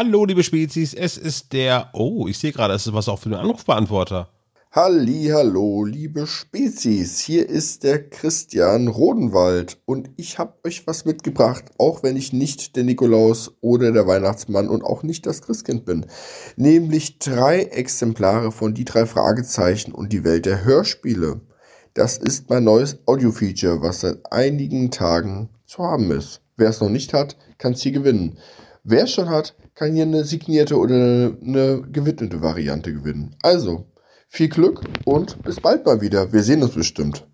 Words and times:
Hallo, 0.00 0.24
liebe 0.24 0.44
Spezies, 0.44 0.94
es 0.94 1.16
ist 1.18 1.52
der. 1.52 1.90
Oh, 1.92 2.28
ich 2.28 2.38
sehe 2.38 2.52
gerade, 2.52 2.72
es 2.72 2.86
ist 2.86 2.92
was 2.92 3.08
auch 3.08 3.18
für 3.18 3.30
den 3.30 3.38
Anrufbeantworter. 3.40 4.28
Halli, 4.70 5.30
hallo, 5.32 5.82
liebe 5.82 6.28
Spezies. 6.28 7.18
Hier 7.18 7.48
ist 7.48 7.82
der 7.82 8.08
Christian 8.08 8.86
Rodenwald 8.86 9.78
und 9.86 10.10
ich 10.14 10.38
habe 10.38 10.54
euch 10.64 10.86
was 10.86 11.04
mitgebracht, 11.04 11.64
auch 11.78 12.04
wenn 12.04 12.14
ich 12.14 12.32
nicht 12.32 12.76
der 12.76 12.84
Nikolaus 12.84 13.56
oder 13.60 13.90
der 13.90 14.06
Weihnachtsmann 14.06 14.68
und 14.68 14.84
auch 14.84 15.02
nicht 15.02 15.26
das 15.26 15.42
Christkind 15.42 15.84
bin. 15.84 16.06
Nämlich 16.54 17.18
drei 17.18 17.62
Exemplare 17.62 18.52
von 18.52 18.74
die 18.74 18.84
drei 18.84 19.04
Fragezeichen 19.04 19.90
und 19.90 20.12
die 20.12 20.22
Welt 20.22 20.46
der 20.46 20.64
Hörspiele. 20.64 21.40
Das 21.94 22.18
ist 22.18 22.48
mein 22.48 22.62
neues 22.62 23.00
Audio-Feature, 23.06 23.82
was 23.82 24.02
seit 24.02 24.32
einigen 24.32 24.92
Tagen 24.92 25.48
zu 25.66 25.82
haben 25.82 26.12
ist. 26.12 26.40
Wer 26.56 26.68
es 26.68 26.80
noch 26.80 26.88
nicht 26.88 27.12
hat, 27.12 27.36
kann 27.58 27.72
es 27.72 27.82
hier 27.82 27.90
gewinnen. 27.90 28.38
Wer 28.90 29.04
es 29.04 29.12
schon 29.12 29.28
hat, 29.28 29.54
kann 29.78 29.94
hier 29.94 30.02
eine 30.02 30.24
signierte 30.24 30.76
oder 30.76 30.94
eine 30.94 31.82
gewidmete 31.92 32.42
Variante 32.42 32.92
gewinnen. 32.92 33.36
Also, 33.42 33.86
viel 34.28 34.48
Glück 34.48 34.82
und 35.04 35.40
bis 35.44 35.60
bald 35.60 35.86
mal 35.86 36.00
wieder. 36.00 36.32
Wir 36.32 36.42
sehen 36.42 36.62
uns 36.64 36.74
bestimmt. 36.74 37.24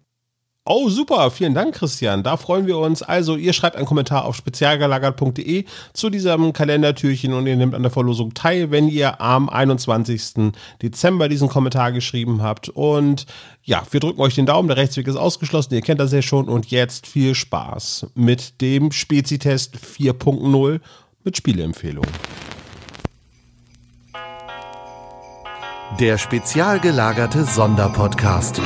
Oh, 0.67 0.89
super. 0.89 1.31
Vielen 1.31 1.53
Dank, 1.53 1.75
Christian. 1.75 2.23
Da 2.23 2.39
freuen 2.39 2.67
wir 2.67 2.79
uns. 2.79 3.03
Also, 3.03 3.37
ihr 3.37 3.53
schreibt 3.53 3.77
einen 3.77 3.85
Kommentar 3.87 4.25
auf 4.25 4.37
spezialgelagert.de 4.37 5.65
zu 5.93 6.09
diesem 6.09 6.55
Kalendertürchen 6.55 7.35
und 7.35 7.47
ihr 7.47 7.57
nehmt 7.57 7.75
an 7.75 7.83
der 7.83 7.91
Verlosung 7.91 8.33
teil, 8.33 8.71
wenn 8.71 8.89
ihr 8.89 9.21
am 9.21 9.51
21. 9.51 10.53
Dezember 10.81 11.29
diesen 11.29 11.51
Kommentar 11.51 11.93
geschrieben 11.93 12.43
habt. 12.43 12.71
Und 12.71 13.27
ja, 13.63 13.83
wir 13.91 14.01
drücken 14.01 14.23
euch 14.23 14.37
den 14.37 14.47
Daumen. 14.47 14.69
Der 14.69 14.79
Rechtsweg 14.79 15.07
ist 15.07 15.17
ausgeschlossen. 15.17 15.75
Ihr 15.75 15.83
kennt 15.83 16.01
das 16.01 16.13
ja 16.13 16.23
schon. 16.23 16.49
Und 16.49 16.71
jetzt 16.71 17.07
viel 17.07 17.35
Spaß 17.35 18.07
mit 18.15 18.63
dem 18.63 18.91
Spezitest 18.91 19.77
4.0 19.77 20.81
mit 21.25 21.37
Spieleempfehlungen. 21.37 22.11
Der 25.99 26.19
spezial 26.19 26.81
gelagerte 26.81 27.45
Sonderpodcast. 27.45 28.61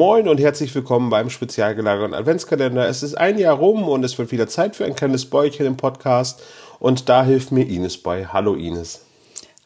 Moin 0.00 0.28
und 0.28 0.40
herzlich 0.40 0.74
willkommen 0.74 1.10
beim 1.10 1.28
spezial 1.28 1.74
gelagerten 1.74 2.14
Adventskalender. 2.14 2.88
Es 2.88 3.02
ist 3.02 3.18
ein 3.18 3.38
Jahr 3.38 3.54
rum 3.54 3.86
und 3.86 4.02
es 4.02 4.16
wird 4.16 4.32
wieder 4.32 4.48
Zeit 4.48 4.74
für 4.74 4.86
ein 4.86 4.94
kleines 4.94 5.26
Bäuchchen 5.26 5.66
im 5.66 5.76
Podcast. 5.76 6.40
Und 6.78 7.10
da 7.10 7.22
hilft 7.22 7.52
mir 7.52 7.68
Ines 7.68 7.98
bei. 7.98 8.24
Hallo 8.24 8.54
Ines. 8.54 9.02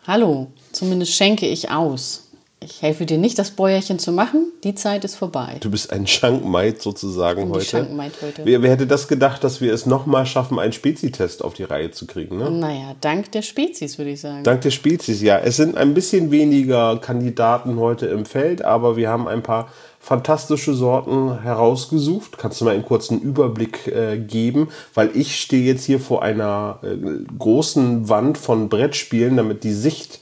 Hallo, 0.08 0.48
zumindest 0.72 1.12
schenke 1.12 1.46
ich 1.46 1.70
aus. 1.70 2.24
Ich 2.64 2.80
helfe 2.80 3.04
dir 3.04 3.18
nicht, 3.18 3.38
das 3.38 3.50
Bäuerchen 3.50 3.98
zu 3.98 4.10
machen. 4.10 4.50
Die 4.64 4.74
Zeit 4.74 5.04
ist 5.04 5.16
vorbei. 5.16 5.58
Du 5.60 5.70
bist 5.70 5.92
ein 5.92 6.06
Schankmaid 6.06 6.80
sozusagen 6.80 7.50
heute. 7.50 7.64
Schankmaid 7.64 8.12
heute. 8.22 8.44
Wer, 8.44 8.62
wer 8.62 8.70
hätte 8.70 8.86
das 8.86 9.06
gedacht, 9.06 9.44
dass 9.44 9.60
wir 9.60 9.72
es 9.72 9.84
nochmal 9.84 10.24
schaffen, 10.24 10.58
einen 10.58 10.72
Spezitest 10.72 11.44
auf 11.44 11.52
die 11.52 11.64
Reihe 11.64 11.90
zu 11.90 12.06
kriegen? 12.06 12.38
Ne? 12.38 12.50
Naja, 12.50 12.96
dank 13.02 13.30
der 13.32 13.42
Spezies, 13.42 13.98
würde 13.98 14.12
ich 14.12 14.20
sagen. 14.22 14.44
Dank 14.44 14.62
der 14.62 14.70
Spezies, 14.70 15.20
ja. 15.20 15.38
Es 15.38 15.56
sind 15.56 15.76
ein 15.76 15.92
bisschen 15.92 16.30
weniger 16.30 16.98
Kandidaten 16.98 17.78
heute 17.78 18.06
im 18.06 18.24
Feld, 18.24 18.64
aber 18.64 18.96
wir 18.96 19.10
haben 19.10 19.28
ein 19.28 19.42
paar 19.42 19.68
fantastische 20.04 20.74
Sorten 20.74 21.40
herausgesucht. 21.40 22.36
Kannst 22.36 22.60
du 22.60 22.66
mal 22.66 22.74
einen 22.74 22.84
kurzen 22.84 23.22
Überblick 23.22 23.86
äh, 23.86 24.18
geben? 24.18 24.68
Weil 24.92 25.16
ich 25.16 25.40
stehe 25.40 25.64
jetzt 25.64 25.84
hier 25.84 25.98
vor 25.98 26.22
einer 26.22 26.80
äh, 26.82 26.96
großen 27.38 28.06
Wand 28.10 28.36
von 28.36 28.68
Brettspielen, 28.68 29.38
damit 29.38 29.64
die 29.64 29.72
Sicht 29.72 30.20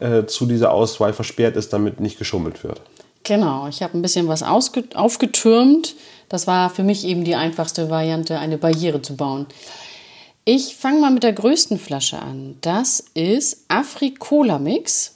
äh, 0.00 0.24
zu 0.26 0.46
dieser 0.46 0.72
Auswahl 0.72 1.12
versperrt 1.12 1.56
ist, 1.56 1.72
damit 1.72 2.00
nicht 2.00 2.18
geschummelt 2.18 2.64
wird. 2.64 2.80
Genau, 3.22 3.68
ich 3.68 3.84
habe 3.84 3.96
ein 3.96 4.02
bisschen 4.02 4.26
was 4.26 4.42
aufgetürmt. 4.42 5.94
Das 6.28 6.48
war 6.48 6.68
für 6.68 6.82
mich 6.82 7.06
eben 7.06 7.22
die 7.22 7.36
einfachste 7.36 7.88
Variante, 7.88 8.38
eine 8.40 8.58
Barriere 8.58 9.00
zu 9.00 9.14
bauen. 9.14 9.46
Ich 10.44 10.74
fange 10.74 11.00
mal 11.00 11.12
mit 11.12 11.22
der 11.22 11.34
größten 11.34 11.78
Flasche 11.78 12.18
an. 12.18 12.56
Das 12.62 13.04
ist 13.14 13.64
Afrikola 13.68 14.58
Mix. 14.58 15.14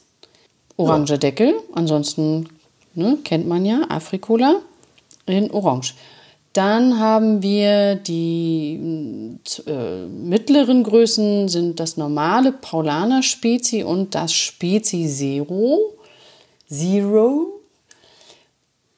Oranger 0.77 1.19
Deckel. 1.19 1.55
Ansonsten 1.73 2.49
ne, 2.95 3.19
kennt 3.25 3.47
man 3.47 3.65
ja 3.65 3.83
Afrikola 3.89 4.61
in 5.27 5.51
Orange. 5.51 5.95
Dann 6.53 7.01
haben 7.01 7.43
wir 7.43 7.97
die 7.97 8.79
äh, 9.67 10.07
mittleren 10.07 10.85
Größen 10.85 11.49
sind 11.49 11.81
das 11.81 11.97
normale 11.97 12.53
Paulaner 12.53 13.25
Spezi 13.25 13.83
und 13.83 14.15
das 14.15 14.33
Spezi 14.33 15.09
Zero. 15.09 15.95
Zero. 16.69 17.61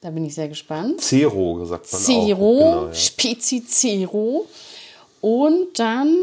Da 0.01 0.11
bin 0.11 0.25
ich 0.25 0.35
sehr 0.35 0.49
gespannt. 0.49 1.01
Zero, 1.01 1.65
sagt 1.65 1.91
man 1.91 2.01
Zero, 2.01 2.45
auch. 2.45 2.73
Genau, 2.73 2.87
ja. 2.87 2.93
Spezi 2.93 3.65
Zero. 3.65 4.45
Und 5.21 5.79
dann 5.79 6.15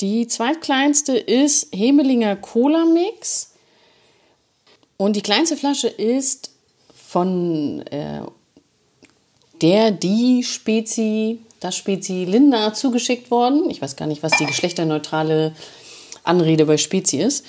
die 0.00 0.28
zweitkleinste 0.28 1.16
ist 1.16 1.74
Hemelinger 1.74 2.36
Cola 2.36 2.84
Mix. 2.84 3.49
Und 5.00 5.16
die 5.16 5.22
kleinste 5.22 5.56
Flasche 5.56 5.88
ist 5.88 6.50
von 6.94 7.80
äh, 7.86 8.20
der, 9.62 9.92
die 9.92 10.44
Spezi, 10.44 11.38
das 11.58 11.74
Spezi 11.74 12.26
Linda 12.26 12.74
zugeschickt 12.74 13.30
worden. 13.30 13.70
Ich 13.70 13.80
weiß 13.80 13.96
gar 13.96 14.04
nicht, 14.04 14.22
was 14.22 14.32
die 14.32 14.44
geschlechterneutrale 14.44 15.54
Anrede 16.22 16.66
bei 16.66 16.76
Spezi 16.76 17.16
ist. 17.16 17.46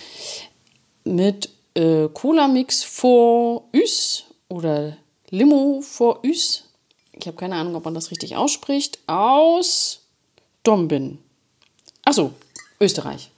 Mit 1.04 1.50
äh, 1.74 2.08
Cola 2.14 2.48
Mix 2.48 2.84
for 2.86 3.66
Us 3.74 4.24
oder 4.48 4.96
Limo 5.30 5.82
for 5.82 6.24
Us. 6.24 6.64
Ich 7.12 7.28
habe 7.28 7.36
keine 7.36 7.56
Ahnung, 7.56 7.76
ob 7.76 7.84
man 7.84 7.94
das 7.94 8.12
richtig 8.12 8.38
ausspricht. 8.38 9.00
Aus 9.08 10.00
Dombin. 10.64 11.18
Achso, 12.06 12.32
Österreich. 12.80 13.30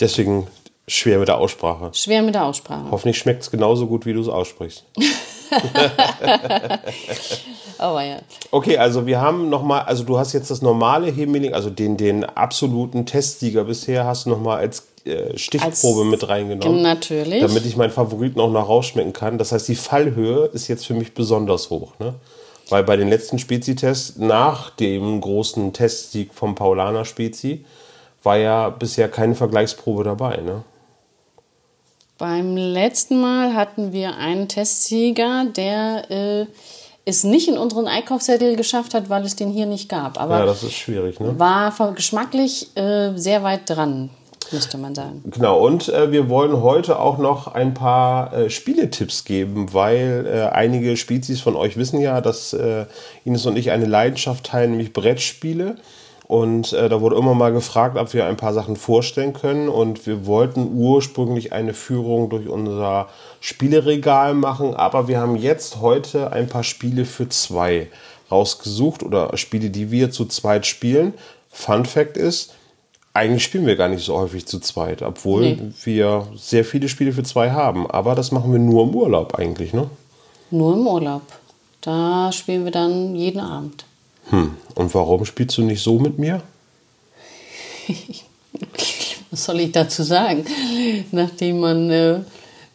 Deswegen 0.00 0.46
schwer 0.88 1.18
mit 1.18 1.28
der 1.28 1.38
Aussprache. 1.38 1.90
Schwer 1.94 2.22
mit 2.22 2.34
der 2.34 2.44
Aussprache. 2.44 2.90
Hoffentlich 2.90 3.18
schmeckt 3.18 3.42
es 3.42 3.50
genauso 3.50 3.86
gut, 3.86 4.06
wie 4.06 4.12
du 4.12 4.20
es 4.20 4.28
aussprichst. 4.28 4.84
Aber 7.78 8.02
ja. 8.04 8.18
Okay, 8.50 8.76
also 8.76 9.06
wir 9.06 9.20
haben 9.20 9.48
nochmal, 9.48 9.82
also 9.82 10.04
du 10.04 10.18
hast 10.18 10.32
jetzt 10.32 10.50
das 10.50 10.62
normale 10.62 11.10
Hemeling, 11.10 11.54
also 11.54 11.70
den, 11.70 11.96
den 11.96 12.24
absoluten 12.24 13.06
Testsieger 13.06 13.64
bisher 13.64 14.04
hast 14.04 14.26
du 14.26 14.30
nochmal 14.30 14.58
als 14.58 14.86
äh, 15.04 15.36
Stichprobe 15.38 16.02
Als- 16.02 16.10
mit 16.10 16.28
reingenommen. 16.28 16.82
Natürlich. 16.82 17.40
Damit 17.40 17.64
ich 17.64 17.76
meinen 17.76 17.90
Favoriten 17.90 18.38
auch 18.40 18.50
noch 18.50 18.68
rausschmecken 18.68 19.12
kann. 19.12 19.38
Das 19.38 19.52
heißt, 19.52 19.68
die 19.68 19.76
Fallhöhe 19.76 20.46
ist 20.46 20.68
jetzt 20.68 20.86
für 20.86 20.94
mich 20.94 21.14
besonders 21.14 21.70
hoch. 21.70 21.92
Ne? 21.98 22.14
Weil 22.68 22.84
bei 22.84 22.96
den 22.96 23.08
letzten 23.08 23.38
Spezitests, 23.38 24.16
nach 24.18 24.70
dem 24.70 25.20
großen 25.20 25.72
Testsieg 25.72 26.34
vom 26.34 26.54
Paulaner 26.54 27.04
Spezi, 27.04 27.64
war 28.22 28.36
ja 28.36 28.68
bisher 28.68 29.08
keine 29.08 29.34
Vergleichsprobe 29.34 30.04
dabei. 30.04 30.36
Ne? 30.36 30.62
Beim 32.20 32.54
letzten 32.54 33.18
Mal 33.18 33.54
hatten 33.54 33.94
wir 33.94 34.18
einen 34.18 34.46
Testsieger, 34.46 35.46
der 35.56 36.10
äh, 36.10 36.46
es 37.06 37.24
nicht 37.24 37.48
in 37.48 37.56
unseren 37.56 37.86
Einkaufszettel 37.86 38.56
geschafft 38.56 38.92
hat, 38.92 39.08
weil 39.08 39.24
es 39.24 39.36
den 39.36 39.48
hier 39.48 39.64
nicht 39.64 39.88
gab. 39.88 40.20
Aber 40.20 40.38
Ja, 40.38 40.44
das 40.44 40.62
ist 40.62 40.74
schwierig. 40.74 41.18
Ne? 41.18 41.38
war 41.38 41.72
geschmacklich 41.94 42.76
äh, 42.76 43.16
sehr 43.16 43.42
weit 43.42 43.62
dran, 43.64 44.10
müsste 44.52 44.76
man 44.76 44.94
sagen. 44.94 45.22
Genau, 45.30 45.64
und 45.64 45.88
äh, 45.88 46.12
wir 46.12 46.28
wollen 46.28 46.60
heute 46.60 46.98
auch 46.98 47.16
noch 47.16 47.54
ein 47.54 47.72
paar 47.72 48.34
äh, 48.34 48.50
Spieletipps 48.50 49.24
geben, 49.24 49.72
weil 49.72 50.26
äh, 50.30 50.54
einige 50.54 50.98
Spezies 50.98 51.40
von 51.40 51.56
euch 51.56 51.78
wissen 51.78 52.02
ja, 52.02 52.20
dass 52.20 52.52
äh, 52.52 52.84
Ines 53.24 53.46
und 53.46 53.56
ich 53.56 53.70
eine 53.70 53.86
Leidenschaft 53.86 54.44
teilen, 54.44 54.72
nämlich 54.72 54.92
Brettspiele. 54.92 55.76
Und 56.30 56.72
äh, 56.74 56.88
da 56.88 57.00
wurde 57.00 57.16
immer 57.16 57.34
mal 57.34 57.50
gefragt, 57.50 57.96
ob 57.98 58.14
wir 58.14 58.24
ein 58.26 58.36
paar 58.36 58.54
Sachen 58.54 58.76
vorstellen 58.76 59.32
können. 59.32 59.68
Und 59.68 60.06
wir 60.06 60.26
wollten 60.26 60.70
ursprünglich 60.76 61.52
eine 61.52 61.74
Führung 61.74 62.30
durch 62.30 62.48
unser 62.48 63.08
Spieleregal 63.40 64.34
machen, 64.34 64.74
aber 64.74 65.08
wir 65.08 65.18
haben 65.18 65.34
jetzt 65.34 65.80
heute 65.80 66.32
ein 66.32 66.46
paar 66.46 66.62
Spiele 66.62 67.04
für 67.04 67.28
zwei 67.28 67.88
rausgesucht 68.30 69.02
oder 69.02 69.36
Spiele, 69.36 69.70
die 69.70 69.90
wir 69.90 70.12
zu 70.12 70.24
zweit 70.24 70.66
spielen. 70.66 71.14
Fun 71.50 71.84
Fact 71.84 72.16
ist, 72.16 72.54
eigentlich 73.12 73.42
spielen 73.42 73.66
wir 73.66 73.74
gar 73.74 73.88
nicht 73.88 74.04
so 74.04 74.16
häufig 74.16 74.46
zu 74.46 74.60
zweit, 74.60 75.02
obwohl 75.02 75.40
Nee. 75.42 75.58
wir 75.82 76.28
sehr 76.36 76.64
viele 76.64 76.88
Spiele 76.88 77.10
für 77.10 77.24
zwei 77.24 77.50
haben. 77.50 77.90
Aber 77.90 78.14
das 78.14 78.30
machen 78.30 78.52
wir 78.52 78.60
nur 78.60 78.84
im 78.84 78.94
Urlaub 78.94 79.34
eigentlich, 79.34 79.72
ne? 79.72 79.90
Nur 80.52 80.74
im 80.74 80.86
Urlaub. 80.86 81.22
Da 81.80 82.30
spielen 82.30 82.64
wir 82.64 82.70
dann 82.70 83.16
jeden 83.16 83.40
Abend. 83.40 83.84
Hm. 84.30 84.56
Und 84.74 84.94
warum 84.94 85.24
spielst 85.24 85.58
du 85.58 85.62
nicht 85.62 85.82
so 85.82 85.98
mit 85.98 86.18
mir? 86.18 86.42
was 89.30 89.44
soll 89.44 89.60
ich 89.60 89.72
dazu 89.72 90.02
sagen? 90.02 90.44
Nachdem 91.12 91.60
man 91.60 91.90
äh, 91.90 92.20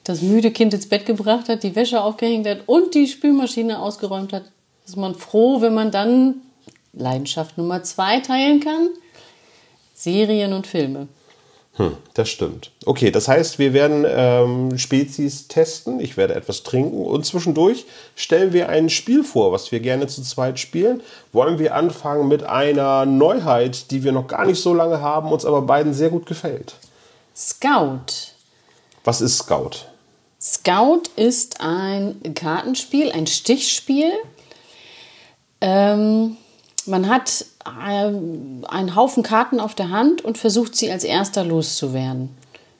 das 0.04 0.22
müde 0.22 0.52
Kind 0.52 0.74
ins 0.74 0.88
Bett 0.88 1.06
gebracht 1.06 1.50
hat, 1.50 1.63
die 1.63 1.75
Wäsche 1.75 2.02
aufgehängt 2.02 2.48
hat 2.48 2.60
und 2.68 2.94
die 2.94 3.07
Spülmaschine 3.07 3.80
ausgeräumt 3.80 4.34
hat, 4.34 4.44
ist 4.86 4.98
man 4.98 5.16
froh, 5.16 5.62
wenn 5.62 5.74
man 5.74 5.92
dann 5.92 6.36
Leidenschaft 6.94 7.58
Nummer 7.58 7.84
zwei 7.84 8.19
teilen 8.19 8.60
kann. 8.60 8.90
Serien 9.94 10.54
und 10.54 10.68
Filme. 10.68 11.08
Hm, 11.77 11.98
das 12.13 12.30
stimmt. 12.30 12.72
Okay, 12.86 13.12
das 13.12 13.27
heißt, 13.27 13.60
wir 13.60 13.74
werden 13.74 14.06
ähm, 14.07 14.77
Spezies 14.77 15.50
testen. 15.50 16.00
Ich 16.00 16.16
werde 16.16 16.33
etwas 16.33 16.63
trinken 16.63 17.06
und 17.06 17.25
zwischendurch 17.25 17.86
stellen 18.16 18.54
wir 18.54 18.69
ein 18.69 18.89
Spiel 18.89 19.25
vor, 19.25 19.51
was 19.51 19.74
wir 19.74 19.81
gerne 19.81 20.07
zu 20.07 20.22
zweit 20.24 20.57
spielen. 20.57 21.04
Wollen 21.33 21.60
wir 21.60 21.75
anfangen 21.75 22.30
mit 22.30 22.44
einer 22.44 23.06
Neuheit, 23.06 23.92
die 23.92 24.06
wir 24.06 24.13
noch 24.13 24.27
gar 24.27 24.45
nicht 24.45 24.62
so 24.62 24.74
lange 24.74 25.01
haben, 25.01 25.33
uns 25.33 25.44
aber 25.44 25.63
beiden 25.63 25.94
sehr 25.94 26.10
gut 26.10 26.25
gefällt. 26.25 26.75
Scout. 27.36 28.31
Was 29.04 29.19
ist 29.19 29.39
Scout? 29.39 29.72
Scout 30.39 31.04
ist 31.18 31.60
ein 31.60 32.22
Kartenspiel, 32.36 33.12
ein 33.12 33.27
Stichspiel. 33.27 34.12
Ähm, 35.60 36.38
man 36.88 37.10
hat 37.10 37.46
ähm, 37.88 38.64
einen 38.68 38.96
Haufen 38.96 39.24
Karten 39.24 39.60
auf 39.60 39.76
der 39.76 39.90
Hand 39.90 40.24
und 40.24 40.38
versucht 40.38 40.76
sie 40.76 40.92
als 40.92 41.04
erster 41.04 41.44
loszuwerden. 41.44 42.30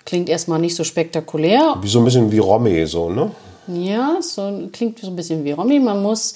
Klingt 0.06 0.30
erstmal 0.30 0.60
nicht 0.60 0.75
so 0.75 0.84
spektakulär. 0.84 1.78
Wie 1.81 1.88
so 1.88 2.00
ein 2.00 2.06
bisschen 2.06 2.31
wie 2.31 2.38
Romy, 2.38 2.86
so, 2.86 3.10
ne? 3.10 3.31
Ja, 3.68 4.18
so, 4.22 4.69
klingt 4.72 5.00
so 5.00 5.07
ein 5.07 5.16
bisschen 5.16 5.44
wie 5.44 5.52
Romy. 5.52 5.80
Man 5.80 6.04
muss, 6.04 6.36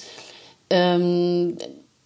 ähm, 0.68 1.56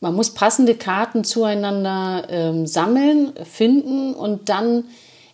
man 0.01 0.15
muss 0.15 0.31
passende 0.31 0.75
Karten 0.75 1.25
zueinander 1.25 2.27
ähm, 2.29 2.67
sammeln, 2.67 3.33
finden 3.51 4.13
und 4.13 4.51
dann 4.51 4.85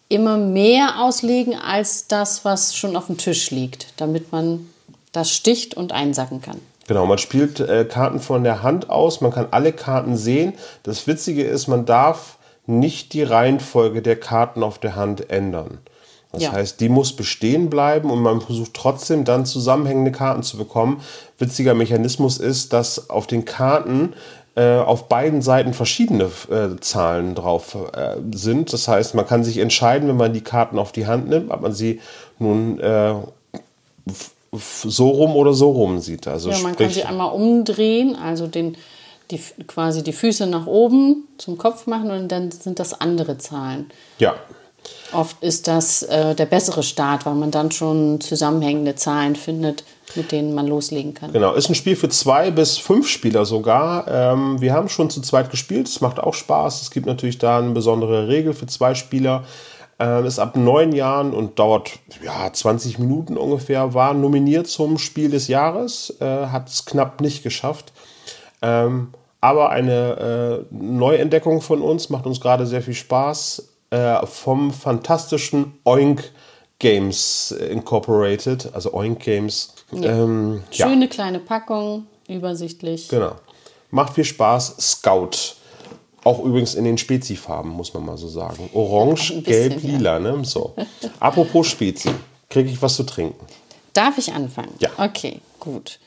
immer 0.08 0.36
mehr 0.36 1.00
auslegen 1.00 1.56
als 1.56 2.06
das, 2.06 2.44
was 2.44 2.76
schon 2.76 2.96
auf 2.96 3.06
dem 3.06 3.16
Tisch 3.16 3.50
liegt, 3.50 3.88
damit 3.96 4.30
man 4.30 4.68
das 5.12 5.30
sticht 5.30 5.76
und 5.76 5.92
einsacken 5.92 6.40
kann. 6.40 6.60
Genau, 6.90 7.06
man 7.06 7.18
spielt 7.18 7.60
äh, 7.60 7.84
Karten 7.84 8.18
von 8.18 8.42
der 8.42 8.64
Hand 8.64 8.90
aus, 8.90 9.20
man 9.20 9.30
kann 9.30 9.46
alle 9.52 9.72
Karten 9.72 10.16
sehen. 10.16 10.54
Das 10.82 11.06
Witzige 11.06 11.44
ist, 11.44 11.68
man 11.68 11.86
darf 11.86 12.36
nicht 12.66 13.12
die 13.12 13.22
Reihenfolge 13.22 14.02
der 14.02 14.18
Karten 14.18 14.64
auf 14.64 14.80
der 14.80 14.96
Hand 14.96 15.30
ändern. 15.30 15.78
Das 16.32 16.42
Ja. 16.42 16.50
heißt, 16.50 16.80
die 16.80 16.88
muss 16.88 17.14
bestehen 17.14 17.70
bleiben 17.70 18.10
und 18.10 18.18
man 18.18 18.40
versucht 18.40 18.74
trotzdem 18.74 19.24
dann 19.24 19.46
zusammenhängende 19.46 20.10
Karten 20.10 20.42
zu 20.42 20.58
bekommen. 20.58 21.00
Witziger 21.38 21.74
Mechanismus 21.74 22.38
ist, 22.38 22.72
dass 22.72 23.08
auf 23.08 23.28
den 23.28 23.44
Karten 23.44 24.14
äh, 24.56 24.78
auf 24.78 25.08
beiden 25.08 25.42
Seiten 25.42 25.74
verschiedene 25.74 26.24
äh, 26.50 26.80
Zahlen 26.80 27.36
drauf 27.36 27.76
äh, 27.94 28.16
sind. 28.34 28.72
Das 28.72 28.88
heißt, 28.88 29.14
man 29.14 29.28
kann 29.28 29.44
sich 29.44 29.58
entscheiden, 29.58 30.08
wenn 30.08 30.16
man 30.16 30.32
die 30.32 30.42
Karten 30.42 30.76
auf 30.76 30.90
die 30.90 31.06
Hand 31.06 31.28
nimmt, 31.28 31.52
ob 31.52 31.60
man 31.60 31.72
sie 31.72 32.00
nun 32.40 32.80
äh, 32.80 33.14
so 34.52 35.08
rum 35.08 35.36
oder 35.36 35.52
so 35.52 35.70
rum 35.70 36.00
sieht. 36.00 36.26
Also 36.26 36.50
Ja, 36.50 36.58
man 36.58 36.76
kann 36.76 36.90
sie 36.90 37.04
einmal 37.04 37.32
umdrehen, 37.32 38.16
also 38.16 38.46
den, 38.46 38.76
die, 39.30 39.40
quasi 39.66 40.02
die 40.02 40.12
Füße 40.12 40.46
nach 40.46 40.66
oben 40.66 41.28
zum 41.38 41.56
Kopf 41.56 41.86
machen 41.86 42.10
und 42.10 42.28
dann 42.28 42.50
sind 42.50 42.78
das 42.78 43.00
andere 43.00 43.38
Zahlen. 43.38 43.90
ja, 44.18 44.34
Oft 45.12 45.42
ist 45.42 45.66
das 45.66 46.02
äh, 46.04 46.34
der 46.34 46.46
bessere 46.46 46.82
Start, 46.82 47.26
weil 47.26 47.34
man 47.34 47.50
dann 47.50 47.70
schon 47.70 48.20
zusammenhängende 48.20 48.94
Zahlen 48.94 49.34
findet, 49.34 49.84
mit 50.14 50.30
denen 50.32 50.54
man 50.54 50.66
loslegen 50.66 51.14
kann. 51.14 51.32
Genau, 51.32 51.52
ist 51.54 51.68
ein 51.68 51.74
Spiel 51.74 51.96
für 51.96 52.08
zwei 52.08 52.50
bis 52.50 52.78
fünf 52.78 53.08
Spieler 53.08 53.44
sogar. 53.44 54.06
Ähm, 54.08 54.60
wir 54.60 54.72
haben 54.72 54.88
schon 54.88 55.10
zu 55.10 55.20
zweit 55.20 55.50
gespielt, 55.50 55.88
es 55.88 56.00
macht 56.00 56.20
auch 56.20 56.34
Spaß. 56.34 56.82
Es 56.82 56.90
gibt 56.90 57.06
natürlich 57.06 57.38
da 57.38 57.58
eine 57.58 57.70
besondere 57.70 58.28
Regel 58.28 58.54
für 58.54 58.66
zwei 58.66 58.94
Spieler. 58.94 59.44
Ähm, 60.00 60.24
ist 60.24 60.38
ab 60.38 60.56
neun 60.56 60.92
Jahren 60.92 61.34
und 61.34 61.58
dauert 61.58 61.98
ja 62.24 62.50
20 62.50 62.98
Minuten 62.98 63.36
ungefähr. 63.36 63.92
War 63.92 64.14
nominiert 64.14 64.66
zum 64.66 64.96
Spiel 64.96 65.30
des 65.30 65.46
Jahres, 65.46 66.16
äh, 66.20 66.46
hat 66.46 66.68
es 66.70 66.86
knapp 66.86 67.20
nicht 67.20 67.42
geschafft. 67.42 67.92
Ähm, 68.62 69.08
aber 69.42 69.68
eine 69.68 70.64
äh, 70.70 70.74
Neuentdeckung 70.74 71.60
von 71.60 71.82
uns 71.82 72.08
macht 72.08 72.24
uns 72.24 72.40
gerade 72.40 72.66
sehr 72.66 72.80
viel 72.80 72.94
Spaß. 72.94 73.68
Äh, 73.90 74.24
vom 74.26 74.72
fantastischen 74.72 75.78
Oink 75.84 76.30
Games 76.78 77.50
Incorporated, 77.50 78.72
also 78.72 78.94
Oink 78.94 79.20
Games. 79.20 79.74
Ähm, 79.92 80.62
ja. 80.72 80.88
Schöne 80.88 81.08
kleine 81.08 81.40
Packung, 81.40 82.06
übersichtlich. 82.26 83.08
Genau. 83.08 83.32
Macht 83.90 84.14
viel 84.14 84.24
Spaß. 84.24 84.76
Scout. 84.78 85.56
Auch 86.24 86.44
übrigens 86.44 86.74
in 86.74 86.84
den 86.84 86.98
Spezifarben, 86.98 87.70
muss 87.70 87.94
man 87.94 88.04
mal 88.04 88.18
so 88.18 88.28
sagen. 88.28 88.68
Orange, 88.74 89.28
bisschen, 89.42 89.42
gelb, 89.44 89.82
lila. 89.82 90.18
Ne? 90.18 90.44
So. 90.44 90.74
Apropos 91.18 91.66
Spezi. 91.68 92.10
Kriege 92.48 92.68
ich 92.70 92.82
was 92.82 92.96
zu 92.96 93.04
trinken? 93.04 93.46
Darf 93.92 94.18
ich 94.18 94.32
anfangen? 94.32 94.72
Ja. 94.80 94.90
Okay, 94.98 95.40
gut. 95.60 95.98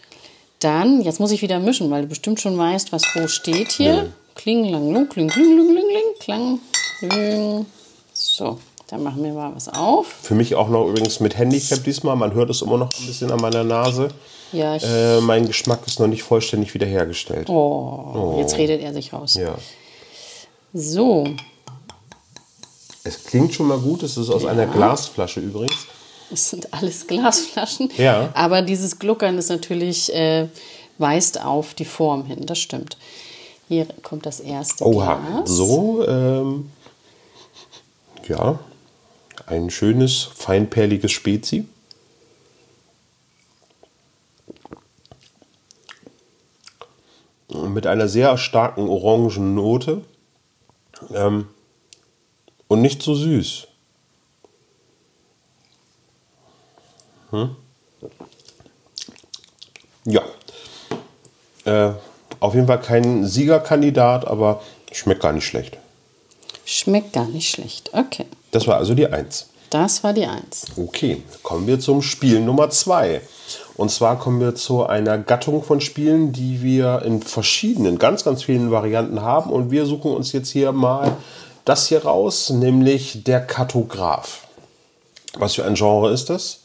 Dann, 0.59 1.01
jetzt 1.01 1.19
muss 1.19 1.31
ich 1.31 1.41
wieder 1.41 1.59
mischen, 1.59 1.89
weil 1.91 2.03
du 2.03 2.07
bestimmt 2.07 2.39
schon 2.39 2.57
weißt, 2.57 2.91
was 2.91 3.03
wo 3.15 3.27
steht 3.27 3.71
hier. 3.71 4.13
Kling, 4.35 4.65
lang, 4.65 4.91
lung, 4.93 5.09
kling, 5.09 5.29
kling, 5.29 5.45
kling, 5.45 5.67
kling, 5.67 5.85
kling, 6.19 6.59
klang, 6.99 7.09
kling. 7.11 7.65
So, 8.13 8.59
dann 8.87 9.03
machen 9.03 9.23
wir 9.23 9.33
mal 9.33 9.51
was 9.55 9.67
auf. 9.69 10.07
Für 10.07 10.35
mich 10.35 10.55
auch 10.55 10.69
noch 10.69 10.87
übrigens 10.87 11.19
mit 11.19 11.37
Handicap 11.37 11.83
diesmal. 11.83 12.15
Man 12.15 12.33
hört 12.33 12.49
es 12.49 12.61
immer 12.61 12.77
noch 12.77 12.91
ein 12.99 13.05
bisschen 13.05 13.31
an 13.31 13.39
meiner 13.41 13.63
Nase. 13.63 14.09
Ja, 14.51 14.75
ich, 14.75 14.83
Äh, 14.83 15.19
mein 15.21 15.47
Geschmack 15.47 15.79
ist 15.87 15.99
noch 15.99 16.07
nicht 16.07 16.23
vollständig 16.23 16.73
wiederhergestellt. 16.73 17.49
oh, 17.49 18.35
jetzt 18.39 18.57
redet 18.57 18.81
er 18.81 18.93
sich 18.93 19.11
raus. 19.11 19.33
Ja. 19.35 19.55
So, 20.73 21.27
Es 23.03 23.23
klingt 23.25 23.53
schon 23.53 23.67
mal 23.67 23.77
gut. 23.77 24.01
Es 24.03 24.17
ist 24.17 24.29
aus 24.29 24.45
einer 24.45 24.65
Glasflasche 24.65 25.39
übrigens. 25.39 25.85
es 26.31 26.49
sind 26.49 26.73
alles 26.73 27.05
Glasflaschen. 27.07 27.91
Ja. 27.97 28.31
Aber 28.33 28.61
dieses 28.63 28.97
Gluckern 28.97 29.37
ist 29.37 29.49
natürlich, 29.49 30.13
äh, 30.15 30.47
weist 30.97 31.39
auf 31.41 31.73
die 31.75 31.85
Form 31.85 32.25
hin, 32.25 32.45
das 32.45 32.59
stimmt. 32.59 32.97
Hier 33.67 33.85
kommt 34.03 34.25
das 34.25 34.39
erste 34.39 34.85
Oha. 34.85 35.15
Glas. 35.15 35.49
So, 35.49 36.07
ähm, 36.07 36.71
ja. 38.27 38.59
Ein 39.45 39.69
schönes, 39.69 40.23
feinperliges 40.35 41.11
Spezi. 41.11 41.65
Mit 47.49 47.85
einer 47.85 48.07
sehr 48.07 48.37
starken 48.37 48.87
orangen 48.89 49.53
Note. 49.53 50.01
Ähm, 51.13 51.47
und 52.67 52.81
nicht 52.81 53.01
so 53.01 53.15
süß. 53.15 53.67
Hm? 57.31 57.55
Ja. 60.05 60.21
Äh, 61.65 61.93
auf 62.39 62.53
jeden 62.55 62.67
Fall 62.67 62.81
kein 62.81 63.25
Siegerkandidat, 63.25 64.25
aber 64.27 64.61
schmeckt 64.91 65.21
gar 65.21 65.31
nicht 65.33 65.45
schlecht. 65.47 65.77
Schmeckt 66.65 67.13
gar 67.13 67.27
nicht 67.27 67.49
schlecht. 67.49 67.91
Okay, 67.93 68.25
Das 68.51 68.67
war 68.67 68.77
also 68.77 68.93
die 68.93 69.07
Eins. 69.07 69.49
Das 69.73 70.03
war 70.03 70.13
die 70.13 70.25
Eins. 70.25 70.65
Okay, 70.77 71.23
kommen 71.41 71.65
wir 71.67 71.79
zum 71.79 72.01
Spiel 72.01 72.39
Nummer 72.39 72.69
zwei. 72.69 73.21
Und 73.75 73.89
zwar 73.89 74.19
kommen 74.19 74.39
wir 74.39 74.53
zu 74.53 74.85
einer 74.85 75.17
Gattung 75.17 75.63
von 75.63 75.81
Spielen, 75.81 76.31
die 76.31 76.61
wir 76.61 77.01
in 77.03 77.21
verschiedenen, 77.21 77.97
ganz, 77.97 78.23
ganz 78.23 78.43
vielen 78.43 78.69
Varianten 78.69 79.21
haben. 79.21 79.49
Und 79.51 79.71
wir 79.71 79.85
suchen 79.85 80.11
uns 80.11 80.31
jetzt 80.31 80.51
hier 80.51 80.71
mal 80.71 81.17
das 81.65 81.87
hier 81.87 82.03
raus, 82.03 82.51
nämlich 82.51 83.23
der 83.23 83.41
Kartograf. 83.41 84.47
Was 85.35 85.55
für 85.55 85.65
ein 85.65 85.73
Genre 85.73 86.11
ist 86.11 86.29
das? 86.29 86.62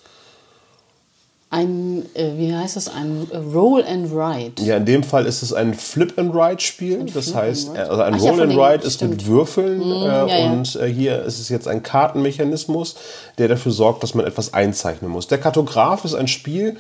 Ein, 1.50 2.05
äh, 2.14 2.33
wie 2.37 2.55
heißt 2.55 2.76
das, 2.76 2.88
ein 2.88 3.26
äh, 3.33 3.38
Roll 3.38 3.83
and 3.83 4.12
Ride. 4.12 4.62
Ja, 4.62 4.76
in 4.76 4.85
dem 4.85 5.02
Fall 5.02 5.25
ist 5.25 5.40
es 5.43 5.55
ein 5.55 5.73
Flip-and-Ride-Spiel. 5.73 7.07
Das 7.14 7.31
Flip 7.31 7.37
heißt, 7.37 7.69
and 7.71 7.78
äh, 7.78 7.81
Ride. 7.81 7.90
also 7.90 8.02
ein 8.02 8.14
Ach 8.14 8.21
ja, 8.21 8.28
von 8.33 8.38
den- 8.40 8.50
Roll-and-Ride 8.50 8.87
ist 8.87 9.00
mit 9.00 9.14
stimmt. 9.14 9.26
Würfeln 9.26 9.81
äh, 9.81 10.05
ja, 10.05 10.26
ja. 10.26 10.50
und 10.52 10.76
äh, 10.76 10.87
hier 10.93 11.23
ist 11.25 11.38
es 11.40 11.49
jetzt 11.49 11.67
ein 11.67 11.83
Kartenmechanismus, 11.83 12.97
der 13.38 13.49
dafür 13.49 13.73
sorgt, 13.73 14.02
dass 14.02 14.12
man 14.14 14.26
etwas 14.26 14.52
einzeichnen 14.52 15.11
muss. 15.11 15.26
Der 15.28 15.38
Kartograf 15.38 16.05
ist 16.05 16.14
ein 16.14 16.28
Spiel, 16.28 16.76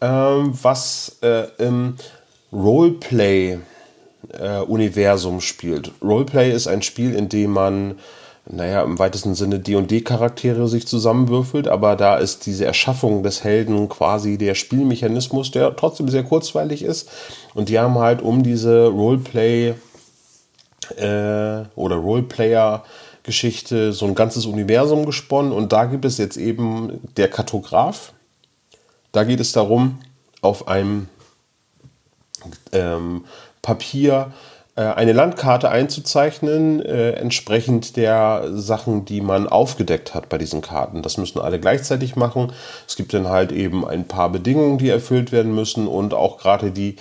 ähm, 0.00 0.52
was 0.62 1.18
äh, 1.22 1.44
im 1.58 1.94
Roleplay-Universum 2.52 5.40
spielt. 5.40 5.92
Roleplay 6.02 6.50
ist 6.52 6.66
ein 6.66 6.82
Spiel, 6.82 7.14
in 7.14 7.28
dem 7.28 7.52
man 7.52 8.00
naja, 8.50 8.82
im 8.82 8.98
weitesten 8.98 9.34
Sinne 9.34 9.58
D&D-Charaktere 9.58 10.68
sich 10.68 10.86
zusammenwürfelt, 10.86 11.68
aber 11.68 11.96
da 11.96 12.16
ist 12.16 12.46
diese 12.46 12.64
Erschaffung 12.64 13.22
des 13.22 13.44
Helden 13.44 13.88
quasi 13.88 14.38
der 14.38 14.54
Spielmechanismus, 14.54 15.50
der 15.50 15.76
trotzdem 15.76 16.08
sehr 16.08 16.24
kurzweilig 16.24 16.82
ist. 16.82 17.10
Und 17.54 17.68
die 17.68 17.78
haben 17.78 17.98
halt 17.98 18.22
um 18.22 18.42
diese 18.42 18.86
Roleplay 18.86 19.74
äh, 20.96 21.64
oder 21.74 21.96
Roleplayer-Geschichte 21.96 23.92
so 23.92 24.06
ein 24.06 24.14
ganzes 24.14 24.46
Universum 24.46 25.04
gesponnen 25.04 25.52
und 25.52 25.72
da 25.72 25.84
gibt 25.84 26.04
es 26.04 26.16
jetzt 26.16 26.36
eben 26.38 27.00
der 27.16 27.28
Kartograf. 27.28 28.14
Da 29.12 29.24
geht 29.24 29.40
es 29.40 29.52
darum, 29.52 29.98
auf 30.40 30.68
einem 30.68 31.08
ähm, 32.72 33.24
Papier 33.60 34.32
eine 34.82 35.12
Landkarte 35.12 35.70
einzuzeichnen, 35.70 36.80
äh, 36.84 37.12
entsprechend 37.12 37.96
der 37.96 38.44
Sachen, 38.52 39.04
die 39.04 39.20
man 39.20 39.48
aufgedeckt 39.48 40.14
hat 40.14 40.28
bei 40.28 40.38
diesen 40.38 40.60
Karten. 40.60 41.02
Das 41.02 41.18
müssen 41.18 41.40
alle 41.40 41.58
gleichzeitig 41.58 42.16
machen. 42.16 42.52
Es 42.86 42.96
gibt 42.96 43.12
dann 43.12 43.28
halt 43.28 43.50
eben 43.50 43.86
ein 43.86 44.06
paar 44.06 44.30
Bedingungen, 44.30 44.78
die 44.78 44.88
erfüllt 44.88 45.32
werden 45.32 45.54
müssen 45.54 45.88
und 45.88 46.14
auch 46.14 46.38
gerade 46.38 46.70
die 46.70 46.96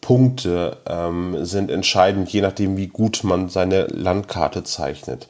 Punkte 0.00 0.76
ähm, 0.88 1.44
sind 1.44 1.68
entscheidend, 1.68 2.28
je 2.28 2.40
nachdem, 2.42 2.76
wie 2.76 2.86
gut 2.86 3.24
man 3.24 3.48
seine 3.48 3.86
Landkarte 3.88 4.62
zeichnet. 4.62 5.26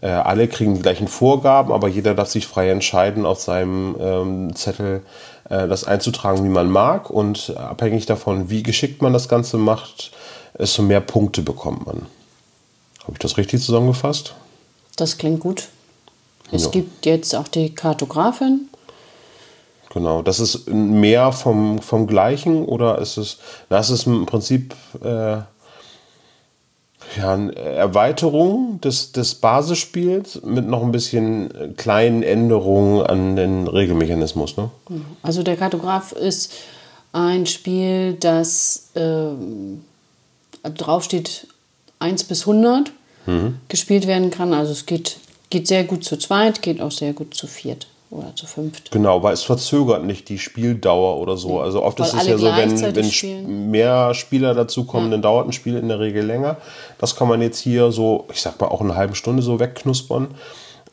Äh, 0.00 0.08
alle 0.08 0.48
kriegen 0.48 0.74
die 0.74 0.82
gleichen 0.82 1.08
Vorgaben, 1.08 1.72
aber 1.72 1.88
jeder 1.88 2.14
darf 2.14 2.28
sich 2.28 2.46
frei 2.46 2.70
entscheiden, 2.70 3.26
auf 3.26 3.40
seinem 3.40 3.96
ähm, 4.00 4.54
Zettel 4.54 5.02
äh, 5.50 5.68
das 5.68 5.84
einzutragen, 5.84 6.42
wie 6.42 6.48
man 6.48 6.70
mag. 6.70 7.10
Und 7.10 7.54
abhängig 7.56 8.06
davon, 8.06 8.48
wie 8.48 8.62
geschickt 8.62 9.02
man 9.02 9.12
das 9.12 9.28
Ganze 9.28 9.58
macht, 9.58 10.12
desto 10.58 10.82
mehr 10.82 11.00
Punkte 11.00 11.42
bekommt 11.42 11.86
man. 11.86 12.06
Habe 13.02 13.12
ich 13.12 13.18
das 13.18 13.36
richtig 13.36 13.62
zusammengefasst? 13.62 14.34
Das 14.96 15.18
klingt 15.18 15.40
gut. 15.40 15.68
Es 16.52 16.64
Ja. 16.64 16.70
gibt 16.70 17.06
jetzt 17.06 17.34
auch 17.34 17.48
die 17.48 17.74
Kartografin. 17.74 18.68
Genau, 19.92 20.22
das 20.22 20.40
ist 20.40 20.68
mehr 20.68 21.32
vom, 21.32 21.78
vom 21.80 22.06
Gleichen 22.06 22.64
oder 22.64 22.98
ist 22.98 23.16
es, 23.16 23.38
das 23.68 23.90
ist 23.90 24.06
im 24.06 24.26
Prinzip 24.26 24.74
äh, 25.02 25.36
ja, 27.16 27.32
eine 27.32 27.54
Erweiterung 27.54 28.80
des, 28.80 29.12
des 29.12 29.36
Basisspiels 29.36 30.42
mit 30.42 30.66
noch 30.66 30.82
ein 30.82 30.90
bisschen 30.90 31.54
äh, 31.54 31.68
kleinen 31.76 32.22
Änderungen 32.24 33.06
an 33.06 33.36
den 33.36 33.68
Regelmechanismus. 33.68 34.56
Ne? 34.56 34.70
Also 35.22 35.42
der 35.44 35.56
Kartograf 35.56 36.10
ist 36.12 36.52
ein 37.12 37.46
Spiel, 37.46 38.14
das 38.14 38.88
ähm, 38.96 39.84
drauf 40.70 41.04
steht 41.04 41.46
1 41.98 42.24
bis 42.24 42.46
100 42.46 42.92
gespielt 43.68 44.06
werden 44.06 44.30
kann. 44.30 44.52
Also 44.52 44.72
es 44.72 44.86
geht, 44.86 45.16
geht 45.50 45.66
sehr 45.66 45.84
gut 45.84 46.04
zu 46.04 46.16
zweit, 46.18 46.62
geht 46.62 46.80
auch 46.80 46.90
sehr 46.90 47.12
gut 47.12 47.34
zu 47.34 47.46
viert 47.46 47.86
oder 48.10 48.34
zu 48.36 48.46
fünft. 48.46 48.90
Genau, 48.90 49.22
weil 49.22 49.34
es 49.34 49.42
verzögert 49.42 50.04
nicht 50.04 50.28
die 50.28 50.38
Spieldauer 50.38 51.18
oder 51.18 51.36
so. 51.36 51.60
Also 51.60 51.82
oft 51.82 51.98
Weil 51.98 52.06
ist 52.06 52.14
es 52.14 52.26
ja 52.26 52.38
so, 52.38 52.46
wenn, 52.46 52.94
wenn 52.94 53.10
spielen. 53.10 53.70
Mehr 53.70 54.14
Spieler 54.14 54.54
dazukommen, 54.54 55.10
dann 55.10 55.22
dauert 55.22 55.48
ein 55.48 55.52
Spiel 55.52 55.76
in 55.76 55.88
der 55.88 56.00
Regel 56.00 56.24
länger. 56.24 56.58
Das 56.98 57.16
kann 57.16 57.28
man 57.28 57.42
jetzt 57.42 57.58
hier 57.58 57.90
so, 57.92 58.26
ich 58.32 58.40
sag 58.40 58.60
mal, 58.60 58.68
auch 58.68 58.80
eine 58.80 58.94
halbe 58.94 59.14
Stunde 59.14 59.42
so 59.42 59.58
wegknuspern. 59.58 60.28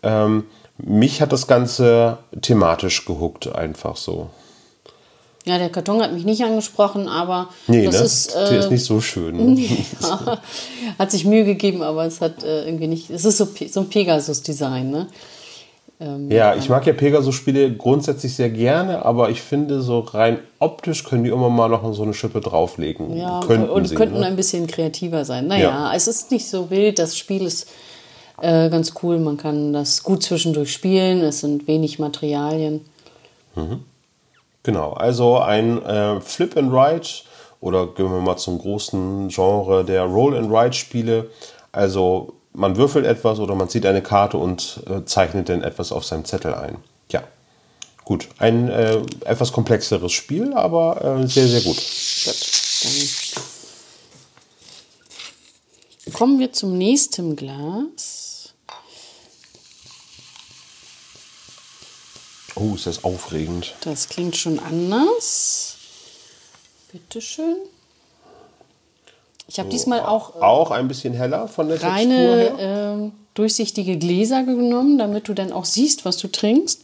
Ähm, 0.04 0.46
mich 0.78 1.22
hat 1.22 1.32
das 1.32 1.48
Ganze 1.48 2.18
thematisch 2.42 3.06
gehuckt, 3.06 3.54
einfach 3.54 3.98
so. 3.98 4.30
Ja, 5.46 5.58
der 5.58 5.70
Karton 5.70 6.02
hat 6.04 6.14
mich 6.14 6.24
nicht 6.24 6.44
angesprochen, 6.44 7.08
aber 7.08 7.50
Nee, 7.68 7.86
das 7.86 7.96
ne? 7.96 8.02
ist, 8.06 8.36
Der 8.36 8.52
äh, 8.52 8.60
ist 8.60 8.70
nicht 8.72 8.86
so 8.86 9.02
schön. 9.02 9.56
Ne? 9.56 9.68
hat 11.00 11.10
sich 11.12 11.26
Mühe 11.26 11.46
gegeben, 11.46 11.82
aber 11.82 12.06
es 12.06 12.22
hat 12.22 12.44
äh, 12.44 12.66
irgendwie 12.66 12.88
nicht. 12.88 13.10
Es 13.10 13.26
ist 13.26 13.38
so, 13.38 13.48
so 13.70 13.80
ein 13.80 13.90
Pegasus-Design, 13.90 14.92
ne? 14.92 15.08
Ähm, 16.00 16.30
Ja, 16.30 16.56
ich 16.56 16.70
mag 16.70 16.86
ja 16.86 16.94
Pegasus-Spiele 16.94 17.76
grundsätzlich 17.76 18.36
sehr 18.36 18.52
gerne, 18.52 19.04
aber 19.04 19.32
ich 19.32 19.42
finde, 19.42 19.82
so 19.82 20.00
rein 20.02 20.38
optisch 20.60 21.04
können 21.04 21.24
die 21.24 21.32
immer 21.32 21.50
mal 21.50 21.70
noch 21.70 21.92
so 21.96 22.04
eine 22.04 22.14
Schippe 22.14 22.40
drauflegen. 22.40 23.18
Ja, 23.18 23.40
könnten 23.46 23.68
und 23.70 23.88
sie, 23.88 23.96
könnten 23.96 24.20
ne? 24.20 24.28
ein 24.28 24.36
bisschen 24.36 24.68
kreativer 24.68 25.26
sein. 25.26 25.48
Naja, 25.48 25.70
Ja. 25.70 25.94
es 25.96 26.08
ist 26.08 26.30
nicht 26.30 26.48
so 26.48 26.70
wild. 26.70 27.00
Das 27.00 27.18
Spiel 27.18 27.44
ist 27.48 27.68
äh, 28.42 28.70
ganz 28.70 28.94
cool. 29.02 29.18
Man 29.18 29.38
kann 29.38 29.74
das 29.74 30.04
gut 30.04 30.22
zwischendurch 30.22 30.72
spielen. 30.72 31.22
Es 31.22 31.40
sind 31.40 31.68
wenig 31.68 31.98
Materialien. 31.98 32.82
Genau, 34.64 34.94
also 34.94 35.40
ein 35.40 35.84
äh, 35.84 36.22
Flip 36.22 36.56
and 36.56 36.72
Ride 36.72 37.08
oder 37.62 37.88
gehen 37.88 38.12
wir 38.12 38.20
mal 38.20 38.38
zum 38.38 38.60
großen 38.60 39.30
Genre 39.30 39.84
der 39.84 40.04
Roll 40.04 40.38
and 40.38 40.52
Ride 40.52 40.74
Spiele. 40.74 41.30
Also 41.72 42.34
man 42.54 42.76
würfelt 42.76 43.06
etwas 43.06 43.40
oder 43.40 43.56
man 43.56 43.70
zieht 43.70 43.86
eine 43.86 44.02
Karte 44.02 44.38
und 44.38 44.84
äh, 44.88 45.06
zeichnet 45.06 45.50
dann 45.50 45.64
etwas 45.64 45.92
auf 45.92 46.06
seinem 46.06 46.26
Zettel 46.26 46.54
ein. 46.54 46.78
Ja, 47.12 47.24
gut, 48.04 48.28
ein 48.38 48.70
äh, 48.70 49.02
etwas 49.26 49.52
komplexeres 49.52 50.12
Spiel, 50.12 50.54
aber 50.54 51.22
äh, 51.22 51.28
sehr, 51.28 51.48
sehr 51.48 51.62
gut. 51.62 51.78
Gut, 51.78 53.34
dann 56.06 56.14
kommen 56.14 56.40
wir 56.40 56.52
zum 56.52 56.78
nächsten 56.78 57.36
Glas. 57.36 58.21
Oh, 62.56 62.76
ist 62.76 62.86
das 62.86 63.04
aufregend. 63.04 63.74
Das 63.84 64.10
klingt 64.10 64.36
schon 64.36 64.60
anders. 64.60 65.76
Bitteschön. 66.92 67.56
Ich 69.48 69.60
habe 69.60 69.70
diesmal 69.70 70.02
auch 70.02 70.36
äh, 70.36 70.40
Auch 70.40 70.72
ein 70.72 70.88
bisschen 70.88 71.14
heller 71.14 71.48
von 71.48 71.68
der 71.68 71.78
Textur 71.78 71.92
reine 71.98 72.16
her. 72.16 72.56
ähm, 72.60 73.12
durchsichtige 73.34 73.98
Gläser 73.98 74.44
genommen, 74.44 74.98
damit 74.98 75.28
du 75.28 75.34
dann 75.34 75.52
auch 75.52 75.66
siehst, 75.66 76.06
was 76.06 76.18
du 76.18 76.28
trinkst. 76.30 76.82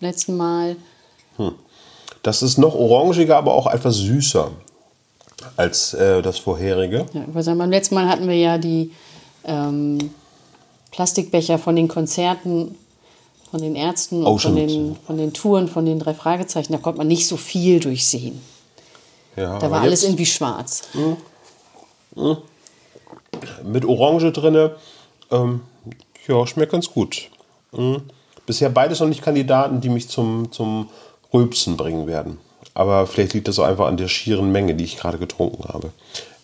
Letzten 0.00 0.36
Mal 0.36 0.76
Das 2.22 2.42
ist 2.42 2.58
noch 2.58 2.74
orangiger, 2.74 3.36
aber 3.36 3.54
auch 3.54 3.66
etwas 3.66 3.96
süßer 3.96 4.50
als 5.56 5.94
äh, 5.94 6.20
das 6.22 6.38
vorherige. 6.38 7.06
Ja, 7.12 7.54
beim 7.54 7.70
letzten 7.70 7.94
Mal 7.94 8.08
hatten 8.08 8.28
wir 8.28 8.36
ja 8.36 8.58
die 8.58 8.92
ähm, 9.44 10.10
Plastikbecher 10.90 11.58
von 11.58 11.76
den 11.76 11.88
Konzerten, 11.88 12.74
von 13.50 13.60
den 13.60 13.74
Ärzten 13.76 14.24
und 14.24 14.38
von 14.40 14.56
den, 14.56 14.96
von 15.06 15.16
den 15.16 15.32
Touren, 15.32 15.68
von 15.68 15.84
den 15.86 15.98
drei 15.98 16.14
Fragezeichen. 16.14 16.72
Da 16.72 16.78
konnte 16.78 16.98
man 16.98 17.08
nicht 17.08 17.26
so 17.26 17.36
viel 17.36 17.80
durchsehen. 17.80 18.40
Ja, 19.36 19.58
Da 19.58 19.70
war 19.70 19.80
alles 19.82 20.04
irgendwie 20.04 20.26
schwarz. 20.26 20.82
mit 23.64 23.84
Orange 23.84 24.32
drinne. 24.32 24.76
Ähm, 25.30 25.60
ja, 26.26 26.46
schmeckt 26.46 26.72
ganz 26.72 26.90
gut. 26.90 27.30
Mhm. 27.72 28.02
Bisher 28.46 28.70
beides 28.70 29.00
noch 29.00 29.08
nicht 29.08 29.22
Kandidaten, 29.22 29.80
die 29.80 29.88
mich 29.88 30.08
zum, 30.08 30.50
zum 30.52 30.88
Rülpsen 31.32 31.76
bringen 31.76 32.06
werden. 32.06 32.38
Aber 32.74 33.06
vielleicht 33.06 33.34
liegt 33.34 33.48
das 33.48 33.58
auch 33.58 33.64
einfach 33.64 33.86
an 33.86 33.96
der 33.96 34.08
schieren 34.08 34.50
Menge, 34.52 34.74
die 34.74 34.84
ich 34.84 34.96
gerade 34.96 35.18
getrunken 35.18 35.64
habe. 35.68 35.92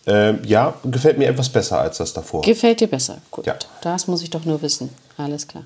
Ähm, 0.06 0.40
ja, 0.44 0.74
gefällt 0.84 1.16
mir 1.16 1.28
etwas 1.28 1.48
besser 1.48 1.80
als 1.80 1.96
das 1.98 2.12
davor. 2.12 2.42
Gefällt 2.42 2.80
dir 2.80 2.88
besser? 2.88 3.18
Gut, 3.30 3.46
Ja. 3.46 3.56
das 3.80 4.06
muss 4.06 4.22
ich 4.22 4.28
doch 4.30 4.44
nur 4.44 4.60
wissen. 4.60 4.90
Alles 5.16 5.48
klar. 5.48 5.64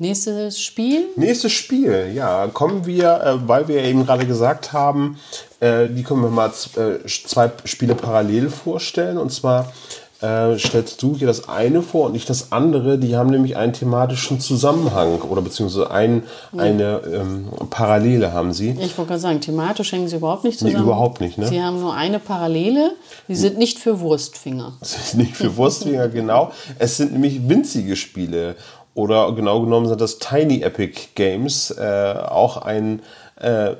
Nächstes 0.00 0.60
Spiel. 0.60 1.06
Nächstes 1.16 1.50
Spiel, 1.52 2.12
ja, 2.14 2.46
kommen 2.46 2.86
wir, 2.86 3.20
äh, 3.20 3.48
weil 3.48 3.66
wir 3.66 3.82
eben 3.82 4.06
gerade 4.06 4.26
gesagt 4.26 4.72
haben, 4.72 5.18
äh, 5.60 5.88
die 5.88 6.04
können 6.04 6.22
wir 6.22 6.30
mal 6.30 6.50
äh, 6.76 7.04
zwei 7.06 7.50
Spiele 7.64 7.96
parallel 7.96 8.48
vorstellen. 8.48 9.18
Und 9.18 9.32
zwar 9.32 9.72
äh, 10.20 10.56
stellst 10.58 11.02
du 11.02 11.16
hier 11.16 11.26
das 11.26 11.48
eine 11.48 11.82
vor 11.82 12.06
und 12.06 12.12
nicht 12.12 12.30
das 12.30 12.52
andere. 12.52 12.98
Die 12.98 13.16
haben 13.16 13.30
nämlich 13.30 13.56
einen 13.56 13.72
thematischen 13.72 14.38
Zusammenhang 14.40 15.20
oder 15.22 15.42
beziehungsweise 15.42 15.90
ein, 15.90 16.22
eine 16.56 17.00
ähm, 17.12 17.48
Parallele 17.70 18.32
haben 18.32 18.52
sie. 18.52 18.70
Ich 18.80 18.96
wollte 18.98 19.08
gerade 19.10 19.20
sagen, 19.20 19.40
thematisch 19.40 19.90
hängen 19.92 20.08
sie 20.08 20.16
überhaupt 20.16 20.44
nicht 20.44 20.60
Nee, 20.62 20.68
zusammen. 20.70 20.84
überhaupt 20.84 21.20
nicht, 21.20 21.38
ne? 21.38 21.46
Sie 21.48 21.60
haben 21.62 21.80
nur 21.80 21.94
eine 21.94 22.18
Parallele. 22.20 22.92
Sie 23.28 23.34
sind 23.36 23.58
nicht 23.58 23.78
für 23.80 23.98
Wurstfinger. 24.00 24.74
Das 24.80 24.96
ist 24.96 25.14
nicht 25.16 25.36
für 25.36 25.56
Wurstfinger, 25.56 26.08
genau. 26.08 26.52
Es 26.78 26.96
sind 26.96 27.12
nämlich 27.12 27.48
winzige 27.48 27.94
Spiele. 27.96 28.54
Oder 28.98 29.30
genau 29.30 29.60
genommen 29.60 29.86
sind 29.86 30.00
das 30.00 30.18
Tiny 30.18 30.62
Epic 30.62 31.10
Games. 31.14 31.70
Äh, 31.70 32.14
auch 32.28 32.56
ein, 32.56 33.00
äh, 33.40 33.76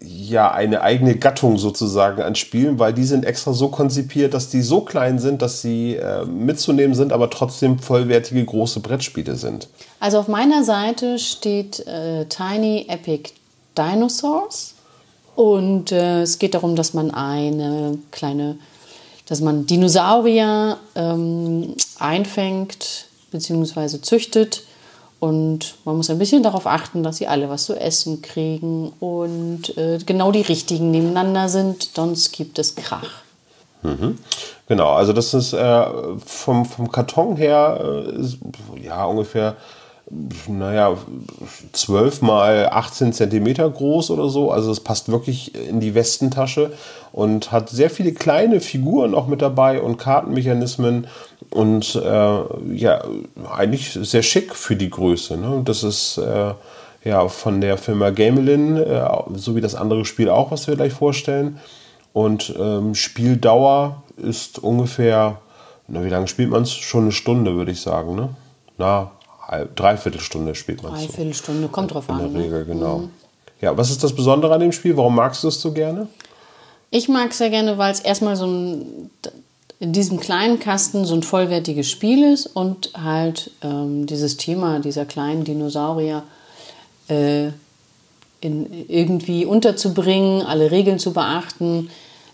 ja, 0.00 0.50
eine 0.50 0.80
eigene 0.80 1.16
Gattung 1.16 1.58
sozusagen 1.58 2.22
an 2.22 2.34
Spielen, 2.34 2.78
weil 2.78 2.94
die 2.94 3.04
sind 3.04 3.26
extra 3.26 3.52
so 3.52 3.68
konzipiert, 3.68 4.32
dass 4.32 4.48
die 4.48 4.62
so 4.62 4.80
klein 4.80 5.18
sind, 5.18 5.42
dass 5.42 5.60
sie 5.60 5.96
äh, 5.96 6.24
mitzunehmen 6.24 6.94
sind, 6.94 7.12
aber 7.12 7.28
trotzdem 7.28 7.78
vollwertige 7.78 8.42
große 8.42 8.80
Brettspiele 8.80 9.34
sind. 9.34 9.68
Also 10.00 10.18
auf 10.18 10.28
meiner 10.28 10.64
Seite 10.64 11.18
steht 11.18 11.86
äh, 11.86 12.24
Tiny 12.24 12.86
Epic 12.88 13.32
Dinosaurs 13.76 14.76
und 15.34 15.92
äh, 15.92 16.22
es 16.22 16.38
geht 16.38 16.54
darum, 16.54 16.74
dass 16.74 16.94
man 16.94 17.10
eine 17.10 17.98
kleine, 18.12 18.56
dass 19.26 19.42
man 19.42 19.66
Dinosaurier 19.66 20.78
ähm, 20.94 21.74
einfängt 21.98 23.05
bzw. 23.38 24.00
züchtet 24.00 24.62
und 25.18 25.76
man 25.84 25.96
muss 25.96 26.10
ein 26.10 26.18
bisschen 26.18 26.42
darauf 26.42 26.66
achten, 26.66 27.02
dass 27.02 27.16
sie 27.16 27.26
alle 27.26 27.48
was 27.48 27.64
zu 27.64 27.74
essen 27.74 28.22
kriegen 28.22 28.92
und 29.00 29.76
äh, 29.78 29.98
genau 30.04 30.30
die 30.30 30.42
richtigen 30.42 30.90
nebeneinander 30.90 31.48
sind, 31.48 31.90
sonst 31.94 32.32
gibt 32.32 32.58
es 32.58 32.74
Krach. 32.74 33.22
Genau, 34.68 34.92
also 34.92 35.12
das 35.12 35.32
ist 35.32 35.52
äh, 35.52 35.86
vom, 36.24 36.64
vom 36.64 36.90
Karton 36.90 37.36
her 37.36 38.04
äh, 38.16 38.82
ja 38.82 39.04
ungefähr 39.04 39.56
naja, 40.48 40.96
12 41.72 42.22
mal 42.22 42.68
18 42.70 43.12
Zentimeter 43.12 43.68
groß 43.68 44.10
oder 44.10 44.28
so. 44.28 44.50
Also 44.52 44.70
es 44.70 44.80
passt 44.80 45.10
wirklich 45.10 45.54
in 45.54 45.80
die 45.80 45.94
Westentasche 45.94 46.72
und 47.12 47.50
hat 47.50 47.70
sehr 47.70 47.90
viele 47.90 48.12
kleine 48.12 48.60
Figuren 48.60 49.14
auch 49.14 49.26
mit 49.26 49.42
dabei 49.42 49.80
und 49.80 49.96
Kartenmechanismen 49.96 51.08
und 51.50 51.96
äh, 51.96 52.38
ja, 52.74 53.02
eigentlich 53.52 53.98
sehr 54.00 54.22
schick 54.22 54.54
für 54.54 54.76
die 54.76 54.90
Größe. 54.90 55.36
Ne? 55.36 55.62
Das 55.64 55.82
ist 55.82 56.18
äh, 56.18 56.54
ja 57.04 57.28
von 57.28 57.60
der 57.60 57.76
Firma 57.76 58.10
Gamelin, 58.10 58.76
äh, 58.76 59.08
so 59.34 59.56
wie 59.56 59.60
das 59.60 59.74
andere 59.74 60.04
Spiel 60.04 60.28
auch, 60.28 60.52
was 60.52 60.68
wir 60.68 60.76
gleich 60.76 60.92
vorstellen. 60.92 61.58
Und 62.12 62.54
ähm, 62.58 62.94
Spieldauer 62.94 64.02
ist 64.16 64.60
ungefähr, 64.60 65.38
na, 65.88 66.04
wie 66.04 66.08
lange 66.08 66.28
spielt 66.28 66.50
man 66.50 66.62
es? 66.62 66.72
Schon 66.72 67.02
eine 67.02 67.12
Stunde, 67.12 67.56
würde 67.56 67.72
ich 67.72 67.80
sagen. 67.80 68.14
Ne? 68.14 68.30
Na, 68.78 69.10
halb, 69.46 69.76
dreiviertel 69.76 70.20
Stunde 70.20 70.54
spielt 70.54 70.82
man. 70.82 70.92
So. 70.92 71.06
Dreiviertel 71.06 71.34
Stunde, 71.34 71.68
kommt 71.68 71.94
drauf 71.94 72.08
In 72.08 72.14
an. 72.14 72.20
der 72.20 72.28
ne? 72.30 72.44
Regel, 72.44 72.64
genau. 72.64 73.08
Ja, 73.60 73.76
was 73.76 73.90
ist 73.90 74.02
das 74.04 74.14
Besondere 74.14 74.54
an 74.54 74.60
dem 74.60 74.72
Spiel? 74.72 74.96
Warum 74.96 75.14
magst 75.14 75.42
du 75.42 75.48
es 75.48 75.60
so 75.60 75.72
gerne? 75.72 76.08
Ich 76.90 77.08
mag 77.08 77.30
es 77.30 77.38
sehr 77.38 77.50
gerne, 77.50 77.78
weil 77.78 77.92
es 77.92 78.00
erstmal 78.00 78.36
so 78.36 78.46
ein, 78.46 79.10
in 79.80 79.92
diesem 79.92 80.20
kleinen 80.20 80.60
Kasten 80.60 81.04
so 81.04 81.14
ein 81.14 81.22
vollwertiges 81.22 81.90
Spiel 81.90 82.32
ist 82.32 82.46
und 82.46 82.90
halt 82.94 83.50
ähm, 83.62 84.06
dieses 84.06 84.36
Thema 84.36 84.80
dieser 84.80 85.04
kleinen 85.04 85.44
Dinosaurier 85.44 86.22
äh, 87.08 87.48
in, 88.40 88.88
irgendwie 88.88 89.44
unterzubringen, 89.44 90.42
alle 90.42 90.70
Regeln 90.70 90.98
zu 90.98 91.12
beachten, 91.12 91.90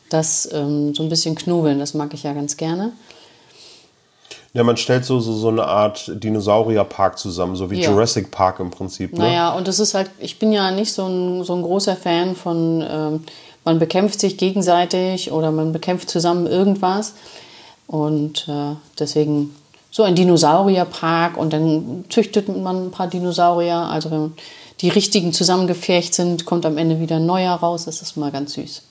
das 0.08 0.48
ähm, 0.52 0.94
so 0.94 1.02
ein 1.02 1.08
bisschen 1.08 1.34
knobeln, 1.34 1.78
das 1.78 1.94
mag 1.94 2.12
ich 2.14 2.24
ja 2.24 2.32
ganz 2.32 2.56
gerne. 2.56 2.92
Ja, 4.54 4.64
man 4.64 4.76
stellt 4.76 5.04
so, 5.04 5.18
so, 5.20 5.32
so 5.32 5.48
eine 5.48 5.64
Art 5.64 6.10
Dinosaurierpark 6.14 7.18
zusammen, 7.18 7.56
so 7.56 7.70
wie 7.70 7.80
Ja. 7.80 7.90
Jurassic 7.90 8.30
Park 8.30 8.60
im 8.60 8.70
Prinzip. 8.70 9.14
Ne? 9.14 9.20
Naja, 9.20 9.52
und 9.52 9.66
das 9.66 9.80
ist 9.80 9.94
halt, 9.94 10.10
ich 10.18 10.38
bin 10.38 10.52
ja 10.52 10.70
nicht 10.70 10.92
so 10.92 11.06
ein, 11.06 11.42
so 11.42 11.54
ein 11.54 11.62
großer 11.62 11.96
Fan 11.96 12.36
von, 12.36 12.84
ähm, 12.86 13.24
man 13.64 13.78
bekämpft 13.78 14.20
sich 14.20 14.36
gegenseitig 14.36 15.32
oder 15.32 15.50
man 15.50 15.72
bekämpft 15.72 16.10
zusammen 16.10 16.46
irgendwas. 16.46 17.14
Und 17.86 18.46
äh, 18.48 18.76
deswegen 18.98 19.54
so 19.90 20.02
ein 20.02 20.14
Dinosaurierpark 20.14 21.36
und 21.36 21.52
dann 21.52 22.04
züchtet 22.08 22.48
man 22.48 22.86
ein 22.86 22.90
paar 22.90 23.06
Dinosaurier. 23.06 23.76
Also 23.76 24.10
wenn 24.10 24.32
die 24.80 24.88
richtigen 24.88 25.32
zusammengepfercht 25.32 26.12
sind, 26.14 26.44
kommt 26.44 26.66
am 26.66 26.76
Ende 26.76 27.00
wieder 27.00 27.16
ein 27.16 27.26
neuer 27.26 27.54
raus. 27.54 27.84
Das 27.84 28.02
ist 28.02 28.16
mal 28.16 28.32
ganz 28.32 28.54
süß. 28.54 28.82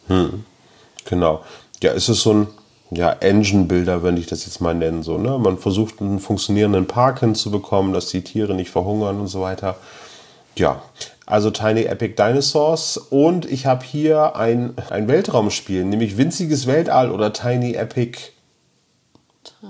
Genau. 1.06 1.42
Ja, 1.84 1.94
es 1.94 2.08
ist 2.10 2.22
so 2.22 2.34
ein 2.34 2.48
ja, 2.94 3.14
Engine-Builder, 3.14 4.04
wenn 4.04 4.18
ich 4.18 4.28
das 4.28 4.46
jetzt 4.46 4.60
mal 4.60 4.76
nennen. 4.76 5.02
So, 5.02 5.18
ne? 5.18 5.38
Man 5.40 5.58
versucht 5.58 6.02
einen 6.02 6.20
funktionierenden 6.20 6.88
Park 6.88 7.22
hinzubekommen, 7.22 7.94
dass 7.94 8.10
die 8.10 8.22
Tiere 8.22 8.54
nicht 8.54 8.70
verhungern 8.70 9.20
und 9.22 9.28
so 9.28 9.42
weiter. 9.42 9.78
Ja, 10.58 10.82
also 11.26 11.50
Tiny 11.50 11.84
Epic 11.84 12.16
Dinosaurs. 12.16 12.98
Und 12.98 13.50
ich 13.50 13.66
habe 13.66 13.86
hier 13.86 14.36
ein, 14.36 14.74
ein 14.90 15.08
Weltraumspiel, 15.08 15.86
nämlich 15.86 16.18
Winziges 16.18 16.68
Weltall 16.68 17.12
oder 17.12 17.32
Tiny 17.32 17.76
Epic. 17.76 18.20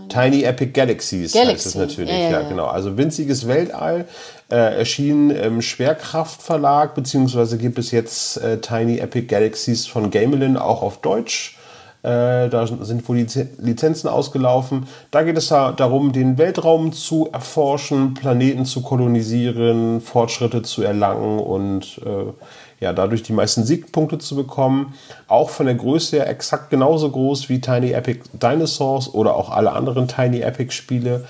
Tiny 0.09 0.43
Epic 0.43 0.71
Galaxies 0.71 1.33
heißt 1.33 1.43
Galaxy. 1.45 1.69
es 1.69 1.75
natürlich, 1.75 2.09
Ja, 2.09 2.17
ja, 2.17 2.29
ja, 2.29 2.41
ja. 2.41 2.49
genau. 2.49 2.65
Also 2.65 2.97
winziges 2.97 3.47
Weltall 3.47 4.05
äh, 4.49 4.55
erschien 4.55 5.29
im 5.29 5.61
Schwerkraftverlag, 5.61 6.95
beziehungsweise 6.95 7.57
gibt 7.57 7.77
es 7.77 7.91
jetzt 7.91 8.37
äh, 8.37 8.59
Tiny 8.59 8.97
Epic 8.97 9.27
Galaxies 9.27 9.85
von 9.85 10.09
Gamelin 10.09 10.57
auch 10.57 10.81
auf 10.81 11.01
Deutsch. 11.01 11.57
Äh, 12.03 12.49
da 12.49 12.65
sind 12.65 13.07
wohl 13.07 13.17
die 13.17 13.23
Lizen- 13.23 13.49
Lizenzen 13.59 14.07
ausgelaufen. 14.07 14.87
Da 15.11 15.21
geht 15.21 15.37
es 15.37 15.49
da 15.49 15.71
darum, 15.71 16.13
den 16.13 16.37
Weltraum 16.39 16.93
zu 16.93 17.29
erforschen, 17.31 18.15
Planeten 18.15 18.65
zu 18.65 18.81
kolonisieren, 18.81 20.01
Fortschritte 20.01 20.63
zu 20.63 20.81
erlangen 20.81 21.39
und 21.39 22.01
äh, 22.03 22.33
ja, 22.79 22.93
dadurch 22.93 23.21
die 23.21 23.33
meisten 23.33 23.63
Siegpunkte 23.63 24.17
zu 24.17 24.35
bekommen. 24.35 24.95
Auch 25.27 25.51
von 25.51 25.67
der 25.67 25.75
Größe 25.75 26.17
her 26.17 26.27
exakt 26.27 26.71
genauso 26.71 27.11
groß 27.11 27.49
wie 27.49 27.61
Tiny 27.61 27.91
Epic 27.91 28.21
Dinosaurs 28.33 29.13
oder 29.13 29.35
auch 29.35 29.51
alle 29.51 29.73
anderen 29.73 30.07
Tiny 30.07 30.41
Epic 30.41 30.71
Spiele. 30.73 31.25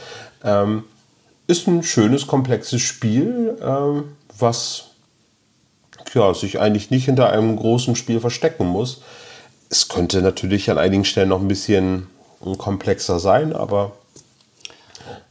Ähm, 0.46 0.86
ist 1.48 1.68
ein 1.68 1.84
schönes, 1.84 2.28
komplexes 2.28 2.82
Spiel, 2.82 3.58
ähm, 3.62 4.04
was 4.40 4.86
ja, 6.14 6.34
sich 6.34 6.62
eigentlich 6.62 6.92
nicht 6.92 7.06
hinter 7.06 7.30
einem 7.30 7.58
großen 7.58 7.98
Spiel 7.98 8.22
verstecken 8.22 8.68
muss. 8.68 9.02
Es 9.72 9.88
könnte 9.88 10.22
natürlich 10.22 10.70
an 10.70 10.78
einigen 10.78 11.06
Stellen 11.06 11.30
noch 11.30 11.40
ein 11.40 11.48
bisschen 11.48 12.08
äh, 12.46 12.56
komplexer 12.58 13.20
sein, 13.20 13.54
aber 13.54 13.94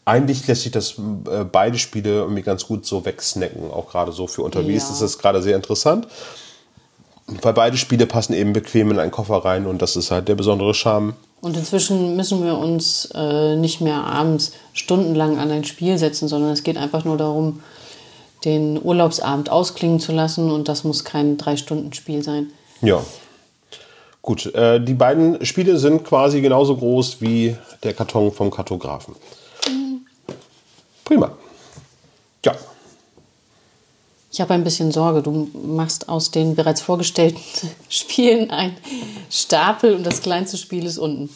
eigentlich 0.06 0.46
lässt 0.48 0.62
sich 0.62 0.72
das 0.72 0.94
äh, 1.30 1.44
beide 1.44 1.78
Spiele 1.78 2.10
irgendwie 2.10 2.42
ganz 2.42 2.66
gut 2.66 2.86
so 2.86 3.04
wegsnacken. 3.04 3.70
Auch 3.70 3.90
gerade 3.90 4.12
so 4.12 4.26
für 4.26 4.42
unterwegs 4.42 4.84
Ja. 4.86 4.92
ist 4.94 5.02
das 5.02 5.18
gerade 5.18 5.42
sehr 5.42 5.56
interessant. 5.56 6.08
Weil 7.42 7.52
beide 7.52 7.76
Spiele 7.76 8.06
passen 8.06 8.32
eben 8.32 8.52
bequem 8.52 8.90
in 8.90 8.98
einen 8.98 9.12
Koffer 9.12 9.44
rein 9.44 9.66
und 9.66 9.82
das 9.82 9.94
ist 9.94 10.10
halt 10.10 10.26
der 10.26 10.34
besondere 10.34 10.74
Charme. 10.74 11.12
Und 11.42 11.56
inzwischen 11.56 12.16
müssen 12.16 12.42
wir 12.42 12.56
uns 12.58 13.08
äh, 13.14 13.54
nicht 13.56 13.80
mehr 13.80 14.02
abends 14.04 14.52
stundenlang 14.72 15.38
an 15.38 15.50
ein 15.50 15.64
Spiel 15.64 15.96
setzen, 15.96 16.28
sondern 16.28 16.50
es 16.50 16.64
geht 16.64 16.76
einfach 16.76 17.04
nur 17.04 17.16
darum, 17.18 17.60
den 18.44 18.82
Urlaubsabend 18.82 19.50
ausklingen 19.50 20.00
zu 20.00 20.12
lassen 20.12 20.50
und 20.50 20.66
das 20.68 20.82
muss 20.82 21.04
kein 21.04 21.36
Drei-Stunden-Spiel 21.36 22.22
sein. 22.22 22.50
Ja. 22.80 23.00
Gut, 24.22 24.54
äh, 24.54 24.80
die 24.80 24.94
beiden 24.94 25.44
Spiele 25.46 25.78
sind 25.78 26.04
quasi 26.04 26.40
genauso 26.40 26.76
groß 26.76 27.20
wie 27.20 27.56
der 27.82 27.94
Karton 27.94 28.32
vom 28.32 28.50
Kartografen. 28.50 29.14
Prima. 31.04 31.32
Ja. 32.44 32.54
Ich 34.32 34.40
habe 34.40 34.54
ein 34.54 34.62
bisschen 34.62 34.92
Sorge. 34.92 35.22
Du 35.22 35.48
machst 35.66 36.08
aus 36.08 36.30
den 36.30 36.54
bereits 36.54 36.80
vorgestellten 36.80 37.40
Spielen 37.88 38.50
ein 38.50 38.76
Stapel 39.30 39.94
und 39.94 40.04
das 40.04 40.20
kleinste 40.22 40.56
Spiel 40.56 40.84
ist 40.86 40.98
unten. 40.98 41.30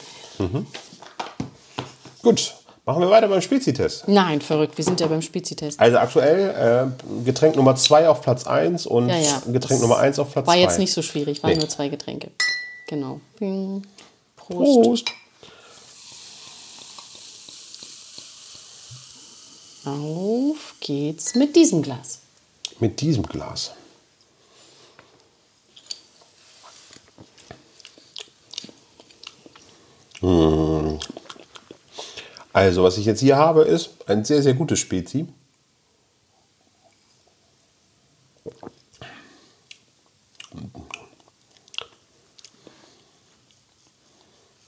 Gut, 2.23 2.55
machen 2.85 3.03
wir 3.03 3.11
weiter 3.11 3.29
beim 3.29 3.41
Spezi-Test. 3.41 4.09
Nein, 4.09 4.41
verrückt. 4.41 4.77
Wir 4.77 4.85
sind 4.85 5.01
ja 5.01 5.07
beim 5.07 5.23
Spezitest. 5.23 5.81
Also 5.81 5.99
aktuell 5.99 6.93
äh, 6.93 7.25
Getränk 7.25 7.57
Nummer 7.57 7.77
2 7.77 8.09
auf 8.09 8.21
Platz 8.23 8.47
1 8.47 8.87
und 8.87 9.09
Ja, 9.09 9.17
ja. 9.17 9.43
Getränk 9.47 9.81
Das 9.81 9.81
Nummer 9.81 9.99
1 9.99 10.19
auf 10.19 10.33
Platz 10.33 10.45
2. 10.47 10.53
War 10.53 10.59
jetzt 10.59 10.79
nicht 10.79 10.93
so 10.93 11.03
schwierig, 11.03 11.43
waren 11.43 11.53
Nee. 11.53 11.59
nur 11.59 11.69
zwei 11.69 11.89
Getränke. 11.89 12.31
Genau. 12.87 13.21
Prost. 14.37 14.83
Prost. 14.83 15.13
Auf 19.85 20.75
geht's 20.81 21.35
mit 21.35 21.55
diesem 21.57 21.83
Glas. 21.83 22.21
Mit 22.81 23.01
diesem 23.01 23.23
Glas. 23.25 23.73
Mm. 30.23 30.99
Also, 32.53 32.83
was 32.85 32.97
ich 32.97 33.05
jetzt 33.05 33.21
hier 33.21 33.37
habe, 33.37 33.63
ist 33.63 33.91
ein 34.07 34.25
sehr, 34.25 34.43
sehr 34.43 34.55
gutes 34.55 34.79
Spezi. 34.79 35.27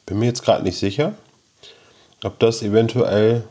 Bin 0.07 0.21
mir 0.21 0.27
jetzt 0.27 0.45
gerade 0.45 0.63
nicht 0.63 0.79
sicher, 0.79 1.15
ob 2.25 2.39
das 2.39 2.63
eventuell. 2.63 3.45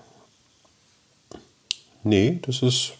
Nee, 2.03 2.39
das 2.45 2.61
ist. 2.61 2.93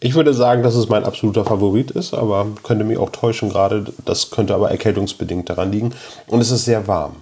Ich 0.00 0.14
würde 0.14 0.32
sagen, 0.32 0.62
dass 0.62 0.76
es 0.76 0.88
mein 0.88 1.04
absoluter 1.04 1.44
Favorit 1.44 1.90
ist, 1.90 2.14
aber 2.14 2.46
könnte 2.62 2.84
mich 2.84 2.98
auch 2.98 3.10
täuschen 3.10 3.48
gerade. 3.48 3.86
Das 4.04 4.30
könnte 4.30 4.54
aber 4.54 4.70
erkältungsbedingt 4.70 5.48
daran 5.48 5.72
liegen. 5.72 5.94
Und 6.28 6.40
es 6.40 6.50
ist 6.50 6.66
sehr 6.66 6.86
warm. 6.86 7.16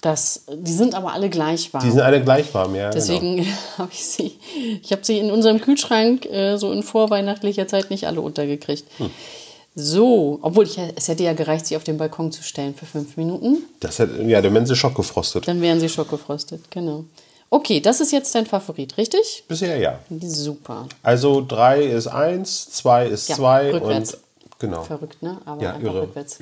Das, 0.00 0.44
die 0.52 0.72
sind 0.72 0.94
aber 0.94 1.12
alle 1.12 1.28
gleich 1.28 1.72
warm. 1.74 1.84
Die 1.84 1.90
sind 1.90 2.00
alle 2.00 2.22
gleich 2.22 2.52
warm, 2.54 2.74
ja. 2.74 2.90
Genau. 2.90 2.94
Deswegen 2.94 3.46
habe 3.76 3.90
ich 3.92 4.04
sie. 4.04 4.38
Ich 4.82 4.92
habe 4.92 5.04
sie 5.04 5.18
in 5.18 5.30
unserem 5.30 5.60
Kühlschrank 5.60 6.24
äh, 6.26 6.56
so 6.56 6.72
in 6.72 6.82
vorweihnachtlicher 6.82 7.68
Zeit 7.68 7.90
nicht 7.90 8.06
alle 8.06 8.20
untergekriegt. 8.20 8.84
Hm. 8.98 9.10
So, 9.80 10.40
obwohl 10.42 10.64
ich, 10.64 10.76
es 10.96 11.06
hätte 11.06 11.22
ja 11.22 11.34
gereicht, 11.34 11.66
sie 11.66 11.76
auf 11.76 11.84
den 11.84 11.98
Balkon 11.98 12.32
zu 12.32 12.42
stellen 12.42 12.74
für 12.74 12.84
fünf 12.84 13.16
Minuten. 13.16 13.58
Das 13.78 14.00
hat, 14.00 14.08
ja, 14.26 14.40
der 14.40 14.50
Mensch 14.50 14.68
ist 14.70 14.78
schockgefrostet. 14.78 15.46
Dann 15.46 15.60
wären 15.62 15.78
sie 15.78 15.88
schockgefrostet, 15.88 16.68
genau. 16.68 17.04
Okay, 17.48 17.78
das 17.80 18.00
ist 18.00 18.10
jetzt 18.10 18.34
dein 18.34 18.44
Favorit, 18.44 18.98
richtig? 18.98 19.44
Bisher 19.46 19.76
ja. 19.78 20.00
Super. 20.20 20.86
Also 21.04 21.44
3 21.46 21.84
ist 21.84 22.08
1, 22.08 22.70
2 22.72 23.06
ist 23.06 23.28
Ja, 23.28 23.36
2 23.36 23.72
rückwärts. 23.74 24.14
und 24.14 24.20
genau. 24.58 24.82
Verrückt, 24.82 25.22
ne? 25.22 25.38
Aber 25.44 25.62
Ja, 25.62 25.74
einfach 25.74 25.84
irre. 25.86 26.02
rückwärts. 26.02 26.38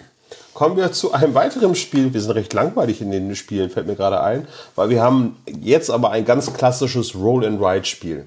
Kommen 0.54 0.78
wir 0.78 0.90
zu 0.92 1.12
einem 1.12 1.34
weiteren 1.34 1.74
Spiel. 1.74 2.14
Wir 2.14 2.22
sind 2.22 2.30
recht 2.30 2.54
langweilig 2.54 3.02
in 3.02 3.10
den 3.10 3.36
Spielen, 3.36 3.68
fällt 3.68 3.86
mir 3.86 3.96
gerade 3.96 4.22
ein, 4.22 4.48
weil 4.76 4.88
wir 4.88 5.02
haben 5.02 5.36
jetzt 5.60 5.90
aber 5.90 6.10
ein 6.10 6.24
ganz 6.24 6.50
klassisches 6.54 7.14
Roll-and-Ride-Spiel. 7.14 8.24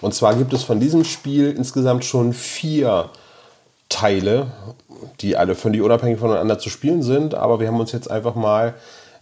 Und 0.00 0.14
zwar 0.14 0.34
gibt 0.36 0.54
es 0.54 0.62
von 0.64 0.80
diesem 0.80 1.04
Spiel 1.04 1.52
insgesamt 1.52 2.06
schon 2.06 2.32
vier 2.32 3.10
Teile, 3.92 4.46
die 5.20 5.36
alle 5.36 5.54
völlig 5.54 5.82
unabhängig 5.82 6.18
voneinander 6.18 6.58
zu 6.58 6.70
spielen 6.70 7.02
sind. 7.02 7.34
Aber 7.34 7.60
wir 7.60 7.68
haben 7.68 7.78
uns 7.78 7.92
jetzt 7.92 8.10
einfach 8.10 8.34
mal 8.34 8.74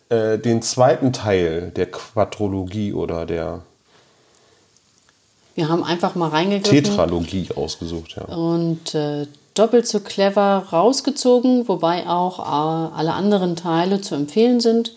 äh, 0.08 0.38
den 0.38 0.62
zweiten 0.62 1.12
Teil 1.12 1.72
der 1.74 1.90
Quadrologie 1.90 2.92
oder 2.92 3.26
der 3.26 3.62
Wir 5.54 5.68
haben 5.68 5.82
einfach 5.84 6.14
mal 6.14 6.28
reingegriffen. 6.28 6.84
Tetralogie 6.84 7.48
ausgesucht. 7.54 8.16
Ja. 8.16 8.34
und 8.34 8.94
äh, 8.94 9.26
doppelt 9.54 9.86
so 9.86 10.00
clever 10.00 10.66
rausgezogen, 10.72 11.68
wobei 11.68 12.06
auch 12.06 12.38
äh, 12.38 12.96
alle 12.96 13.12
anderen 13.12 13.56
Teile 13.56 14.00
zu 14.00 14.14
empfehlen 14.14 14.60
sind. 14.60 14.94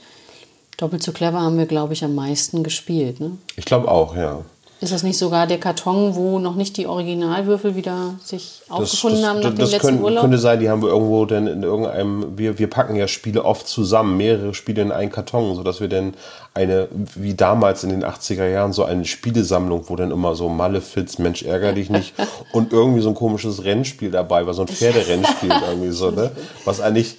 Doppelt 0.77 1.03
so 1.03 1.11
clever 1.11 1.41
haben 1.41 1.57
wir, 1.57 1.65
glaube 1.65 1.93
ich, 1.93 2.03
am 2.03 2.15
meisten 2.15 2.63
gespielt. 2.63 3.19
Ne? 3.19 3.37
Ich 3.55 3.65
glaube 3.65 3.89
auch, 3.89 4.15
ja. 4.15 4.41
Ist 4.83 4.91
das 4.91 5.03
nicht 5.03 5.17
sogar 5.17 5.47
der 5.47 5.59
Karton, 5.59 6.13
wo 6.13 6.39
noch 6.39 6.55
nicht 6.55 6.75
die 6.75 6.87
Originalwürfel 6.87 7.77
wieder 7.77 8.15
sich 8.21 8.63
aufgefunden 8.67 9.25
haben 9.25 9.39
nach 9.39 9.51
dem 9.51 9.59
das 9.59 9.71
letzten 9.71 9.87
können, 9.87 10.03
Urlaub? 10.03 10.23
könnte 10.23 10.37
sein, 10.37 10.59
die 10.59 10.69
haben 10.69 10.81
wir 10.81 10.89
irgendwo 10.89 11.23
denn 11.25 11.47
in 11.47 11.63
irgendeinem, 11.63 12.37
wir, 12.37 12.59
wir 12.59 12.69
packen 12.69 12.97
ja 12.97 13.07
Spiele 13.07 13.45
oft 13.45 13.65
zusammen, 13.65 14.17
mehrere 14.17 14.53
Spiele 14.53 14.81
in 14.81 14.91
einen 14.91 15.09
Karton, 15.09 15.55
sodass 15.55 15.79
wir 15.79 15.87
dann 15.87 16.15
eine, 16.53 16.89
wie 17.15 17.33
damals 17.33 17.85
in 17.85 17.91
den 17.91 18.03
80er 18.03 18.45
Jahren, 18.45 18.73
so 18.73 18.83
eine 18.83 19.05
Spielesammlung, 19.05 19.85
wo 19.87 19.95
dann 19.95 20.11
immer 20.11 20.35
so 20.35 20.49
Malefiz, 20.49 21.17
Mensch 21.17 21.43
ärger 21.43 21.71
dich 21.71 21.89
nicht 21.89 22.13
und 22.51 22.73
irgendwie 22.73 23.01
so 23.01 23.07
ein 23.07 23.15
komisches 23.15 23.63
Rennspiel 23.63 24.11
dabei 24.11 24.45
war, 24.45 24.53
so 24.53 24.63
ein 24.63 24.67
Pferderennspiel 24.67 25.51
irgendwie 25.69 25.91
so, 25.91 26.11
ne? 26.11 26.31
Was 26.65 26.81
eigentlich, 26.81 27.15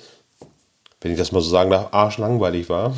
wenn 1.00 1.12
ich 1.12 1.18
das 1.18 1.32
mal 1.32 1.40
so 1.40 1.48
sagen 1.48 1.70
darf, 1.70 1.94
arschlangweilig 1.94 2.68
war. 2.68 2.92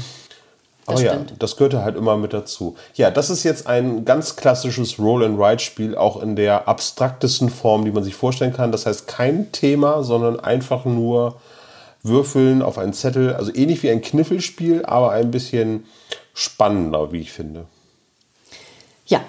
Aber 0.87 1.01
ja, 1.03 1.13
stimmt. 1.13 1.35
das 1.41 1.57
gehörte 1.57 1.83
halt 1.83 1.97
immer 1.97 2.17
mit 2.17 2.33
dazu. 2.33 2.77
Ja, 2.95 3.11
das 3.11 3.29
ist 3.29 3.43
jetzt 3.43 3.67
ein 3.67 4.05
ganz 4.05 4.37
klassisches 4.37 4.99
Roll-and-Ride-Spiel, 4.99 5.97
auch 5.97 6.23
in 6.23 6.37
der 6.37 6.69
abstraktesten 6.69 7.51
Form, 7.51 7.85
die 7.85 7.91
man 7.91 8.05
sich 8.05 8.15
vorstellen 8.15 8.53
kann. 8.53 8.71
Das 8.71 8.87
heißt 8.87 9.09
kein 9.09 9.51
Thema, 9.51 10.05
sondern 10.05 10.39
einfach 10.39 10.85
nur 10.85 11.41
würfeln 12.05 12.63
auf 12.63 12.79
einen 12.79 12.93
Zettel. 12.93 13.35
Also 13.35 13.53
ähnlich 13.53 13.83
wie 13.83 13.91
ein 13.91 14.01
Kniffelspiel, 14.01 14.85
aber 14.85 15.11
ein 15.11 15.33
bisschen 15.33 15.87
spannender, 16.35 17.11
wie 17.11 17.21
ich 17.21 17.33
finde. 17.33 17.65
Ja, 19.07 19.21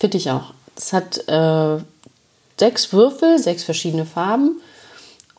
finde 0.00 0.16
ich 0.16 0.30
auch. 0.30 0.52
Es 0.76 0.92
hat 0.92 1.28
äh, 1.28 1.78
sechs 2.58 2.92
Würfel, 2.92 3.38
sechs 3.38 3.62
verschiedene 3.62 4.06
Farben 4.06 4.60